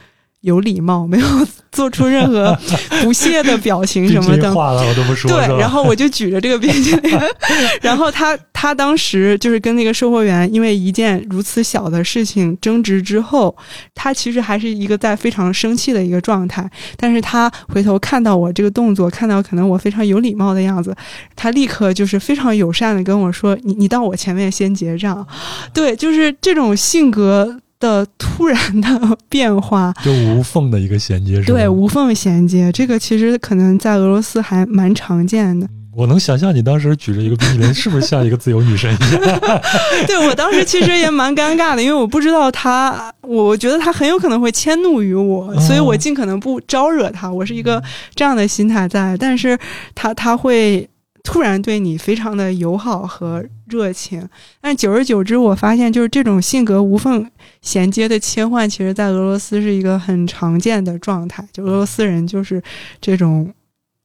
[0.46, 1.28] 有礼貌，没有
[1.72, 2.56] 做出任何
[3.02, 4.54] 不屑的表情什么的。
[4.54, 5.30] 话了，我都不说。
[5.30, 7.20] 对，然后我就举着这个冰淇淋，
[7.82, 13.56] 然后他他当时就是跟那个售货员，因为一件如此小的事情争执之后，
[13.96, 16.70] 他其实还是一个在非常生气的一个状态。
[16.96, 20.96] 但是他回头看到我这个动作，看到可能我非常有礼貌的样子，
[21.36, 25.26] 他立刻就是非常友善的跟我说：“你你到我前面先结账。”
[25.74, 27.60] 对，就是这种性格。
[27.80, 35.68] 的突然的变化， 就无缝的一个衔接，是对，无缝衔接，这个其实可能在俄罗斯还蛮常见的。
[35.96, 39.40] 我能想象你当时举着一个冰淇淋，是不是像一个自由女神一样？
[40.06, 47.32] 对我当时其实也蛮尴尬的，因为我不知道他，我觉得他很有可能会迁怒于我，所以我尽可能不招惹他。
[47.32, 47.82] 我是一个
[48.14, 49.58] 这样的心态在，但是
[49.94, 50.88] 他他会。
[51.28, 54.28] 突然对你非常的友好和热情，
[54.62, 57.30] 但久而久之，我发现就是这种性格无缝
[57.62, 61.48] 衔接的切换，其实在俄罗斯是一个很常见的状态。
[61.52, 62.62] 就俄罗斯人就是
[63.02, 63.52] 这种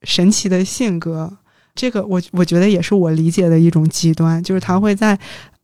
[0.03, 1.31] 神奇的性格，
[1.75, 5.17] 这个我我觉得也是我理解的一种极端，就是他会在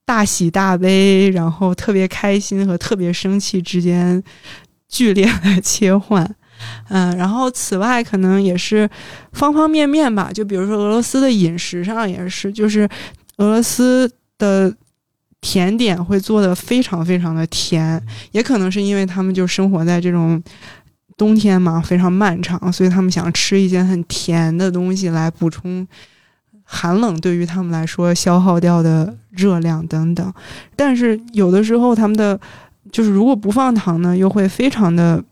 [0.05, 4.23] 大喜大悲，然后特别开心和特别生气之间
[4.87, 6.35] 剧烈的 切换。
[6.89, 8.89] 嗯，然后此外可能也是
[9.33, 12.89] 方方面面吧，就比如说俄罗斯的饮食上也是，就是
[13.37, 14.75] 俄罗斯的
[15.41, 20.41] 甜点会做的非常非常的甜，也可能是因为他们就生活在这种
[21.15, 25.87] 冬天嘛，非常漫长，所以他们想吃一些很甜的东西来补充
[26.63, 30.33] 寒冷对于他们来说消耗掉的热量等等。
[30.75, 32.39] 但是有的时候他们的
[32.91, 35.23] 就是如果不放糖呢，又会非常的。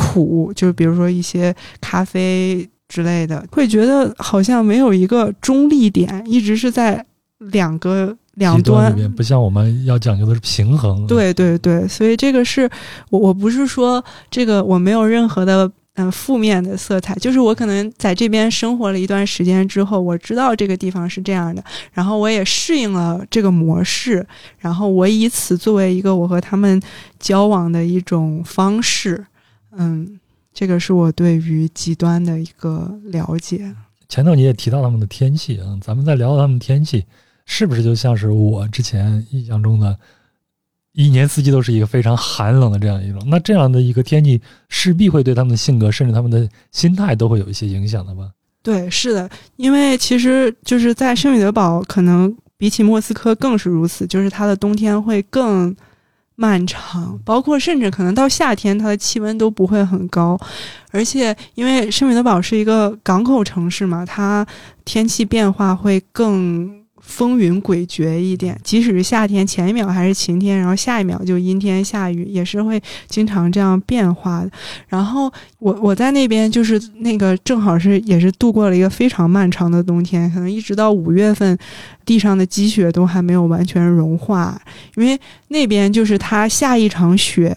[0.00, 7.04] 苦，就比如说一些咖啡之类的，会觉得好像没有一个中立点，一直是在
[7.38, 11.06] 两个两端里面，不像我们要讲究的是平衡。
[11.06, 12.68] 对对对，所以这个是
[13.10, 21.62] 我我不是说这个我没有任何的嗯负面的色彩，就是我可能在这边生活了一段时间之后，我知道这个地方是这样的，
[21.92, 24.26] 然后我也适应了这个模式，
[24.58, 26.80] 然后我以此作为一个我和他们
[27.18, 29.24] 交往的一种方式。
[29.76, 30.18] 嗯，
[30.52, 33.72] 这个是我对于极端的一个了解。
[34.08, 37.04] 前头你也提到他们的天气啊，咱们再聊聊他们天气，
[37.50, 39.98] 是不是就像是我之前印象中的，
[40.92, 43.20] 一年四季都是一个非常寒冷的这样一种？
[43.26, 44.38] 那这样的一个天气，
[44.68, 48.30] 势必会对他们的性格，甚至他们的心态都会有一些影响的吧？
[48.62, 55.74] 对，是的，因为其实就是在圣彼得堡，可能比起莫斯科更是如此，就是它的冬天会更。
[56.40, 60.38] 漫长，包括甚至可能到夏天，它的气温都不会很高，
[60.92, 64.46] 而且因为圣彼得堡是一个港口城市嘛，它
[64.84, 66.77] 天气变化会更。
[67.08, 74.50] 风云诡谲一点，即使是夏天，前一秒还是晴天，然后下一秒就阴天下雨，也是会经常这样变化的。
[74.88, 81.58] 然后我我在那边就是那个正好是也是度过了一个非常漫长的冬天，可能一直到五月份，
[82.04, 84.60] 地上的积雪都还没有完全融化，
[84.96, 87.56] 因为那边就是它下一场雪。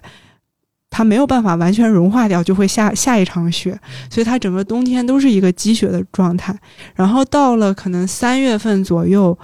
[0.92, 3.80] 它没有办法完全融化掉，就会下下一场雪，
[4.10, 6.54] 所以它整个冬天都是一个积雪的状态。
[6.94, 9.36] 然后到了可能三月份左右，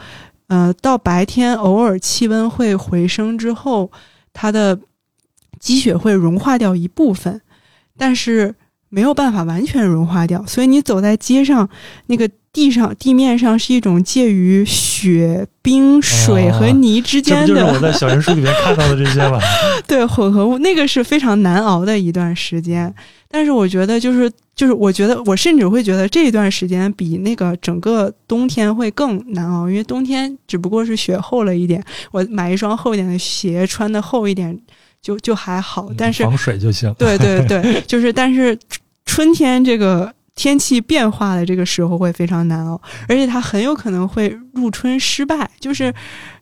[0.47, 3.89] 呃，到白天偶尔气温会回升之后，
[4.33, 4.77] 它的
[5.57, 7.41] 积雪会融化掉一部分，
[7.97, 8.53] 但是
[8.89, 10.43] 没有办法完全融化掉。
[10.45, 11.69] 所以你走在街上，
[12.07, 15.47] 那个地上地面上是一种介于雪。
[15.67, 19.38] 冰水和泥之间的，这就是我在小人书里面看到的这些吧？
[19.85, 22.95] 对，混合物那个是非常难熬的一段时间。
[23.29, 34.57] 但是我觉得，就是就是，我觉得我甚至会觉得这一段时间比那个整个冬天会更难熬，因为冬天只不过是雪厚了一点，我买一双厚一点的鞋，穿的厚一点
[35.01, 35.89] 就就还好。
[35.97, 36.93] 但是防水就行。
[36.97, 38.57] 对对对， 就是但是
[39.05, 40.13] 春天这个。
[40.39, 45.49] 天气变化的这个时候会非常难熬，而且它很有可能会入春失败。
[45.59, 45.91] 就是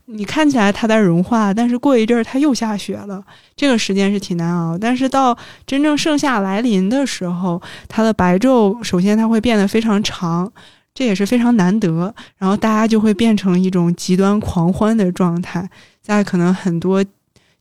[0.08, 3.24] 你看起来它在融化，但是过一阵儿它又下雪了，
[3.56, 4.78] 这个时间是挺难熬。
[4.78, 10.52] 但是到真正盛夏来临的时候，它的白昼首先它会变得非常长，
[10.94, 12.14] 这也是非常难得。
[12.38, 15.70] 然后大家就会变成一种极端狂欢的状态，
[16.02, 17.02] 在可能很多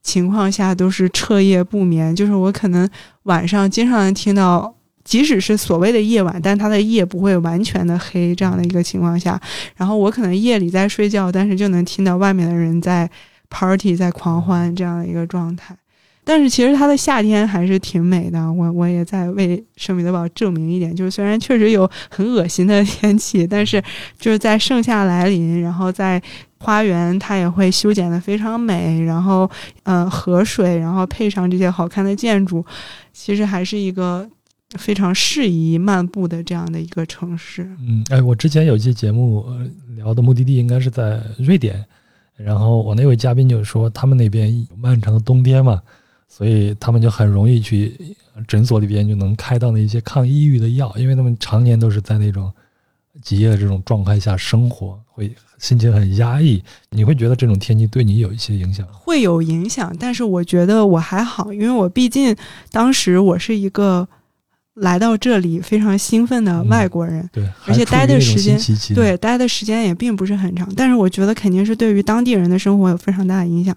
[0.05, 2.15] 情况下都是彻夜不眠。
[2.15, 2.89] 就是我可能
[3.25, 4.73] 晚上经常能听到。
[5.05, 9.39] 即使是所谓的夜晚，但它的夜不会完全的黑，这样的一个情况下，
[9.77, 13.07] 然后我可能夜里在睡觉，但是就能听到外面的人在
[13.51, 15.77] party 在狂欢这样的一个状态。
[16.25, 23.83] 但是其实它的夏天还是挺美的，我我也在为圣彼得堡证明一点，就是虽然确实有很恶心的天气，但是
[24.19, 26.19] 就是在盛夏来临，然后在
[26.65, 29.51] 花园它也会修剪的非常美，然后
[29.83, 32.65] 呃河水，然后配上这些好看的建筑，
[33.13, 34.29] 其实还是一个。
[34.77, 37.63] 非常适宜漫步的这样的一个城市。
[37.79, 39.47] 嗯，哎，我之前有一期节目
[39.95, 41.85] 聊的目的地应该是在瑞典，
[42.35, 45.81] 然后我那位嘉宾就说他们那边有漫长的冬天嘛，
[46.27, 48.17] 所以他们就很容易去
[48.49, 52.53] 诊所里边就能开到那些抗抑郁的药，因为他们常年都是在那种
[53.23, 56.63] 极夜的这种状态下生活，会心情很压抑。
[56.91, 58.87] 你会觉得这种天气对你有一些影响？
[58.93, 62.37] 会有影响，但是我觉得我还好，因为我毕竟
[62.71, 64.09] 当时我是一个。
[64.79, 68.59] 来到这里非常兴奋的外国人，对，而且待的时间，
[68.93, 73.73] 对，待的时间也并不是很长，但是我觉得肯定是对于当地人的生活有非常大的影响。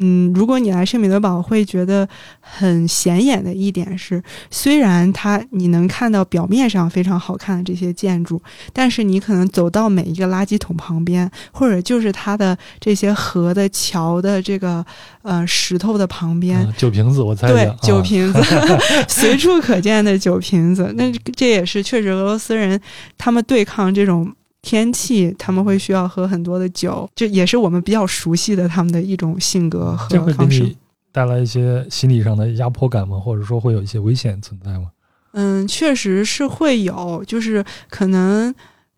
[0.00, 2.08] 嗯，如果你来圣彼得堡，会觉得
[2.40, 4.20] 很显眼的一点是，
[4.50, 8.42] 虽然它你能看到表面上非常好看的这些建筑，
[8.72, 14.84] 但是你可能走到每一个垃圾桶旁边，或者就是它的这些河的桥的这个
[15.22, 18.42] 呃石头的旁边，酒瓶子，我猜对，酒瓶子
[19.08, 22.80] 随处可见的酒瓶子，那这也是确实俄罗斯人
[23.16, 24.34] 他们对抗这种。
[24.64, 30.74] 天气，他们会需要喝很多的酒，这也是我们比较熟悉的他们的一种性格和方式。
[31.12, 33.20] 带来一些心理上的压迫感吗？
[33.20, 34.86] 或者说会有一些危险存在吗？
[35.34, 38.52] 嗯，确实是会有，就是可能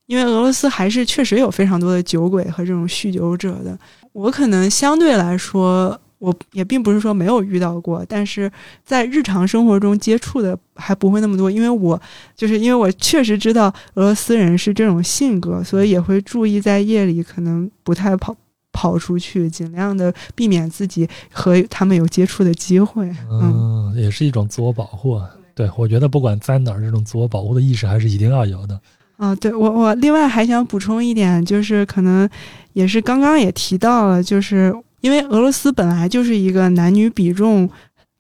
[0.07, 3.79] 因为俄罗斯还是确实有非常多的酒鬼和这种酗酒者的。
[4.13, 6.01] 我可能相对来说。
[6.19, 8.51] 我也并不是说没有遇到过，但是
[8.85, 12.01] 在日常生活中接触的还不会那么多，因为我
[12.35, 18.35] 就是因为我确实知道俄罗斯人是这种性格，所以也会注意在夜里可能不太跑
[18.73, 23.15] 跑出去，尽量的避免自己和他们有接触的机会。
[23.31, 25.21] 嗯，也是一种自我保护。
[25.55, 28.81] 对，我觉得不管在哪儿，这种自我保护的意识还是一定要有的。
[29.19, 32.27] 啊，对我我另外还想补充一点，就是可能
[32.73, 34.75] 也是刚刚也提到了，就是。
[35.01, 37.69] 因为俄罗斯本来就是一个男女比重，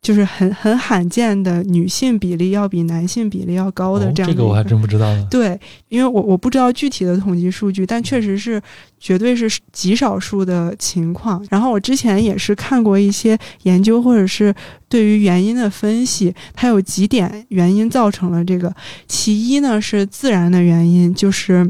[0.01, 4.31] 就是很很罕见的女性比例要比男性比例要高的这样。
[4.31, 5.27] 这个我还真不知道呢。
[5.29, 5.59] 对，
[5.89, 8.63] 因为我我不知道具体的统计数据，但确实是
[9.01, 11.45] 绝对是极少数的情况。
[11.51, 14.55] 然后我之前也是看过一些研究，或者是
[14.89, 18.73] 对于原因的分析，它有几点原因造成了这个。
[19.09, 21.69] 其一呢是自然的原因，就是。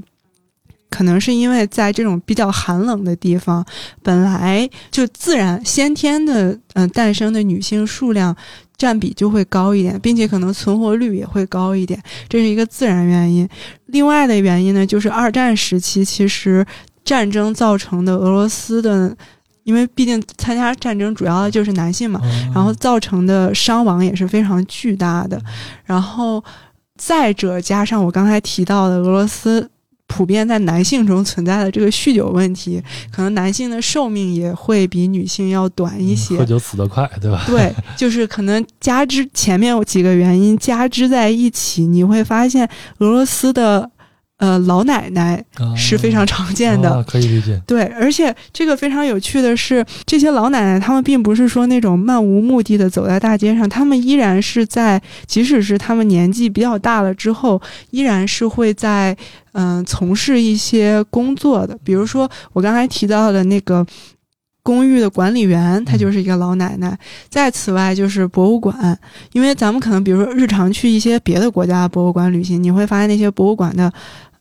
[0.89, 3.65] 可能是因为在这种比较寒冷的地方，
[4.03, 8.35] 本来就自然先天的嗯诞生的女性数量
[8.77, 13.49] 占比就会高一点，并且可能存活率也会高一点，这是一个自然原因。
[13.87, 16.65] 另外的原因呢，就是二战时期其实
[17.05, 19.15] 战争造成的俄罗斯的，
[19.65, 22.21] 因为毕竟参加战争主要的就是男性嘛，
[22.55, 25.41] 然后造成的伤亡也是非常巨大的。
[25.85, 26.43] 然后
[26.97, 29.69] 再者加上我刚才提到的俄罗斯。
[30.17, 36.39] 普遍在男性中存在的这个酗酒问题，可能男性的寿命也会比女性要短一些。
[36.39, 37.45] 喝酒死得快，对吧？
[37.47, 42.67] 对，就是可能加之前面有几个原因加之在一起，你会发现
[43.01, 43.91] 俄罗斯的
[44.39, 45.43] 呃老奶奶
[45.75, 47.61] 是非常常见的，可以理解。
[47.67, 57.61] 对，而且这个非常有趣的是，这些老奶奶她们并不是说那种漫无目的的走在大街上，她们依然是在，即使是她们年纪比较大了之后，
[57.91, 59.17] 依然是会在
[59.53, 63.87] 嗯从事一些工作的，比如说我刚才提到的那个。
[64.67, 66.99] 公寓的管理员，她就是一个老奶奶。
[67.29, 68.99] 再此外，就是博物馆，
[69.31, 73.93] 因为咱们可能比如说日常去一些别的国家的博物馆旅行，你会发现那些博物馆的，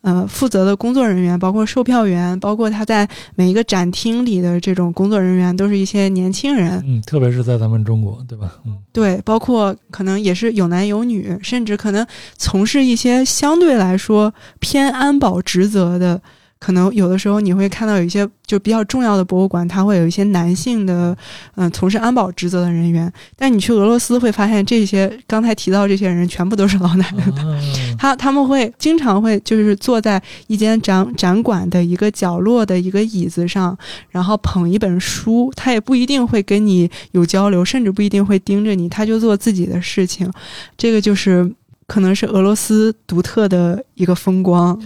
[0.05, 6.79] 呃，负责的工作人员，包括售票员，包括他在每一个展厅里的这种工作人员，都是一些年轻人。
[6.85, 8.53] 嗯，特别是在咱们中国，对吧？
[8.67, 12.05] 嗯，对，包括可能也是有男有女，甚至可能
[12.37, 16.21] 从事一些相对来说偏安保职责的。
[16.57, 21.15] 可能有的时候你会看到有一些就比较重要的博物馆，它会有一些男性的，
[21.55, 23.11] 嗯，从事安保职责的人员。
[23.35, 27.23] 但你去俄罗斯会发现，这些刚才提到这些人全部都是老奶奶。
[27.99, 33.77] 他他们会经常会就是坐在一间展展馆的一个角落的一个椅子上，
[34.09, 35.51] 然后捧一本书。
[35.55, 40.31] 他也不一定会跟你有交流，甚至不一定会盯着你，他就做自己的事情。
[40.77, 41.53] 这个就是
[41.85, 44.79] 可能是俄罗斯独特的一个风光。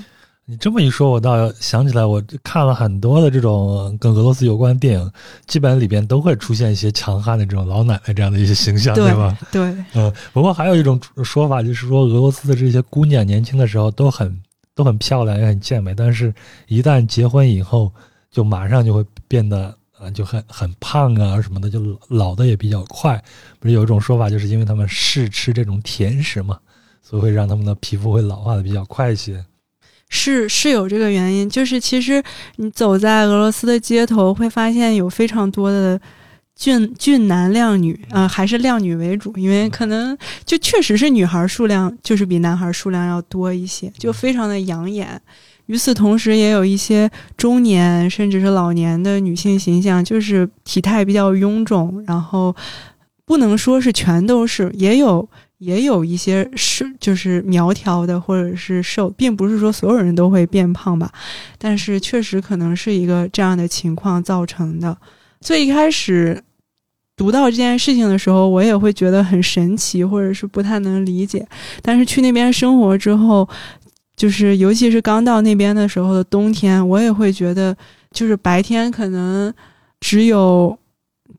[0.49, 5.11] 你这么一说，我倒想起来，我看了很多的这种跟俄罗斯有关的电影，
[5.45, 9.37] 基本里边都会出现一些强悍的这种老奶奶这样的一些形象，对吧？
[9.51, 9.61] 对，
[9.93, 10.11] 嗯。
[10.33, 14.41] 不过还有一种说法，就是说俄罗斯的这些姑娘年轻的时候都很
[14.73, 16.33] 都很漂亮，也很健美，但是
[16.65, 17.93] 一旦结婚以后，
[18.31, 23.23] 就马上就会变得啊就很很胖啊什么的，就老的也比较快。
[23.59, 26.57] 不是有一种说法，就是因为他们试吃这种甜食嘛，
[27.03, 29.45] 所以会让他们的皮肤会老化的比较快一些。
[30.09, 32.21] 是是有这个原因，就是其实
[32.57, 35.99] 你走在俄罗斯的街头，会发现有非常多的
[36.55, 45.21] 俊俊男靓女，啊，还是靓女为主，因为可能就确实是女孩数量就是比男孩数量要多一些，就非常的养眼。
[45.67, 47.07] 与此同时，也有一些
[47.37, 52.55] 中年甚至是老年的女性形象，就是体态比较臃肿，然后
[53.23, 55.29] 不能说是全都是，也有。
[55.59, 61.11] 也有一些是就是苗条的，或者是瘦，并不是说所有人都会变胖吧，
[61.57, 64.97] 但是确实可能是一个这样的情况造成的。
[65.41, 66.41] 最一开始
[67.15, 71.45] 读到这件事情的时候，我也会觉得很神奇，或者是不太能理解。
[71.81, 73.47] 但是去那边生活之后，
[74.15, 77.75] 就是尤其是刚到那边的时候的冬天，我也会觉得，
[78.11, 79.53] 就是白天可能
[79.99, 80.77] 只有。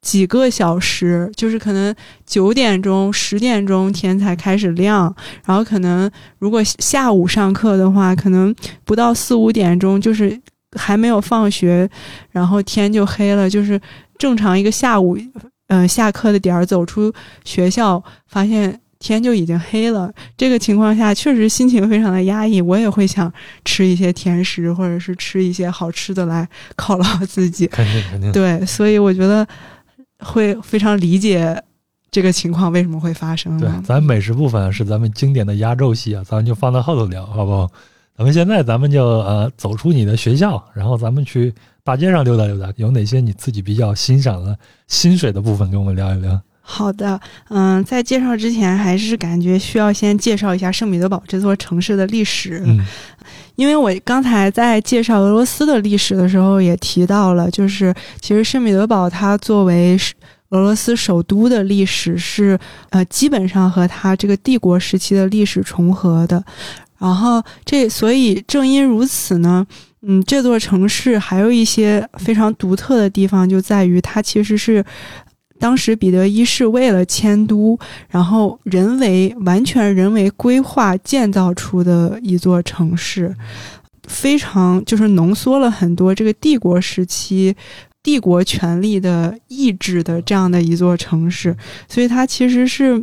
[0.02, 1.94] 几个小时，就是可能
[2.24, 8.54] 九点钟、十点钟天才开始亮，然后可能如果下午上课的话，可能
[8.86, 10.40] 不到四五点钟，就是
[10.78, 11.86] 还没有放学，
[12.30, 13.50] 然后天就黑了。
[13.50, 13.78] 就是
[14.16, 15.18] 正常一个下午，
[15.68, 17.12] 呃，下课的点儿走出
[17.44, 20.10] 学校，发现天就已经黑了。
[20.34, 22.62] 这个情况下，确实心情非常的压抑。
[22.62, 23.30] 我也会想
[23.66, 27.66] 吃一些甜食，或者是吃一些好吃的来犒劳自己。
[27.66, 28.32] 肯定肯定。
[28.32, 29.46] 对，所以我觉得。
[30.20, 31.62] 会非常理解
[32.10, 33.58] 这个情况为什么会发生。
[33.58, 37.68] 对，咱美食部分是咱们经典的压轴戏啊，咱们就放到后头聊，好不好？
[38.16, 44.58] 咱们现在咱们就呃走出你的学校，然后咱们去大街上溜达溜达，有哪些你自己比较欣赏的
[44.88, 46.38] 薪水的部分，跟我们聊一聊。
[46.60, 47.18] 好的，
[47.48, 52.62] 嗯，在介绍之前，还是感觉需要先介绍一下圣彼得堡这座城市的历史。
[52.66, 52.84] 嗯，
[53.60, 59.98] 因为我刚才在介绍俄罗斯的历史的时候，也提到了，就是其实圣彼得堡它作为
[60.48, 62.58] 俄罗斯首都的历史是
[62.88, 66.42] 呃，基本上和它这个帝国时期的历史重合的。
[66.98, 69.66] 然后这所以正因如此呢，
[70.00, 74.82] 嗯，这座城市还有一些非常独特的地方，就在于它其实是。
[75.60, 83.32] 当时彼得一世为了迁都，然后人为完全人为规划建造出的一座城市，
[84.08, 87.54] 非常就是浓缩了很多这个帝国时期
[88.02, 91.56] 帝国权力的意志的这样的一座城市，
[91.86, 93.00] 所以它其实是。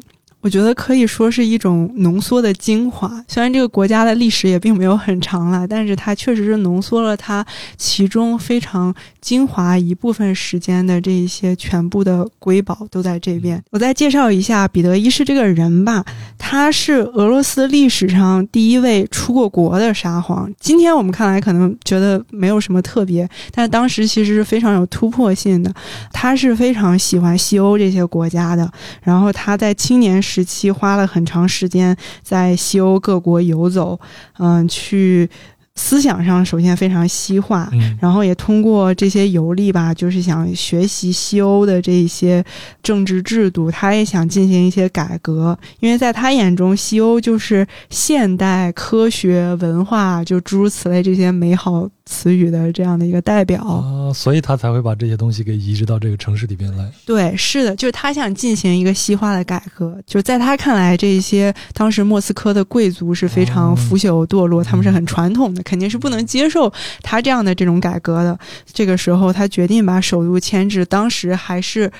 [0.47, 3.21] 我觉得可以说是一种浓缩的精华。
[3.27, 7.45] 虽然这个国家的历史也并没有很长了，但是它确实是浓缩了它
[7.75, 13.61] 其中非常精华一部分时间的这一些全部的瑰宝都在这边。
[13.71, 16.05] 我再介绍一下彼得一世这个人吧，
[16.37, 20.49] 他是俄罗斯历史上第一位出过国的沙皇。
[20.61, 25.69] 今天我们看来可能觉得没有什么特别，但是当时其实是非常有突破性的。
[26.13, 28.71] 他是非常喜欢西欧这些国家的，
[29.03, 30.36] 然后他在青年时。
[30.37, 33.99] 时期花了很长时间在西欧各国游走，
[34.37, 35.27] 嗯，去
[35.73, 37.97] 思想上首先非常西化，嗯。
[37.99, 42.45] 然后也通过这些游历吧，就是想学习西欧的这一些
[42.83, 53.61] 政治制度，他也想进行一些改革，因为在他眼中，西欧就是现代科学文化，就诸如此类这些美好词语的这样的一个代表。
[53.61, 56.89] 啊，所以他才会把这些东西给移植到这个城市里边来。
[57.05, 60.01] 对，是的，就是他想进行一个西化的改革。
[60.07, 66.71] 就在他看来，这些当时莫斯科的贵族是非常哦腐朽堕落，他们是很传统的，肯定是不能接受
[67.03, 68.39] 他这样的这种改革的。
[68.65, 71.91] 这个时候，他决定把首都迁至当时还是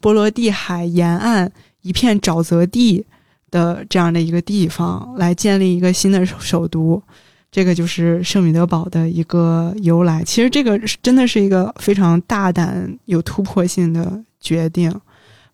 [0.00, 1.50] 波罗的海沿岸
[1.82, 3.04] 一片沼泽地
[3.50, 7.02] 的这样的一个地方，来建立一个新的首首都。
[7.56, 10.22] 这个就是圣彼得堡的一个由来。
[10.22, 14.92] 其实这个真的是一个非常大胆、有突破性的决定。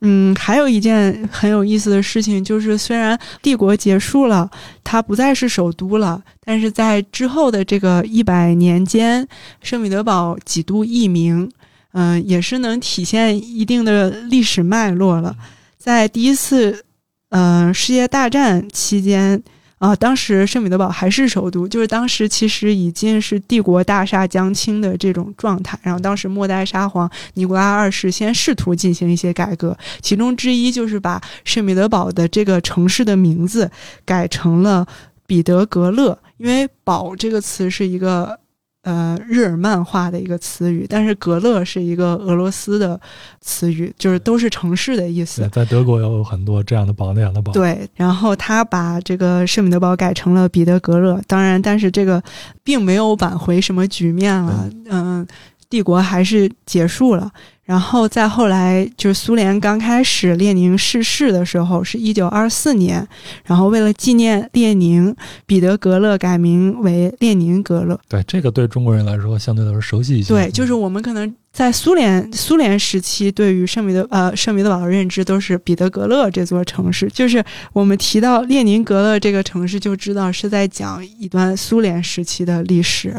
[0.01, 4.51] 嗯，还有一件很有意思的事情，就是虽然帝国结束了，
[4.83, 9.25] 它不再是首都了，但是在之后的这个一百年间，
[9.63, 11.49] 圣彼得堡几度易名，
[11.93, 15.37] 嗯、也是能体现一定的历史脉络了。
[15.79, 16.85] 在第一次，
[17.29, 19.41] 呃，世界大战期间，
[19.83, 25.77] 啊，当时圣彼得堡还是首都，就是当时其实已经是帝国大厦将倾的这种状态。
[25.83, 33.69] 然后当时末代沙皇尼古拉二世先试图进行一些改革，其中之一就是把圣彼得堡的这个城市的名字
[34.05, 34.87] 改成了
[35.27, 38.39] 彼得格勒，因为“堡”这个词是一个。
[38.83, 43.01] 呃，日耳曼化的一个词语，但是格勒是一个俄罗斯的
[43.41, 45.49] 词语，就是都是城市的意思，。
[45.53, 47.53] 在德国有很多这样的堡那样的堡。
[47.53, 52.21] 对，然后他把这个圣彼得堡改成了彼得格勒，当然，但是这个
[52.65, 55.25] 并没有挽回什么局面了，嗯，
[55.73, 57.33] 帝国还是结束了。
[57.65, 63.07] 然后再后来，就是苏联刚开始列宁逝世的时候，是一九二四年，
[63.47, 65.17] 然后为了纪念列宁，
[65.47, 67.99] 彼得格勒改名为列宁格勒。
[68.09, 70.35] 对，这个对中国人来说相对来说熟悉一些。
[70.35, 77.09] 对，就是我们可能在苏联苏联时期，对于圣彼得呃圣彼得堡的认知都是彼得格勒这座城市。
[77.13, 83.15] 就是我们提到列宁格勒这个城市，就知道是在讲一段苏联时期的历史。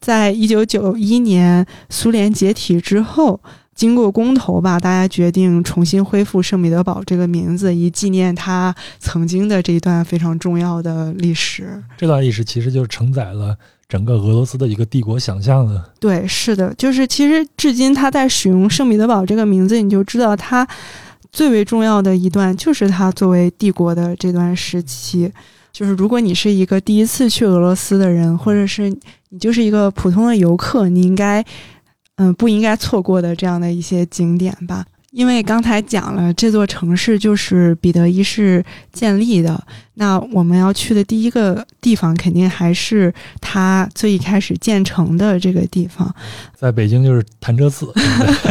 [0.00, 3.40] 在一九九一年苏联解体之后。
[3.74, 11.82] 经过公投吧，大家决定重新恢复圣彼得堡这个名字，以纪念他曾经的这一段非常重要的历史。
[11.96, 13.56] 这段历史其实就承载了
[13.92, 15.84] 整个俄罗斯的一个帝国想象的。
[16.00, 20.66] 对，是的，就是其实至今他在使用圣彼得堡这个名字，你就知道他
[21.30, 25.30] 最为重要的一段就是他作为帝国的这段时期。
[25.70, 28.88] 就是如果你是一个第一次去俄罗斯的人，或者是
[29.28, 31.44] 你就是一个普通的游客，你应该
[32.16, 34.86] 嗯不应该错过的这样的一些景点吧。
[35.12, 39.62] 因为刚才讲了，这座城市就是彼得一世建立的。
[39.94, 46.12] 那我们要去的第一个地方，肯定还是他最一开始建成的这个地方。
[46.58, 47.92] 在北京就是潭柘寺，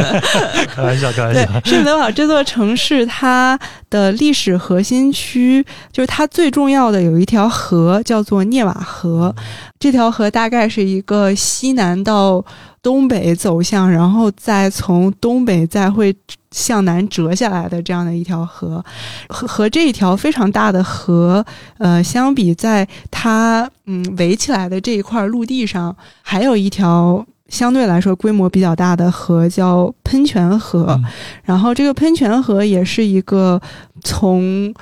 [0.70, 3.60] 开玩笑，开玩笑。，圣彼得堡这座城市，它
[3.90, 9.36] 的历史核心区就是它最重要的有一条河，叫做涅瓦河。
[9.80, 12.46] 这条河大概是一个西南到
[12.82, 16.16] 东北走向，然后再从东北再会
[16.52, 18.84] 向南折下来的这样的一条河。
[19.30, 21.46] 和和这一条非常大的河，
[21.78, 27.26] 呃，相比，在它嗯围起来的这一块陆地上，还有一条。
[27.52, 31.06] 相对来说规模比较大的河叫喷泉河，嗯
[31.44, 33.62] 然后这个喷泉河也是一个
[34.02, 34.74] 从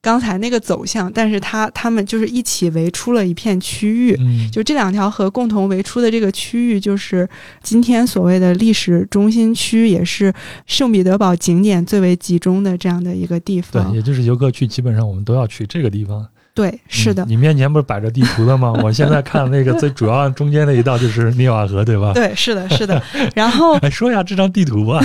[0.00, 4.16] 刚才那个走向，但是它它们就是一起围出了一片区域。
[4.18, 7.28] 嗯，就这两条河共同围出的这个区域，就是
[7.62, 10.32] 今天所谓的历史中心区，也是
[10.66, 13.94] 圣彼得堡景点最为集中的这样的一个地方对，方。
[13.94, 16.26] 也就是游客去，基本上我们都要去这个地方。
[16.58, 18.72] 对，是的嗯，你面前不是摆着地图的吗？
[18.82, 22.12] 我现在看那个最主要中间那一道就是涅瓦河，对吧？
[22.12, 23.00] 对，是的，是的。
[23.32, 25.00] 然后哎，说一下这张地图吧。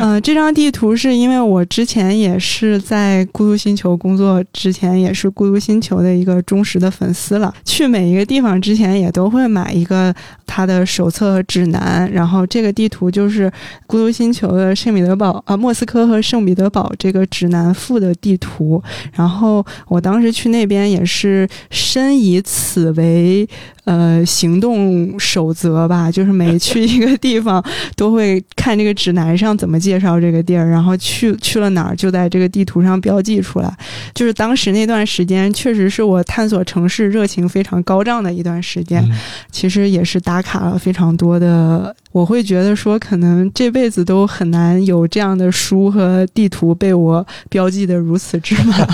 [0.00, 7.54] 嗯， 这张地图是因为我之前也是在孤独星球工作，之前也是孤独星球的一个忠实的粉丝了。
[7.64, 10.12] 去每一个地方之前也都会买一个
[10.48, 13.52] 它的手册和指南，然后这个地图就是
[13.86, 18.82] 孤独星球的圣彼得堡啊，莫斯科和圣彼得堡这个指南附的地图。
[19.12, 23.46] 然后我当时去那边也是深以此为
[23.88, 27.64] 呃行动守则吧，就是每去一个地方。
[27.96, 33.76] 都会看这个指南上怎么介绍这个地儿，然后去去了哪儿就在这个地图上标记出来。
[34.14, 39.02] 就是当时那段时间，确实是我探索城市热情非常高涨的一段时间。
[39.10, 39.18] 嗯
[39.50, 48.86] 其实也是打卡了非常多的我会觉得说，可能这辈子都很难有这样的书和地图被我标记的如此之满。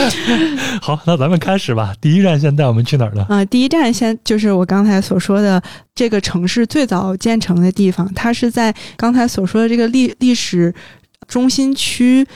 [0.80, 1.94] 好，那咱们开始吧。
[2.00, 3.26] 第一站先带我们去哪儿呢？
[3.28, 5.62] 啊、第一站先就是我刚才所说的
[5.94, 10.74] 这个城市最早建成的地方，它是在刚才所说的这个历历史
[11.28, 12.26] 中心区，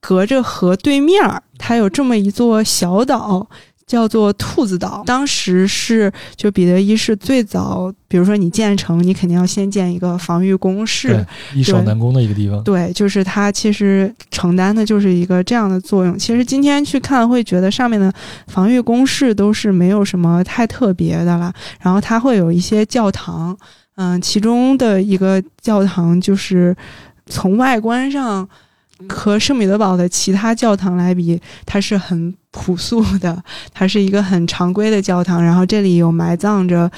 [0.00, 3.48] 隔着河对面儿，它有这么一座小岛。
[3.86, 11.26] 叫做兔子岛，当时是就彼得一世最早，比如说你建成，你肯定要先建一个防御工事，对，
[11.60, 12.62] 易守难攻的一个地方。
[12.64, 16.18] 对，就是它其实承担的就是一个这样的作用。
[16.18, 18.12] 其实今天去看会觉得上面的
[18.46, 23.56] 防御工事都是没有什么太特别的啦，然后它会有一些教堂，
[23.96, 26.74] 嗯，其中的一个教堂就是
[27.26, 28.48] 从外观上
[29.08, 36.90] 和圣彼得堡的其他教堂来比，它是很朴素的，它是一个很常规的教堂，然后这里有埋葬着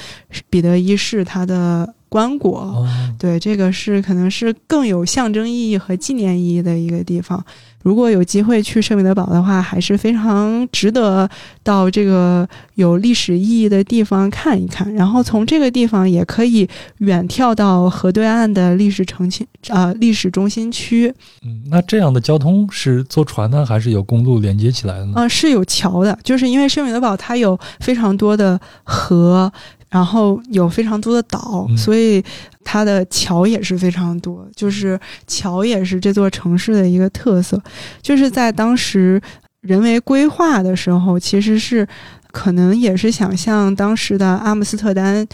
[0.49, 2.55] 彼得一世他的棺椁。
[2.55, 7.43] 哦，对，这个是可能是更有象征意义和纪念意义的一个地方。
[7.83, 11.29] 如果有机会去圣彼得堡的话，还是非常值得
[11.63, 14.93] 到这个有历史意义的地方看一看。
[14.93, 16.67] 然后从这个地方也可以
[16.97, 21.13] 远眺到河对岸的历史城区呃历史中心区。
[21.45, 25.13] 嗯，那这样的交通是坐船呢，还是有公路连接起来的呢？
[25.15, 29.49] 呃，是有桥的，就是因为圣彼得堡它有非常多的河，
[29.89, 32.23] 然后有非常多的岛，嗯所以
[32.63, 34.47] 它的桥也是非常多。
[34.55, 37.61] 就是桥也是这座城市的一个特色，
[38.01, 39.21] 就是在当时
[39.61, 41.87] 人为规划的时候，其实是
[42.31, 45.27] 可能也是想向当时的阿姆斯特丹。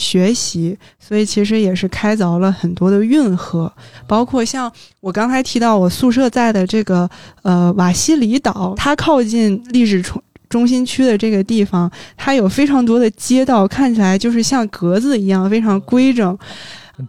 [0.00, 3.72] 学习，所以其实也是开凿了很多的运河，
[4.06, 7.10] 包括像我刚才提到我宿舍在的这个
[7.42, 16.38] 呃瓦西里岛，它靠近历史中中心区的这个地方，它有非常多的街道，看起来就是像格子一样非常规整。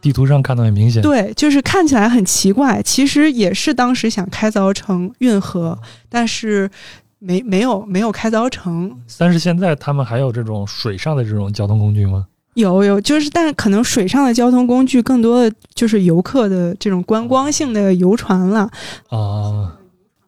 [0.01, 1.01] 地图上看到很明显。
[1.01, 5.75] 对，就是看起来很奇怪，其实也是当时想开凿成运河，
[6.07, 6.69] 但是
[7.17, 8.95] 没没有没有开凿成。
[9.17, 12.27] 但是现在他们还有这种水上的这种交通工具吗？
[12.53, 18.69] 有有，就是，但是可能水上的交通工具更多的就是游客的这种观光性的游船了。
[19.09, 19.75] 啊，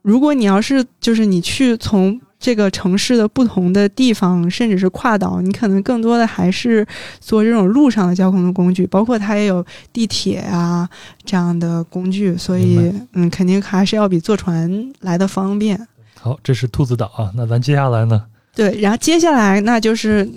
[0.02, 6.86] 如果你要是就是你去从这个城市的不同的地方，甚至是跨岛，你可能更多的还是
[7.20, 9.64] 做这种路上的交通的工具，包括它也有
[9.94, 10.90] 地铁啊
[11.24, 15.80] 这样的工具，所以嗯，肯定还是要比坐船来的方便。
[16.20, 17.32] 好，这是兔子岛啊。
[17.36, 18.24] 那咱接下来呢？
[18.56, 20.28] 对，然后接下来那就是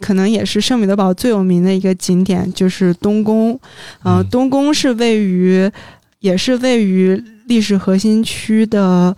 [0.00, 3.58] 可能也是圣彼得堡最有名的一个景点，就是东宫。
[4.02, 5.70] 呃，嗯东宫是位于，
[6.18, 9.16] 也是位于历史核心区的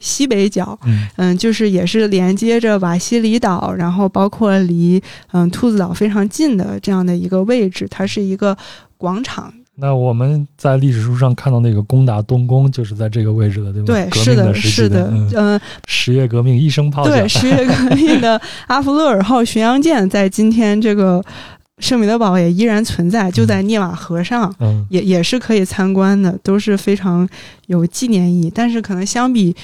[0.00, 0.76] 西北角。
[0.84, 5.00] 嗯嗯，就是也是连接着瓦西里岛，然后包括离
[5.32, 8.56] 嗯兔子岛非常近的这样的一个位置，它是一个
[8.96, 9.52] 广场。
[9.76, 13.86] 那我们在历史书上看到那个攻打东宫，就是在这个位置的，对吧？
[13.86, 21.24] 对，革是的，是的，嗯，嗯、十月革命一声炮响，对，十月革命的阿弗勒尔号巡洋舰在今天这个
[21.78, 27.26] 圣彼得堡也依然存在，就在涅瓦河上，嗯也也是可以参观的，都是非常
[27.68, 28.52] 有纪念意义。
[28.54, 29.56] 但是可能相比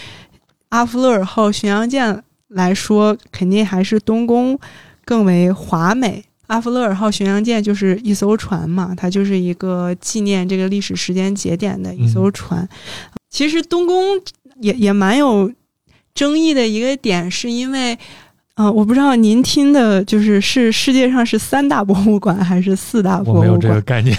[0.77, 4.59] 阿弗勒尔号巡洋舰来说，肯定还是东宫
[5.07, 6.23] 更为华美。
[6.49, 12.69] 阿弗勒尔号巡洋舰就是一艘船嘛，它就是一个纪念这个历史时间节点的一艘船。
[13.31, 14.21] 其实东宫
[14.61, 15.51] 也也蛮有
[16.15, 17.99] 争议的一个点，是因为。
[18.57, 23.37] 啊、我不知道您听的就是是世界上是三大博物馆还是四大博物馆？
[23.37, 24.17] 我没有这个概念。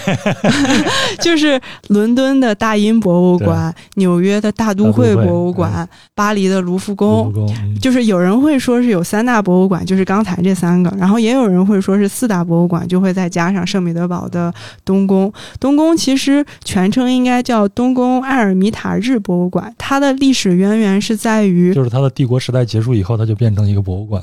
[1.20, 7.24] 就是伦敦的大英博物馆、纽约的大都会博物馆、巴黎的卢浮宫。
[7.24, 14.54] 浮宫，嗯就是有人会说是有三大博物馆，就是刚才这三个，然后也有人会说是四大博物馆，就会再加上圣彼得堡的
[14.84, 15.32] 东宫。
[15.58, 24.22] 东宫其实全称应该叫东宫埃尔米塔日博物馆，它的历史渊源是在于就是它的帝国时代结束以后，它就变成一个博物馆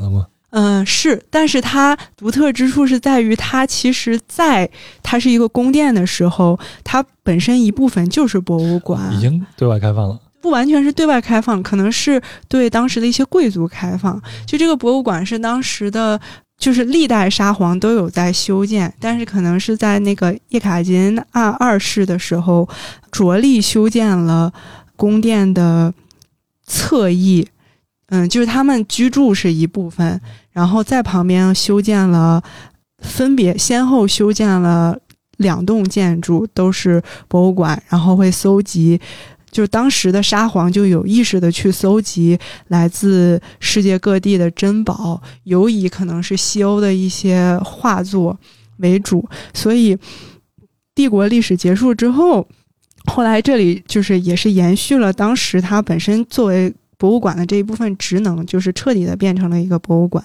[0.51, 4.69] 嗯，是，但是它独特之处是在于，它其实在
[5.03, 10.17] 它是一个宫殿的时候，它本身一部分就是博物馆，已经对外开放了。
[10.39, 14.21] 不完全是对外开放，可能是对当时的一些贵族开放。
[14.45, 16.17] 就这个博物馆是当时的，
[16.57, 22.69] 就是历代沙皇都有在修建，但是可能是在那个叶卡捷琳娜二世的时候，
[23.11, 24.53] 着力修建了
[24.95, 25.93] 宫殿的
[26.65, 27.45] 侧翼。
[28.09, 30.21] 嗯，就是他们居住是一部分，
[30.51, 32.39] 然后在旁边修建了，
[32.99, 34.95] 分别先后修建了
[35.37, 39.01] 两栋建筑，都是博物馆，然后会搜集。
[39.49, 42.37] 就是当时的沙皇就有意识的去搜集
[42.67, 48.37] 来自世界各地的珍宝，尤以可能是西欧的一些画作
[48.77, 49.97] 为主，所以
[50.93, 52.47] 帝国历史结束之后，
[53.05, 56.71] 后来这里就是也是延续了当时它本身作为。
[56.97, 60.23] 博物馆的这一部分职能，就是彻底的变成了一个博物馆。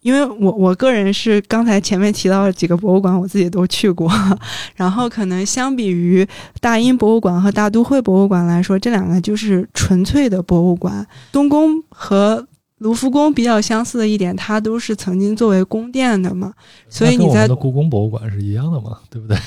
[0.00, 4.10] 因为我我个人是刚才前面提到的几个博物馆，我自己都去过。
[4.74, 6.26] 然后可能相比于
[6.60, 11.06] 大英博物馆和大都会博物馆来说，这两个就是纯粹的博物馆。
[11.30, 12.46] 东宫和
[12.78, 16.52] 卢浮宫比较相似的一点，它都是曾经作为宫殿的嘛，
[16.88, 19.38] 所以你在故宫博物馆是一样的嘛，对不对？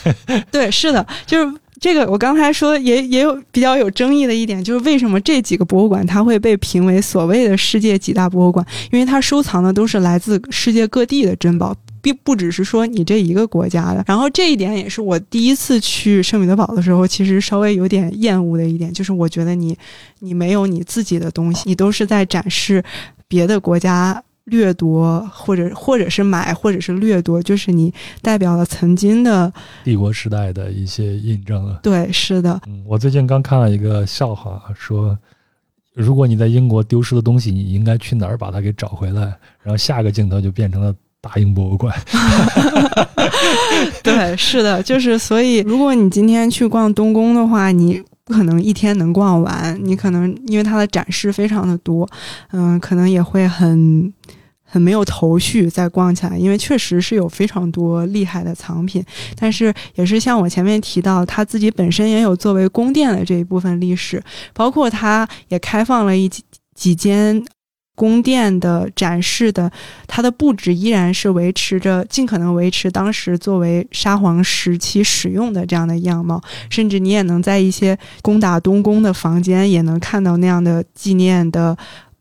[0.50, 1.54] 对，是的，就是。
[1.86, 8.66] 这个我刚才说也也有比较有争议的一点，就是为什么这几个博物馆它会被评为所谓的世界几大博物馆？
[8.92, 14.04] 因为它收藏的都是来自世界各地的珍宝，并不只是说你这一个国家的。
[14.08, 19.78] 然后这一点也是我第一次去圣彼得堡的时候，其实稍微有点厌恶的一点，就是我觉得你
[20.22, 22.84] 你没有你自己的东西，你都是在展示
[23.28, 24.24] 别的国家。
[24.46, 29.52] 掠夺，或者或者是买，或者是掠夺，就是你代表了曾经的
[29.84, 31.80] 帝国时代的一些印证了。
[31.82, 32.62] 对，是的。
[32.68, 35.18] 嗯，我最近刚看了一个笑话，说
[35.94, 39.22] 如果你在英国丢失的东西，你应该去哪儿把它给找回来？
[39.62, 41.96] 然后下个镜头就变成了大英博物馆。
[44.04, 48.02] 对，是的，就是所以，如果你今天去逛东宫的话，你。
[48.26, 52.10] 不可能一天能逛完，你可能因为它的展示非常的多，
[52.52, 54.12] 嗯，可能也会很
[54.64, 59.04] 很没有头绪再逛起来，因为确实是有非常多厉害的藏品，
[59.40, 64.22] 但是也是像我前面提到，它自己本身也有作为宫殿的这一部分历史，
[64.54, 66.44] 包括它也开放了一几
[66.74, 67.46] 几间。
[67.96, 69.72] 宫殿的展示的，
[70.06, 81.76] 它的布置依然是维持着尽可能维持当时作为沙皇时期使用的这样的样貌，甚至你也能在一些攻打东宫的房间也能看到那样的纪念的。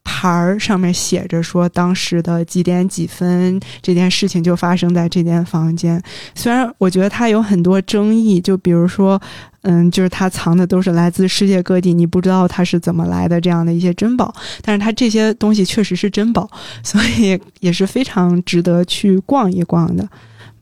[0.05, 6.01] 牌儿上面写着说，当时的几点几分，这件事情就发生在这间房间。
[6.35, 9.19] 虽然我觉得它有很多争议，就比如说，
[9.63, 16.49] 嗯，就是它藏的都是来自世界各地，你不知道它是怎么来的这样的一些珍宝，但是它这些东西确实是珍宝，
[16.83, 20.07] 所以也是非常值得去逛一逛的。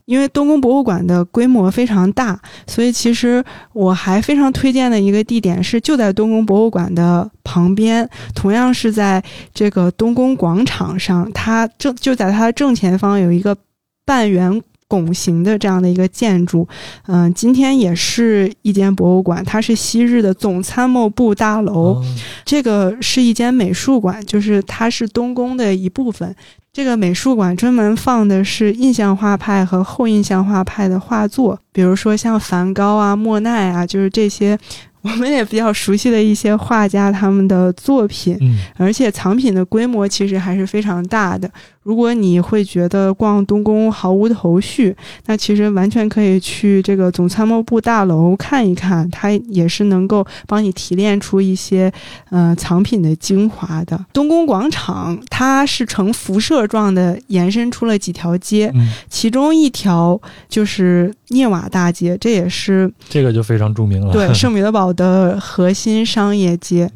[0.06, 9.22] 因为东宫博物馆的规模非常大，所以其实我还非常推荐的一个地点是就在东宫博物馆的旁边，同样是在
[9.54, 13.56] 这个东宫广场上，它正就在它的正前方有一个
[14.04, 14.62] 半圆
[14.94, 16.68] 拱形的这样的一个建筑，
[17.08, 22.00] 嗯，今天也是一间博物馆，它是昔日的总参谋部大楼，
[22.44, 26.32] 这个是一间美术馆，就是它是东宫的一部分。
[26.72, 34.56] 这个美术馆专门放的是印象画派和后印象画派的画作，比如说像梵高啊、莫奈啊，就是这些。
[35.04, 38.38] 我们也比较熟悉的一些画家他们的作品，
[38.78, 41.46] 而且藏品的规模其实还是非常大的。
[41.84, 44.96] 如果你会觉得逛东宫毫无头绪，
[45.26, 51.92] 那其实完全可以去这个总参谋部大楼看一看，它也是能够帮你提炼出一些
[52.30, 54.02] 呃藏品的精华的。
[54.14, 58.72] 东宫广场它是呈辐射状的延伸出了几条街，
[59.10, 64.10] 其中一条就是涅瓦大街，这也是这个就非常著名了。
[64.10, 66.90] 对， 圣彼得堡的核心商业街，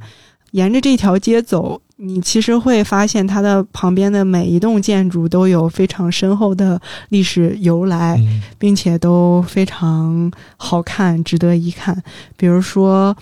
[0.53, 1.83] 沿着这条街走。
[2.01, 8.17] 你其实会发现，它的旁边的每一栋建筑都有非常深厚的历史由来，
[8.57, 12.01] 并且都非常好看，值得一看。
[12.37, 13.17] 比如说，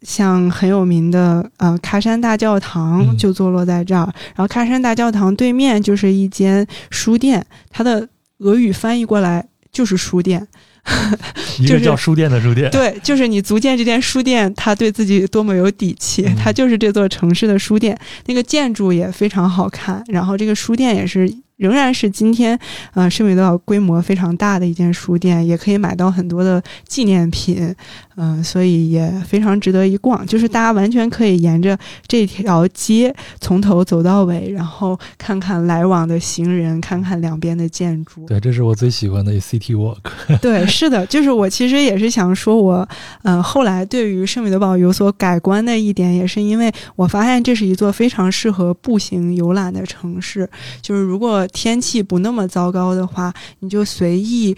[0.00, 10.48] 像很有名的呃喀山大教堂就坐落在这儿，然后喀山大教堂对面就是一间书店，它的俄语翻译过来就是书店。
[11.60, 16.26] 一个叫书店的书店，对，就是你足见这间书店，它对自己多么有底气。
[16.36, 21.32] 它就是这座城市的书店，那个建筑也非常好看，然后这个书店也是。
[21.56, 22.58] 仍然是今天，
[22.94, 27.74] 呃，圣彼得堡规模非常大的一间书店，也可以买到很多的纪念品，
[28.16, 30.26] 嗯，所以也非常值得一逛。
[30.26, 38.26] 就是大家完全可以沿着这条街从头走到尾，然后看看来往的行人，看看两边的建筑。
[38.26, 39.98] 对，这是我最喜欢的 City Walk。
[40.42, 42.88] 对，是的，就是我其实也是想说，我，
[43.22, 50.48] 嗯，后来对于圣彼得堡有所改观的一点，也是因为我发现这是一座非常适合步行游览的城市。
[50.80, 54.56] 就是如果天气不那么糟糕的话，你就随意，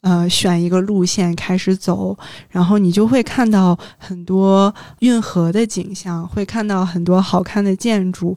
[0.00, 2.16] 呃，选一个路线开始走，
[2.48, 8.36] 然后你就会看到很多运河的景象，会看到很多好看的建筑，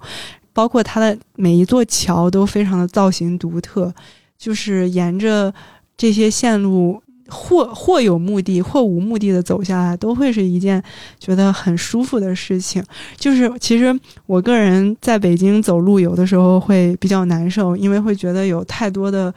[0.51, 3.93] 包括它的每一座桥都非常的造型独特，
[4.37, 5.53] 就是沿着
[5.97, 7.01] 这些线路。
[7.27, 10.83] 或或有目的，或无目的的走下来，都会是一件
[11.19, 12.83] 觉得很舒服的事情。
[13.17, 19.33] 就是其实我个人在北京走路，有的时候会比较难受，因为会觉得有太多的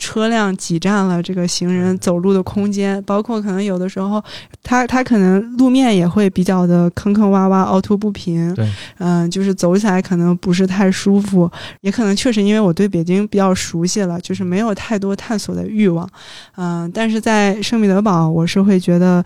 [0.00, 4.20] 车辆挤占了这个行人走路的空间，包括可能有的时候，
[4.62, 8.68] 它它可能路面也会比较的坑坑洼洼、凹凸不平，对，
[8.98, 11.48] 嗯，就是走起来可能不是太舒服，
[11.82, 16.08] 也可能确实因为我对北京比较熟悉了，就是没有太多探索的欲望，
[16.56, 19.22] 嗯，但是在圣彼得堡，我是会觉得，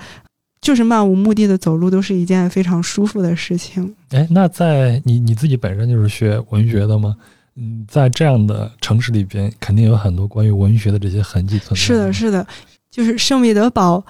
[0.60, 3.94] 就是漫无目的的走路都是一件非常舒服的事情。
[4.10, 7.14] 哎，那在你你自己本身就是学文学的吗？
[7.56, 11.76] 嗯，在这样的城市里边，肯定有很多关于文学的这些痕迹存在。
[11.76, 12.46] 是的，是的，
[12.90, 14.04] 就是圣彼得堡，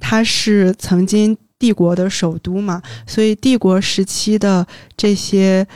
[0.00, 5.66] 它是曾经帝国的首都嘛，所以帝国时期的这些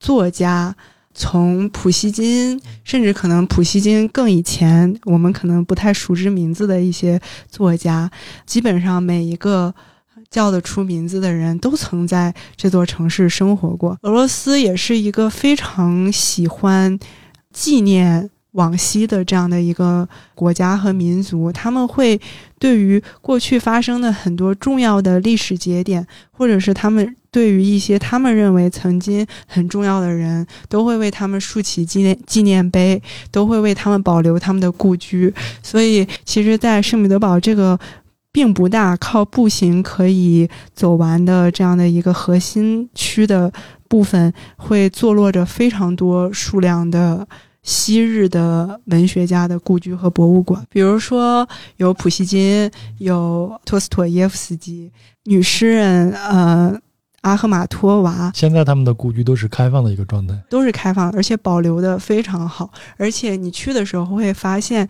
[0.00, 0.74] 作家，
[1.14, 8.10] 从普希金，甚至可能普希金更以前，我们可能不太熟知名字的一些作家，
[8.44, 9.74] 基本上每一个。
[10.30, 13.96] 叫得出名字的人都曾在这座城市生活过。
[14.02, 16.98] 俄罗斯也是一个非常喜欢
[17.52, 22.18] 纪念往昔的这样的一个国家和民族，他们会
[22.58, 35.32] 对于过去发生的很多重要的历史节点，或者是他们对于一些他们认为曾经很重要的人，都会为他们竖起纪念纪念碑，都会为他们保留他们的故居。
[35.62, 37.78] 所以，其实，在圣彼得堡这个。
[38.36, 43.50] 并不大，靠步行可以走完的这样的一个核心区的
[43.88, 47.26] 部分，会坐落着非常多数量的
[47.62, 50.62] 昔日的文学家的故居和博物馆。
[50.68, 51.48] 比如说，
[51.78, 54.92] 有普希金，有托斯妥耶夫斯基，
[55.24, 56.78] 女诗人呃
[57.22, 58.30] 阿赫玛托娃。
[58.34, 62.70] 现在他们的故居都是开放的一个状态，都是开放，而且保留的非常好。
[62.98, 64.86] 而且你去的时候会发现。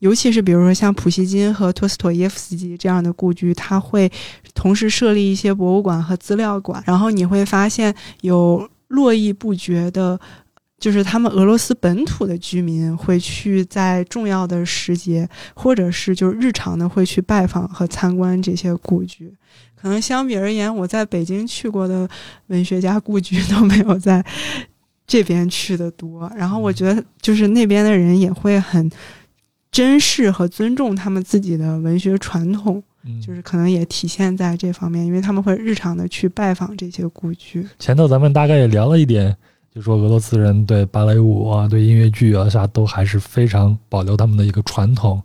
[0.00, 4.10] 尤其是比如说像普希金和托斯妥耶夫斯基这样的故居，他会
[4.54, 10.18] 同时设立一些博物馆和资料馆，然后你会发现有络绎不绝的，
[10.78, 19.30] 就是他们俄罗斯本土的居民会去在重要的时节，或者是就是日常的会去拜访和参观这些故居。
[19.76, 22.08] 可能相比而言，我在北京去过的
[22.46, 24.24] 文学家故居都没有在
[25.06, 26.32] 这边去的多。
[26.34, 28.90] 然后我觉得就是那边的人也会很。
[29.70, 32.82] 珍视和尊重他们自己的文学传统，
[33.24, 37.66] 就是可能也体现在这方面，因为他们会日常的去拜访这些故居。
[37.78, 39.36] 前头咱们大概也聊了一点，
[39.74, 45.22] 就说俄罗斯人对芭蕾舞啊、对音乐剧啊啥都还是非常保留他们的一个传统。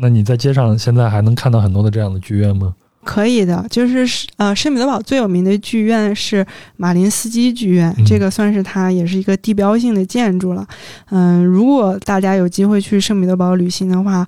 [0.00, 2.74] 那你在街上现在还能看到很多的这样的剧院吗？
[3.04, 6.46] 可以的，就是呃，圣彼得堡最有名的剧院是
[6.76, 10.66] 马林斯基剧院，这个算是它也是一个地标性的建筑了。
[11.10, 14.26] 嗯，如果大家有机会去圣彼得堡旅行的话。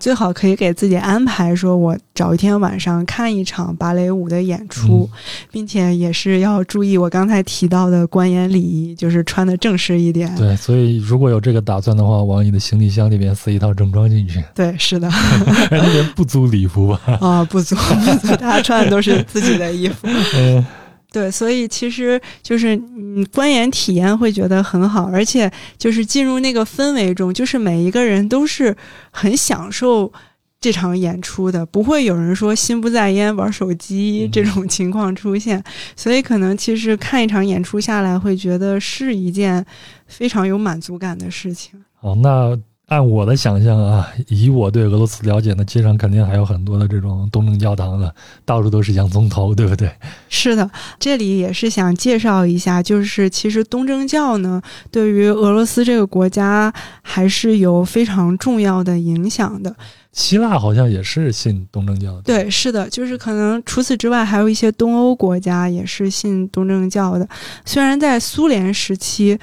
[0.00, 5.08] 最好可以给自己安排，说我找一天晚上看一场芭蕾舞的演出，
[5.52, 10.34] 并且也是要注意我刚才提到的观演礼仪，就是穿的正式一点。
[10.36, 14.42] 对，所以如果有这个打算的话，往你的行李箱里面塞一套正装进去。
[14.54, 15.08] 对，是的。
[15.70, 17.18] 那边不租礼服吧？
[17.20, 20.08] 啊，不租，不租，大家穿的都是自己的衣服。
[20.34, 20.64] 嗯。
[21.12, 28.76] 对，所以其实就是嗯，观演体验会觉得很好，而且就是进入那个氛围中，就是每一个人都是
[29.10, 30.12] 很享受
[30.60, 35.62] 这场演出的，不会有人说心不在焉玩手机这种情况出现。
[35.96, 39.64] 所以可能其实看一场演出下来，会觉得是一件
[40.06, 41.82] 非常有满足感的事情。
[41.94, 42.56] 好，那。
[42.90, 48.12] 按我的想象啊，以我对俄罗斯了解，呢街上肯定还有很多的这种东正教堂的，
[48.44, 49.88] 到处都是洋葱头，对不对？
[50.28, 50.68] 是的，
[50.98, 54.60] 这里也是想介绍一下，就是其实东正教呢，
[54.90, 59.72] 对于俄罗斯这个国家还是有非常重要的影响的。
[60.12, 62.22] 希腊好像也是信东正教的。
[62.22, 67.28] 对，是的，就是可能除此之外，还有一些东欧国家也是信东正教的。
[67.64, 69.38] 虽然在苏联时期。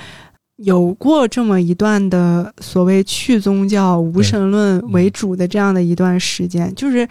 [0.57, 7.07] 有过这么一段的所谓去宗教、无神论为主的这样的一段时间，就是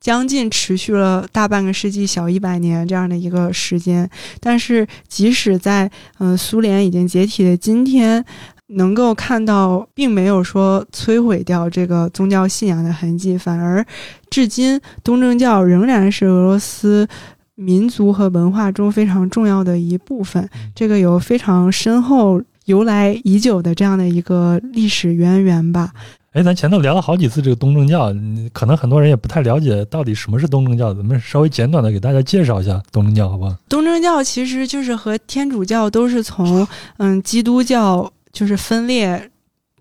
[0.00, 4.08] 将近持续了大半个世纪、小一百年这样的一个时间。
[4.40, 8.24] 但是，即使在嗯苏联已经解体的今天，
[8.68, 13.84] 能够看到并没有说摧毁掉这个宗教信仰的痕迹，反而
[14.30, 17.06] 至今东正教仍然是俄罗斯
[17.54, 20.48] 民族和文化中非常重要的一部分。
[20.74, 22.40] 这个有非常深厚。
[22.68, 25.90] 由来已久的这样的一个历史渊源吧。
[26.32, 28.14] 哎，咱前头聊了好几次这个东正教，
[28.52, 33.56] 可能很多人也不太了解到底什么是东正教，咱们稍微简短的给大家介绍一下东正教，好不好？
[33.70, 36.68] 东正教其实就是和天主教都是从
[36.98, 39.30] 嗯基督教就是分裂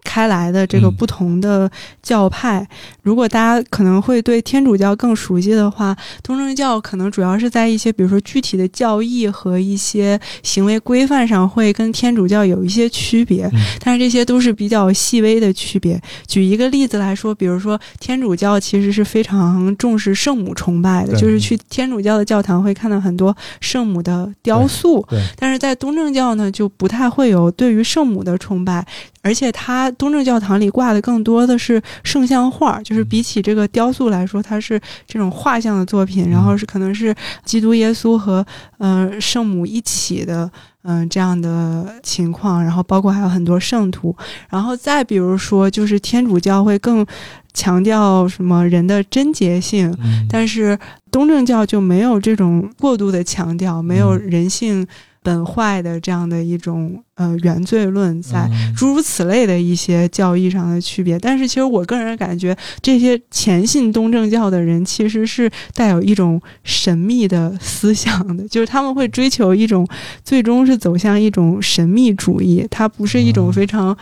[0.07, 1.69] 开来的这个不同的
[2.01, 2.65] 教派。
[3.03, 5.93] 如果大家可能会对天主教更熟悉的话，
[6.23, 13.51] 东正教可能主要是在一些比如说具体的教义和一些行为规范上会跟天主教有一些区别，
[13.83, 16.01] 但是这些都是比较细微的区别。
[16.25, 25.05] 举一个例子来说，比如说天主教其实是非常重视圣母崇拜的，就是去天主教的教堂会看到很多圣母的雕塑，
[25.35, 28.85] 但是在东正教呢就不太会有对于圣母的崇拜。
[29.21, 36.29] 而且，它东正教堂里挂的更多的是圣像画，就是比起这个雕塑来说，它是这种画像的作品。
[36.29, 37.13] 然后是可能是
[37.43, 38.45] 基督耶稣和
[38.77, 40.49] 呃圣母一起的，
[40.83, 42.63] 嗯这样的情况。
[42.63, 44.15] 然后包括还有很多圣徒。
[44.49, 47.05] 然后再比如说，就是天主教会更
[47.53, 49.93] 强调什么人的贞洁性，
[50.29, 50.77] 但是
[51.11, 54.87] 东正教就没有这种过度的强调，没有人性。
[55.27, 69.85] 本坏的这样的一种呃原罪论，在诸如此类的一些教义上的区别，但是其实我个人感觉，这些虔信东正教的人其实是带有一种神秘的思想的，就是他们会追求一种
[70.23, 73.97] 最终是走向一种神秘主义，它不是一种非常，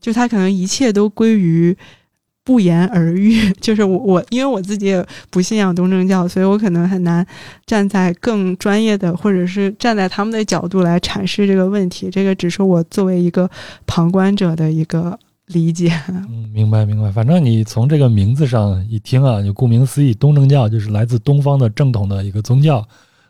[0.00, 1.76] 就它可能一切都归于。
[2.46, 7.26] 不言而喻， 就是我我，因为我自己也不信仰东正教，所以我可能很难
[7.66, 12.08] 站在更专业的，或者是站在他们的角度来阐释这个问题。
[12.08, 13.50] 这个只是我作为一个
[13.84, 15.18] 旁观者的一个
[15.48, 15.90] 理解。
[16.08, 17.10] 嗯，明白明白。
[17.10, 22.86] 反正你从这个名字上一听啊，就顾名思义，东正教就是来自东方的正统的一个宗教。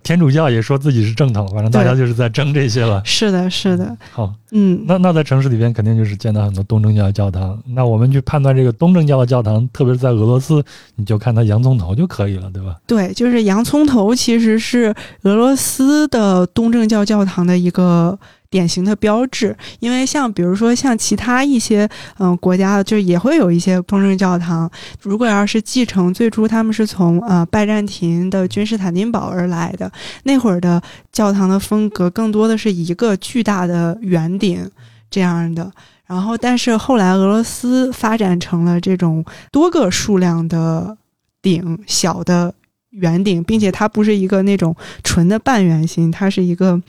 [0.07, 3.03] 天主教也说自己是正统，反正大家就是在争这些了。
[3.05, 3.97] 是的，是的。
[4.12, 7.61] 好，嗯，那那在城市里边肯定就是见到很多东正教教堂。
[7.66, 10.65] 那我们去判断这个东正教的教堂，特别是在俄罗斯，
[10.95, 12.77] 你就看它洋葱头就可以了，对吧？
[12.87, 18.16] 对，就是洋葱头其实是俄罗斯的东正教教堂的一个。
[18.48, 24.70] 典型的标志，因为像比如说像其他一些嗯国家，就也会有一些东正教堂。
[25.02, 29.90] 如果要是继承最初他们是从呃拜占庭的君士坦丁堡而来的
[30.23, 30.81] 那会儿的
[31.12, 34.70] 教堂的风格，更多的是一个巨大的圆顶
[35.10, 35.70] 这样的。
[36.06, 40.97] 然后，但是后来俄罗斯发展成了这种多个数量的
[41.43, 42.55] 顶，小的
[42.90, 46.81] 圆顶，并且它不是一个那种纯的半圆形，它是一个。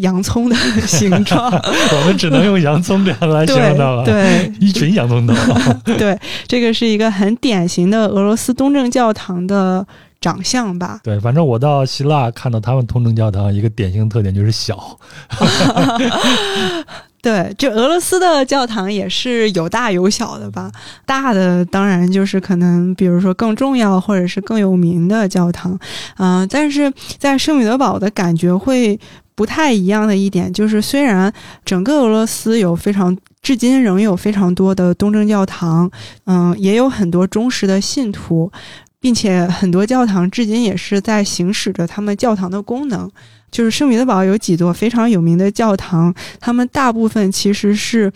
[0.00, 0.56] 洋葱的
[0.86, 4.04] 形状， 我们只能用洋葱这样来形容它了。
[4.04, 5.34] 对，一群洋葱头。
[5.98, 9.86] 对，这个是一个很典型的俄罗斯东正教堂的
[10.20, 11.00] 长相吧？
[11.04, 14.98] 对，反正我到希腊看到他们东正教堂，一个典型特点就是小。
[17.22, 20.72] 对，就俄罗斯的教堂也是有大有小的吧？
[21.04, 25.78] 大的当然就是可能，比如说更重要或者是更有名的教堂，
[26.16, 28.98] 嗯，但是在圣彼得堡的感觉会。
[29.40, 31.32] 不太一样的一点就是，虽然
[31.64, 35.90] 整个俄罗斯有非常，至今仍有非常多的东正教堂，
[36.26, 38.52] 嗯，也有很多忠实的信徒，
[39.00, 43.10] 并且很多教堂至今也是在行使着他们教堂的功能。
[43.50, 48.12] 就是圣彼得堡有几座非常有名的教堂，他们大部分其实是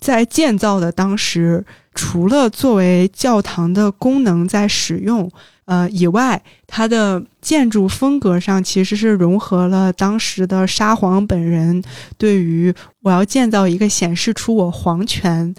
[0.00, 1.64] 在建造的当时，
[1.94, 5.30] 除了作为教堂的功能在使用。
[5.66, 11.80] 呃，以外，它的建筑风格上其实是融合了当时的沙皇本人
[12.18, 15.54] 对于我要建造一个显示出我皇权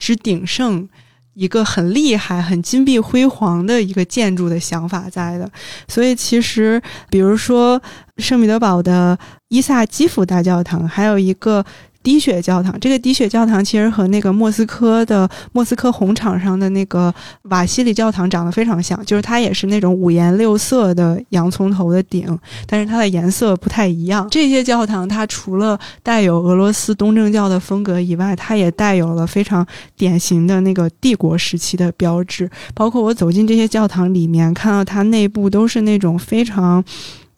[0.00, 0.88] 之鼎盛、
[1.34, 5.48] 一个很厉害、很金碧辉煌的一个建筑的想法在的。
[5.86, 7.80] 所以，其实比如说
[8.16, 9.16] 圣彼得堡的
[9.46, 11.64] 伊萨基辅大教堂，还有一个。
[12.06, 17.12] 滴血教堂，这个滴血教堂其实和那个莫斯科的莫斯科红场上的那个
[17.50, 24.24] 瓦西里教堂长得非常像，就是它也是那种五颜六色的洋葱头的顶，但是它的颜色不太一样。
[24.30, 29.66] 这些教堂它除了带有俄罗斯东正教的风格以外，它也带有了非常
[29.96, 32.48] 典型的那个帝国时期的标志。
[32.72, 36.84] 包括我走进这些教堂里面，看到它内部都是那种非常。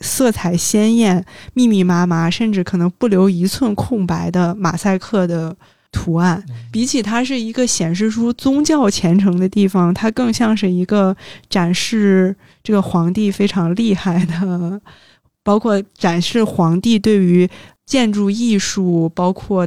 [0.00, 5.56] 色彩鲜艳、密密麻麻，甚至可能不留一寸空白的马赛克的
[5.90, 11.16] 图案，比起它是一个显示出宗教虔诚的地方，它更像是一个
[11.48, 14.80] 展示这个皇帝非常厉害的，
[15.42, 17.48] 包括展示皇帝对于
[17.86, 19.66] 建筑艺术，包括。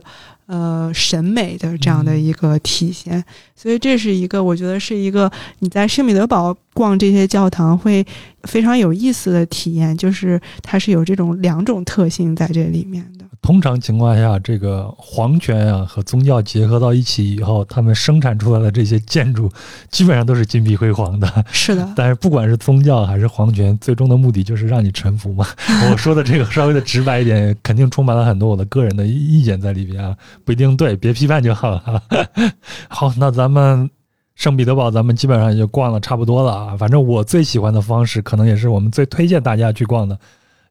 [0.52, 3.24] 呃，审美的这样的一个体现，
[3.56, 8.06] 所以这是一个我觉得是一个你在圣彼得堡逛这些教堂会
[8.44, 13.21] 非常有意思的体验，就是它是有这种两种特性在这里面的。
[13.42, 19.52] 通常情况下，这个皇权啊和宗教结合到一起以后，他们生产出来的这些建筑
[19.90, 21.46] 基本上都是金碧辉煌的。
[21.52, 25.46] 是的， 但是不管是宗教还是皇权，最终的目的就是让你臣服嘛。
[25.92, 30.16] 我说的这个稍微的直白一点，肯定充满了很多我的个人的意见在里边啊，
[30.46, 32.04] 不一定对，别批判就好了。
[32.90, 33.90] 好，那咱们
[34.36, 36.78] 圣彼得堡，咱们基本上也就逛了差不多了啊。
[36.78, 40.18] 反正我最喜欢的方式，可能也是我们最推荐大家去逛的。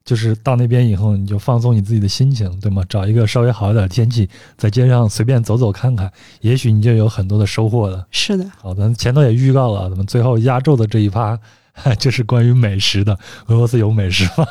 [0.03, 2.83] 就是到那边以后，你就放松你自己的心情，对吗？
[2.89, 6.11] 找一个稍微好一点的天气，在街上随便走走看看，
[6.41, 8.05] 也许你就有很多的收获了。
[8.11, 11.37] 是的，好，咱前头也预告了，咱们最后压轴的这一趴。
[11.97, 13.17] 就是关于美食的，
[13.47, 14.45] 俄罗斯有美食吗？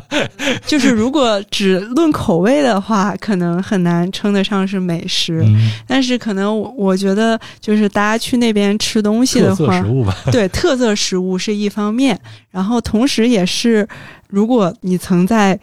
[0.66, 5.42] 就是如果只论口味的话，可能很难称得上是美食。
[5.86, 9.82] 但是可能我我觉得，就是大家去那边吃东西的话，
[10.30, 12.16] 对特色食物是一方面，
[12.50, 13.88] 然后同时也是，
[14.28, 15.58] 如果你曾在。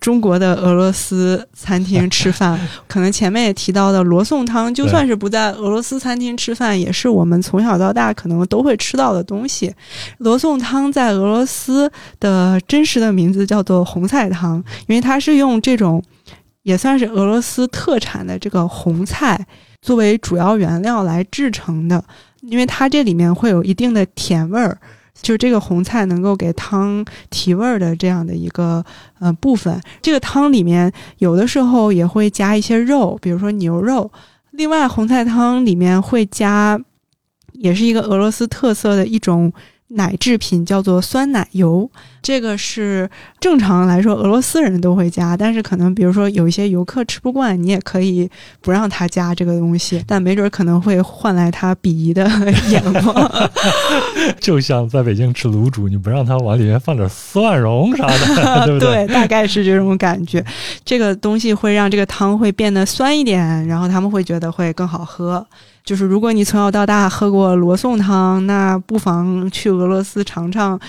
[0.00, 9.72] 中国的俄罗斯餐厅吃饭， 可能前面也提到的罗宋汤，就算是不在俄罗斯餐厅吃饭，也是我们从小到大可能都会吃到的东西。
[10.18, 16.04] 罗宋汤在俄罗斯的真实的名字叫做红菜汤，因为它是用这种
[16.64, 19.46] 也算是俄罗斯特产的这个红菜
[19.80, 22.04] 作为主要原料来制成的，
[22.42, 24.78] 因为它这里面会有一定的甜味儿。
[25.22, 28.84] 就是这个红菜能够给汤提味儿的这样的一个
[29.18, 34.10] 呃部分，这个汤里面有的时候也会加一些肉，比如说牛肉。
[34.50, 36.80] 另外，红菜汤里面会加，
[37.52, 39.52] 也是一个俄罗斯特色的一种。
[39.88, 41.88] 奶制品叫做酸奶油，
[42.22, 43.08] 这个是
[43.38, 48.28] 正常来说俄罗斯人都会加，但是可能比如说有一些游客吃不惯，你也可以
[48.60, 52.28] 不让他加这个东西，但没准可能会换来他鄙夷的
[52.70, 53.30] 眼光。
[54.40, 59.06] 就像在北京吃卤煮，你不让他往里面放点蒜蓉啥的， 对不对？
[59.06, 60.44] 对，大概是这种感觉。
[60.84, 65.46] 这个东西会让这个汤会变得酸一点，然后他们会觉得会更好喝。
[65.84, 70.80] 就是如果你从小到大喝过罗宋汤，那不妨去俄罗斯尝尝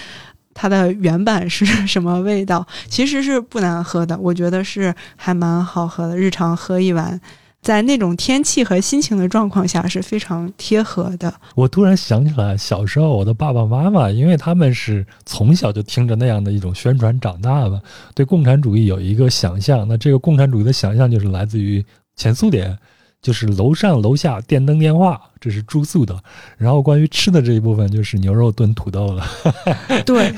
[0.53, 2.65] 它的原版是什么味道。
[2.87, 6.15] 其实是不难喝的，我觉得是还蛮好喝的。
[6.15, 7.19] 日常喝一碗，
[7.61, 11.33] 在那种天气和心情的状况下是非常贴合的。
[11.55, 17.81] 我突然想起来，小时候我的爸爸妈妈，因为他们是从小就听着那样的一种宣传长大的，
[18.13, 19.85] 对共产主义有一个想象。
[19.85, 21.83] 那这个共产主义的想象就是来自于
[22.15, 22.77] 前苏联。
[23.25, 26.15] 就是楼上楼下电灯电话，这是住宿的。
[26.59, 29.25] 然后关于吃的这一部分，就是牛肉炖土豆了。
[30.05, 30.31] 对，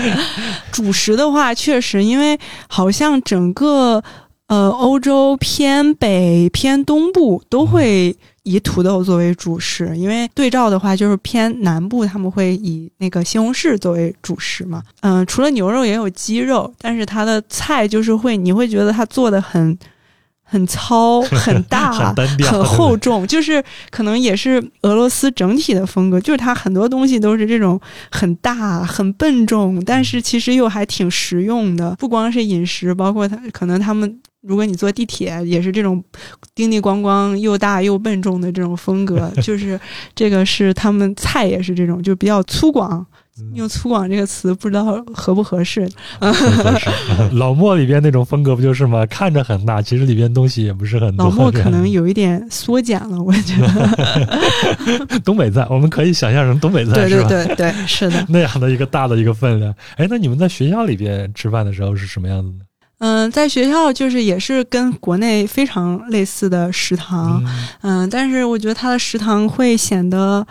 [0.72, 2.38] 主食的话，确实，因为
[2.68, 4.02] 好像整个
[4.46, 14.82] 呃欧洲偏北偏东部都会以土豆作为主食，因为对照的话，就是偏南部他们会以那个西红柿作为主食嘛。
[15.02, 19.78] 嗯，除了牛肉也有鸡肉，但是它的菜就是会，你会觉得它做的很。
[20.48, 22.14] 很糙、很大、
[22.48, 27.78] 很厚重，就是可能也是俄罗斯整体的风格，就是它很多东西都是这种
[28.12, 31.96] 很大、很笨重，但是其实又还挺实用的。
[31.98, 36.02] 不光是饮食，包括它可能他们，如果你坐地铁，也是这种
[36.54, 39.28] 叮叮咣咣、又大又笨重的这种风格。
[39.42, 39.78] 就是
[40.14, 43.04] 这个是他们菜也是这种，就比较粗犷。
[43.54, 44.84] 用“粗犷”这个词不知道
[45.14, 45.88] 合不合适。
[46.18, 46.32] 合
[46.78, 46.88] 适。
[47.36, 49.04] 老莫里边那种风格不就是吗？
[49.06, 51.26] 看着很大，其实里边东西也不是很多。
[51.26, 55.18] 老莫可能有一点缩减了，我觉得。
[55.24, 57.28] 东北菜，我们可以想象成东北菜是吧？
[57.28, 58.24] 对对对，是的。
[58.28, 59.74] 那样的一个大的一个分量。
[59.96, 62.64] 哎，那你们在学校里边吃饭的时候是什么样子的？
[62.98, 67.44] 嗯，在学校就是也是跟国内非常类似的食堂。
[67.82, 70.46] 嗯，但是我觉得它的食堂会显得。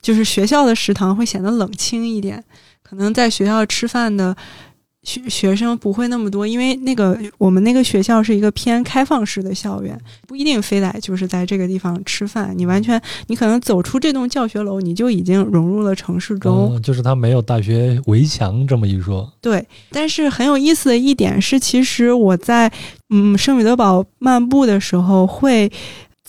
[0.00, 2.42] 就是学校的食堂会显得冷清一点，
[2.82, 4.36] 可能在学校吃饭的
[5.02, 16.80] 学学生不会那么多，因为那个我们那个学校是一个偏开放式的校园，不一定非得就是在这个地方吃饭，你完全你可能走出这栋教学楼，你就已经融入了城市中。
[16.82, 19.30] 就是它没有大学围墙这么一说。
[19.40, 22.70] 对，但是很有意思的一点是，其实我在
[23.08, 25.70] 嗯圣彼得堡漫步的时候会。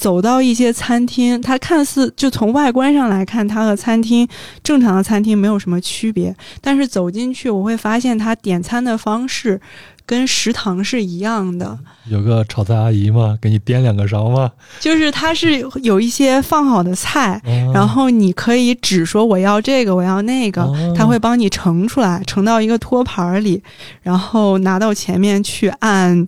[0.01, 4.27] 走到一些餐厅，它看似就从外观上来看，它和餐厅
[4.63, 6.35] 正常的餐厅没有什么区别。
[6.59, 9.61] 但是走进去，我会发现它点餐的方式
[10.03, 11.77] 跟食堂是一样的。
[12.09, 13.37] 有个炒菜阿姨嘛？
[13.39, 14.51] 给你点两个勺嘛？
[14.79, 17.39] 就是它是有一些放好的菜，
[17.71, 20.67] 然后你可以只说我要这个，我要那个，
[20.97, 23.61] 他会帮你盛出来，盛到一个托盘里，
[24.01, 26.25] 然后拿到前面去按。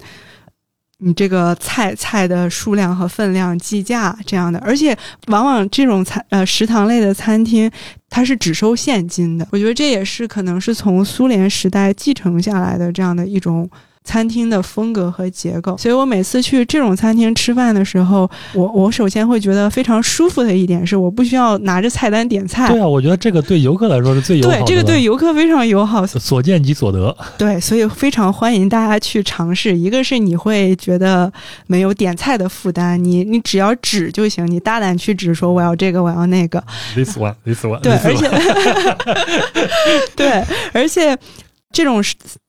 [0.99, 4.97] 你这个菜菜的数量和分量计价这样的，而且
[5.27, 7.69] 往往这种餐呃食堂类的餐厅，
[8.09, 9.45] 它是只收现金的。
[9.51, 13.69] 我觉得这也是可能是从苏联时代继承下来的这样的一种
[14.03, 15.77] 餐厅的风格和结构。
[15.77, 22.67] 所以我每次去这种餐厅吃饭的时候，我我首先会觉得非常舒服的一点是，我不需要拿着菜单点菜。
[22.69, 24.59] 对啊，我觉得这个对游客来说是最友好的。
[24.59, 26.05] 对，这个对游客非常友好。
[26.05, 27.15] 所见即所得。
[27.37, 29.77] 对，所以非常欢迎大家去尝试。
[29.77, 31.31] 一个是你会觉得
[31.67, 36.63] 没有点菜的负担，你你只要指就行，你大胆去指说我要这个，我要那个。
[36.95, 37.79] This one, this one。
[37.81, 38.29] 对，而且，
[40.15, 40.43] 对，
[40.73, 41.17] 而且。
[41.75, 42.03] 这种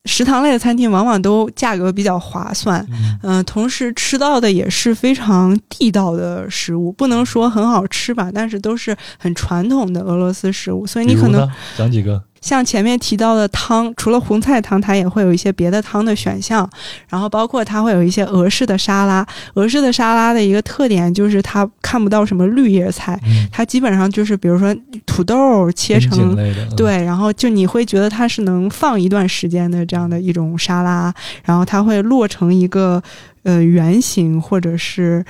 [0.07, 2.87] 食食堂类的餐厅往往都价格比较划算，
[3.23, 12.23] 嗯，同时吃到的也是非常地道的食物，不能说很好吃吧，但是都是很传统的俄罗斯食物，所以你可能讲几个。
[12.41, 16.69] 像前面提到的汤，除了红菜汤，它也会有一些别的汤的选项。
[17.09, 19.27] 然后包括它会有一些俄式的沙拉。
[19.55, 23.19] 俄式的沙拉的一个特点就是它看不到什么绿叶菜，
[23.51, 24.77] 它基本上就是比如说
[25.07, 26.37] 土豆切成
[26.77, 31.15] 对，然后就你会觉得它是能放一段时间的这这样的一种沙拉。
[31.45, 33.01] 然后它会落成一个
[33.45, 35.25] 呃圆形或者是。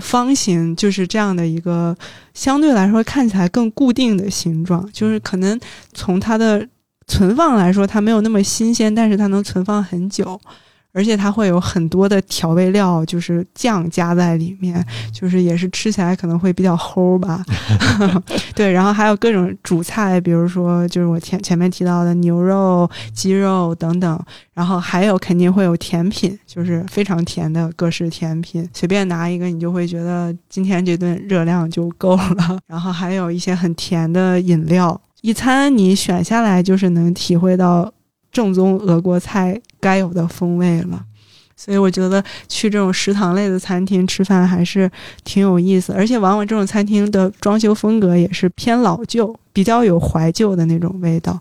[0.00, 1.94] 方形就是这样的一个
[2.32, 5.58] 相对来说看起来更固定的形状，就是可能
[5.92, 6.64] 从它的
[7.08, 10.40] 存放来说，它没有那么新鲜，但是它能存放很久。
[10.92, 17.44] 而且它会有很多的调味料，就是酱加在里面，就是也是吃起来可能会比较齁吧。
[18.54, 24.20] 对，然后还有各种主菜，比如说就是我前前面提到的牛肉、鸡肉等等，
[24.52, 32.58] 然后还有肯定会有甜品，就是非常甜的各式甜品，随便拿一个你就会觉得今天这顿热量就够了。
[32.66, 37.92] 然后还有一些很甜的饮料，一餐你选下来就是能体会到。
[38.32, 41.04] 正宗俄国菜该有的风味了，
[41.56, 44.90] 所以我觉得去这种食堂类的餐厅吃饭还是
[45.24, 51.38] 挺有意思，而且往往这种餐厅的装修风格也是偏老旧，比较有怀旧的那种味道，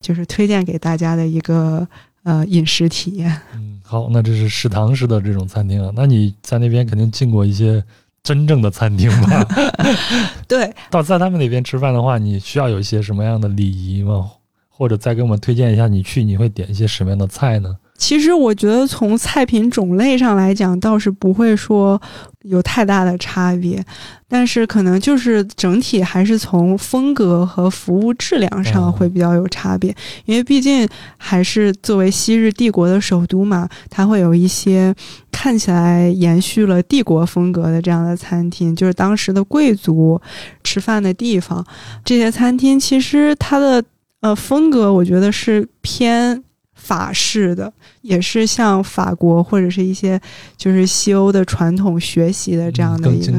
[0.00, 1.86] 就是推荐给大家的一个
[2.22, 3.40] 呃饮食体验。
[3.54, 7.82] 嗯，好，那这是食堂式的这种餐厅啊，那你在那边肯定进过一些
[8.22, 9.44] 真正的餐厅吧？
[10.46, 14.30] 对， 到在他们那边吃饭的话，你需要有一些什么样的礼仪吗？
[14.78, 17.76] 或者再给我们推荐一下，你去你会点一些什么样的菜呢？
[17.98, 22.00] 其实我觉得从菜品种类上来讲，倒是不会说
[22.42, 23.84] 有太大的差别，
[24.28, 29.92] 但是可能就是整体还是从风格和服务质量上会比较有差别。
[30.26, 34.94] 因为毕竟还是作为昔日帝国的首都嘛，它会有一些
[35.32, 40.20] 看起来延续了帝国风格的这样的餐厅，就是当时的贵族
[40.62, 41.66] 吃饭的地方。
[42.04, 43.82] 这些餐厅其实它的。
[44.20, 46.42] 呃，风格我觉得是偏
[46.74, 47.72] 法式的，
[48.02, 50.20] 也是像法国或者是一些
[50.56, 53.32] 就是西欧的传统学习的这样的一个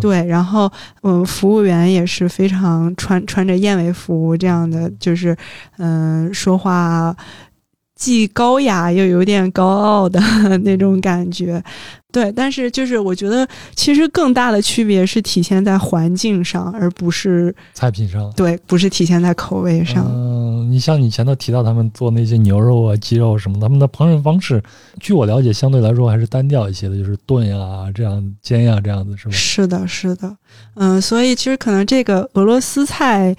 [0.00, 0.24] 对。
[0.24, 0.70] 然后，
[1.02, 5.36] 嗯，服务员也是非常穿穿着燕尾服这样的，就是
[5.78, 7.14] 嗯，说话
[7.96, 10.20] 既高雅又有点高傲的
[10.58, 11.62] 那种感觉。
[12.12, 18.32] 对，但是就是我觉得，其实更大的区别是体现在环境上，而不是菜品上。
[18.34, 20.06] 对，不是体现在口味上。
[20.08, 24.62] 嗯，你像你前头提到他们做那些牛肉啊、鸡肉什么，他们的烹饪方式，
[24.98, 29.32] 据我了解，相对来说还是单调一些的，就是炖呀、这样煎呀这样子，是吧？
[29.32, 30.34] 是的，是的。
[30.76, 33.36] 嗯，所以其实可能这个俄罗斯菜。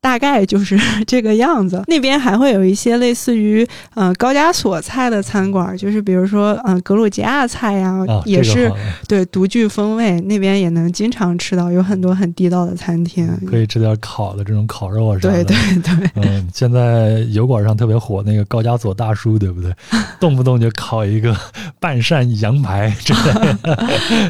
[0.00, 1.82] 大概就是 这个样子。
[1.88, 8.72] 那边还会有一些类似于嗯高加索菜的餐馆，就是比如说嗯格鲁吉亚菜呀，也是
[9.08, 10.20] 对独具风味。
[10.22, 15.44] 那边也能经常吃到，有很多很地道的餐厅，可以吃点烤的这种烤肉啊什么的。
[15.44, 19.72] 对对对，嗯，现在油管上特别火那个高加索大叔，对不对？
[20.20, 21.36] 动不动就烤一个
[21.80, 22.94] 半扇羊排。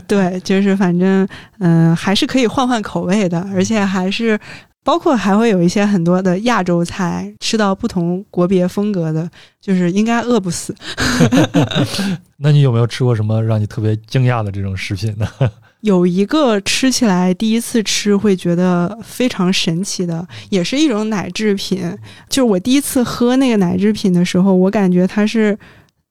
[0.07, 1.27] 对，就是反正
[1.59, 4.39] 嗯还是可以换换口味的，而且还是。
[4.89, 10.75] 包括还会有一些很多的亚洲菜，吃到不同国别风格的，就是应该饿不死。
[12.41, 15.29] 那你有没有吃过什么让你特别惊讶的这种食品呢？
[15.83, 21.95] 有一个吃起来第一次吃会觉得非常神奇的，也是一种奶制品。
[22.31, 25.59] 就是我第一次喝那个奶制品的时候，我感觉它是。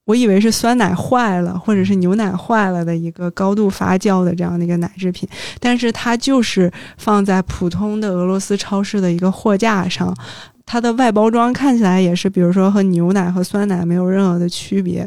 [0.08, 5.28] 我以为是酸奶坏了，或者是牛奶坏了的一个高度发酵的这样的一个奶制品，
[5.60, 10.16] 但是它就是放在普通的俄罗斯超市的一个货架上，
[10.64, 15.06] 它的外包装看起来也是，比如说和牛奶和酸奶没有任何的区别。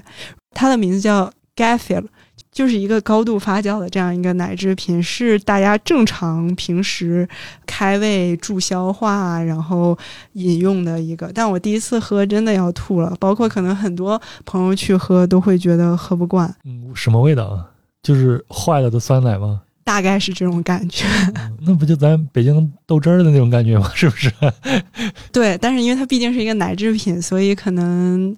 [0.52, 2.06] 它的名字叫 Gaffel。
[2.52, 7.28] 就是一个高度发酵的这样一个奶制品，是大家正常平时
[7.66, 9.98] 开胃助消化，然后
[10.34, 11.32] 饮用的一个。
[11.34, 16.54] 但我第一次喝真的要吐了，包括可能很多朋友去喝都会觉得喝不惯。
[16.66, 17.66] 嗯，什么味道啊？
[18.04, 19.62] 就是坏了的酸奶吗？
[19.86, 21.06] 大概是这种感觉。
[21.62, 23.90] 那不就咱北京豆汁儿的那种感觉吗？
[23.96, 24.30] 是不是？
[25.32, 28.36] 对，但是因为它毕竟是一个奶制品，所以可能。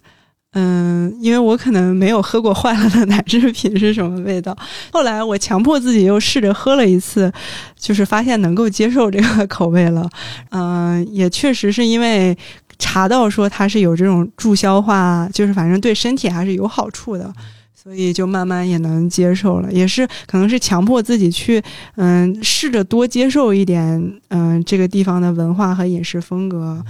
[0.53, 4.55] 嗯，因为我可能没有喝过坏了的奶制品是什么味道。
[4.91, 7.31] 后来我强迫自己又试着喝了一次，
[7.77, 10.09] 就是发现能够接受这个口味了。
[10.51, 12.37] 嗯，也确实是因为
[12.79, 17.33] 查到说它是有这种助消化，就是反正对身体还是有好处的。
[17.75, 21.61] 所以就慢慢也能接受了，也是可能是强迫自己去，
[21.97, 26.81] 嗯，试着多接受一点，嗯，这个地方的文化和饮食风格，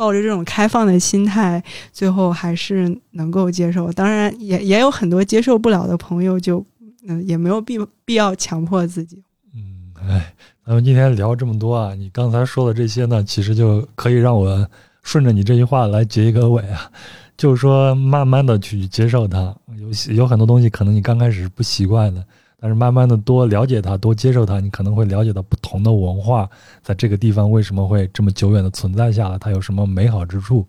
[0.00, 1.62] 抱着这种开放的心态，
[1.92, 3.92] 最后还是能够接受。
[3.92, 6.64] 当然，也也有很多接受不了的朋友，就
[7.06, 9.22] 嗯，也没有必必要强迫自己。
[9.54, 10.32] 嗯，哎，
[10.64, 14.66] 咱们今天聊这么多啊，你刚才说的这些呢，其实就可以让我
[15.02, 16.90] 顺着你这句话来结一个尾啊。
[17.36, 22.24] 就是说，慢慢的去接受它，有有很多东西可能你刚开始是不习惯的，
[22.60, 26.48] 但是慢慢的多了解它，多接受它，你可能会了解到不同的文化
[26.82, 30.66] 在这个地方为什么会这么久远的存在下来，它有什么美好之处。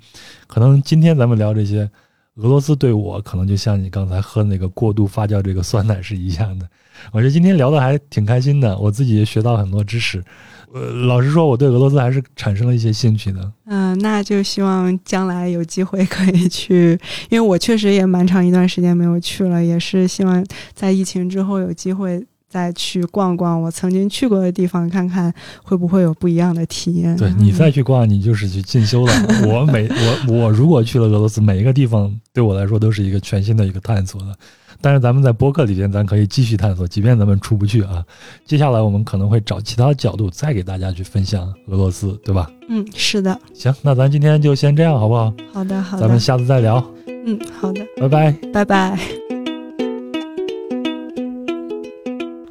[0.48, 1.90] 可能今天咱们聊这些，
[2.36, 6.66] 俄罗斯对我可能就像你刚才喝那个过度发酵这个酸奶是一样的。
[7.12, 10.24] 我觉得今天聊的还挺开心的，我自己也学到很多知识。
[10.74, 13.52] 呃，老实说，我对俄罗斯还是产生了一些兴趣的。
[13.66, 16.98] 嗯，那就希望将来有机会可以去，
[17.30, 25.34] 因为我确实也蛮长一段时间没有去了，也是希望在疫情之后有机会再去逛逛我曾经去过的地方，看看
[25.64, 27.16] 会不会有不一样的体验。
[27.18, 29.14] 对你再去逛，你就是去进修了。
[29.48, 34.38] 我每我我如果去了俄罗斯，每一个地方对我来说都是一个全新的一个探索的。
[34.82, 38.04] 但是咱们在播客里边，咱可以继续探索，即便咱们出不去啊。
[38.46, 42.50] 接下来我们可能会找其他角度再给大家去分享俄罗斯，对吧？
[42.68, 43.40] 嗯，是的。
[43.54, 45.32] 行，那咱今天就先这样，好不好？
[45.54, 46.02] 好的，好的。
[46.02, 46.84] 咱们下次再聊。
[47.26, 47.86] 嗯，好的。
[47.98, 49.00] 拜拜，拜拜。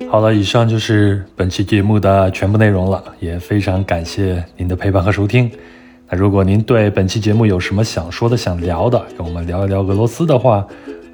[0.08, 5.50] 好了，以上就是本期节目的全部内容了，也非常感谢您的陪伴和收听。
[6.08, 10.64] 那如果您对本期节目有什么想说的、想聊的，跟我们聊一聊俄罗斯的话。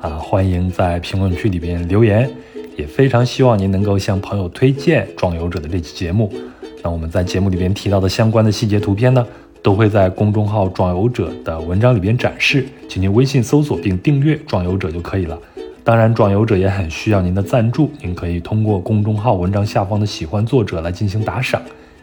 [0.06, 2.30] 啊，欢迎在评论区里边留言，
[2.76, 6.32] 也非常希望您能够向朋友推荐《壮游者》的这期节目。
[6.80, 9.26] 那我们在节目里边提到的相关的细节图片呢，
[9.62, 15.36] 都会在公众号“壮游者”的文章里边展示，请您微信搜索并订阅“壮游者”就可以了。
[15.82, 21.60] 当然，“壮游者”也很需要您的赞助，您可以通过公众号文章下方的“喜欢作者”来进行打赏，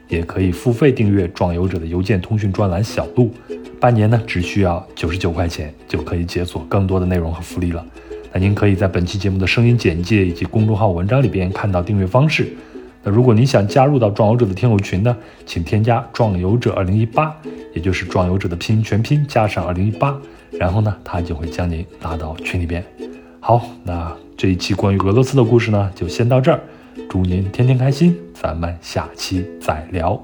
[0.08, 3.32] 也可以付费订阅“壮游者”的邮件通讯专栏“小路”。
[3.80, 7.86] 半年呢，只需要九十九块钱就可以解锁更多的内容和福利了。
[8.32, 12.48] 那您可以在本期节目的声音简介以及公众号文章里边看到订阅方式。
[13.04, 15.16] 那如果您想加入到壮游者的听友群呢，
[15.46, 17.36] 请添加壮游者二零一八，
[17.74, 20.18] 也就是壮游者的拼音全拼加上二零一八，
[20.54, 22.82] 然后呢，他就会将您拉到群里边。
[23.42, 26.62] 好，那这一期关于俄罗斯的故事呢，就先到这儿。
[27.10, 30.22] 祝您天天开心，咱们下期再聊。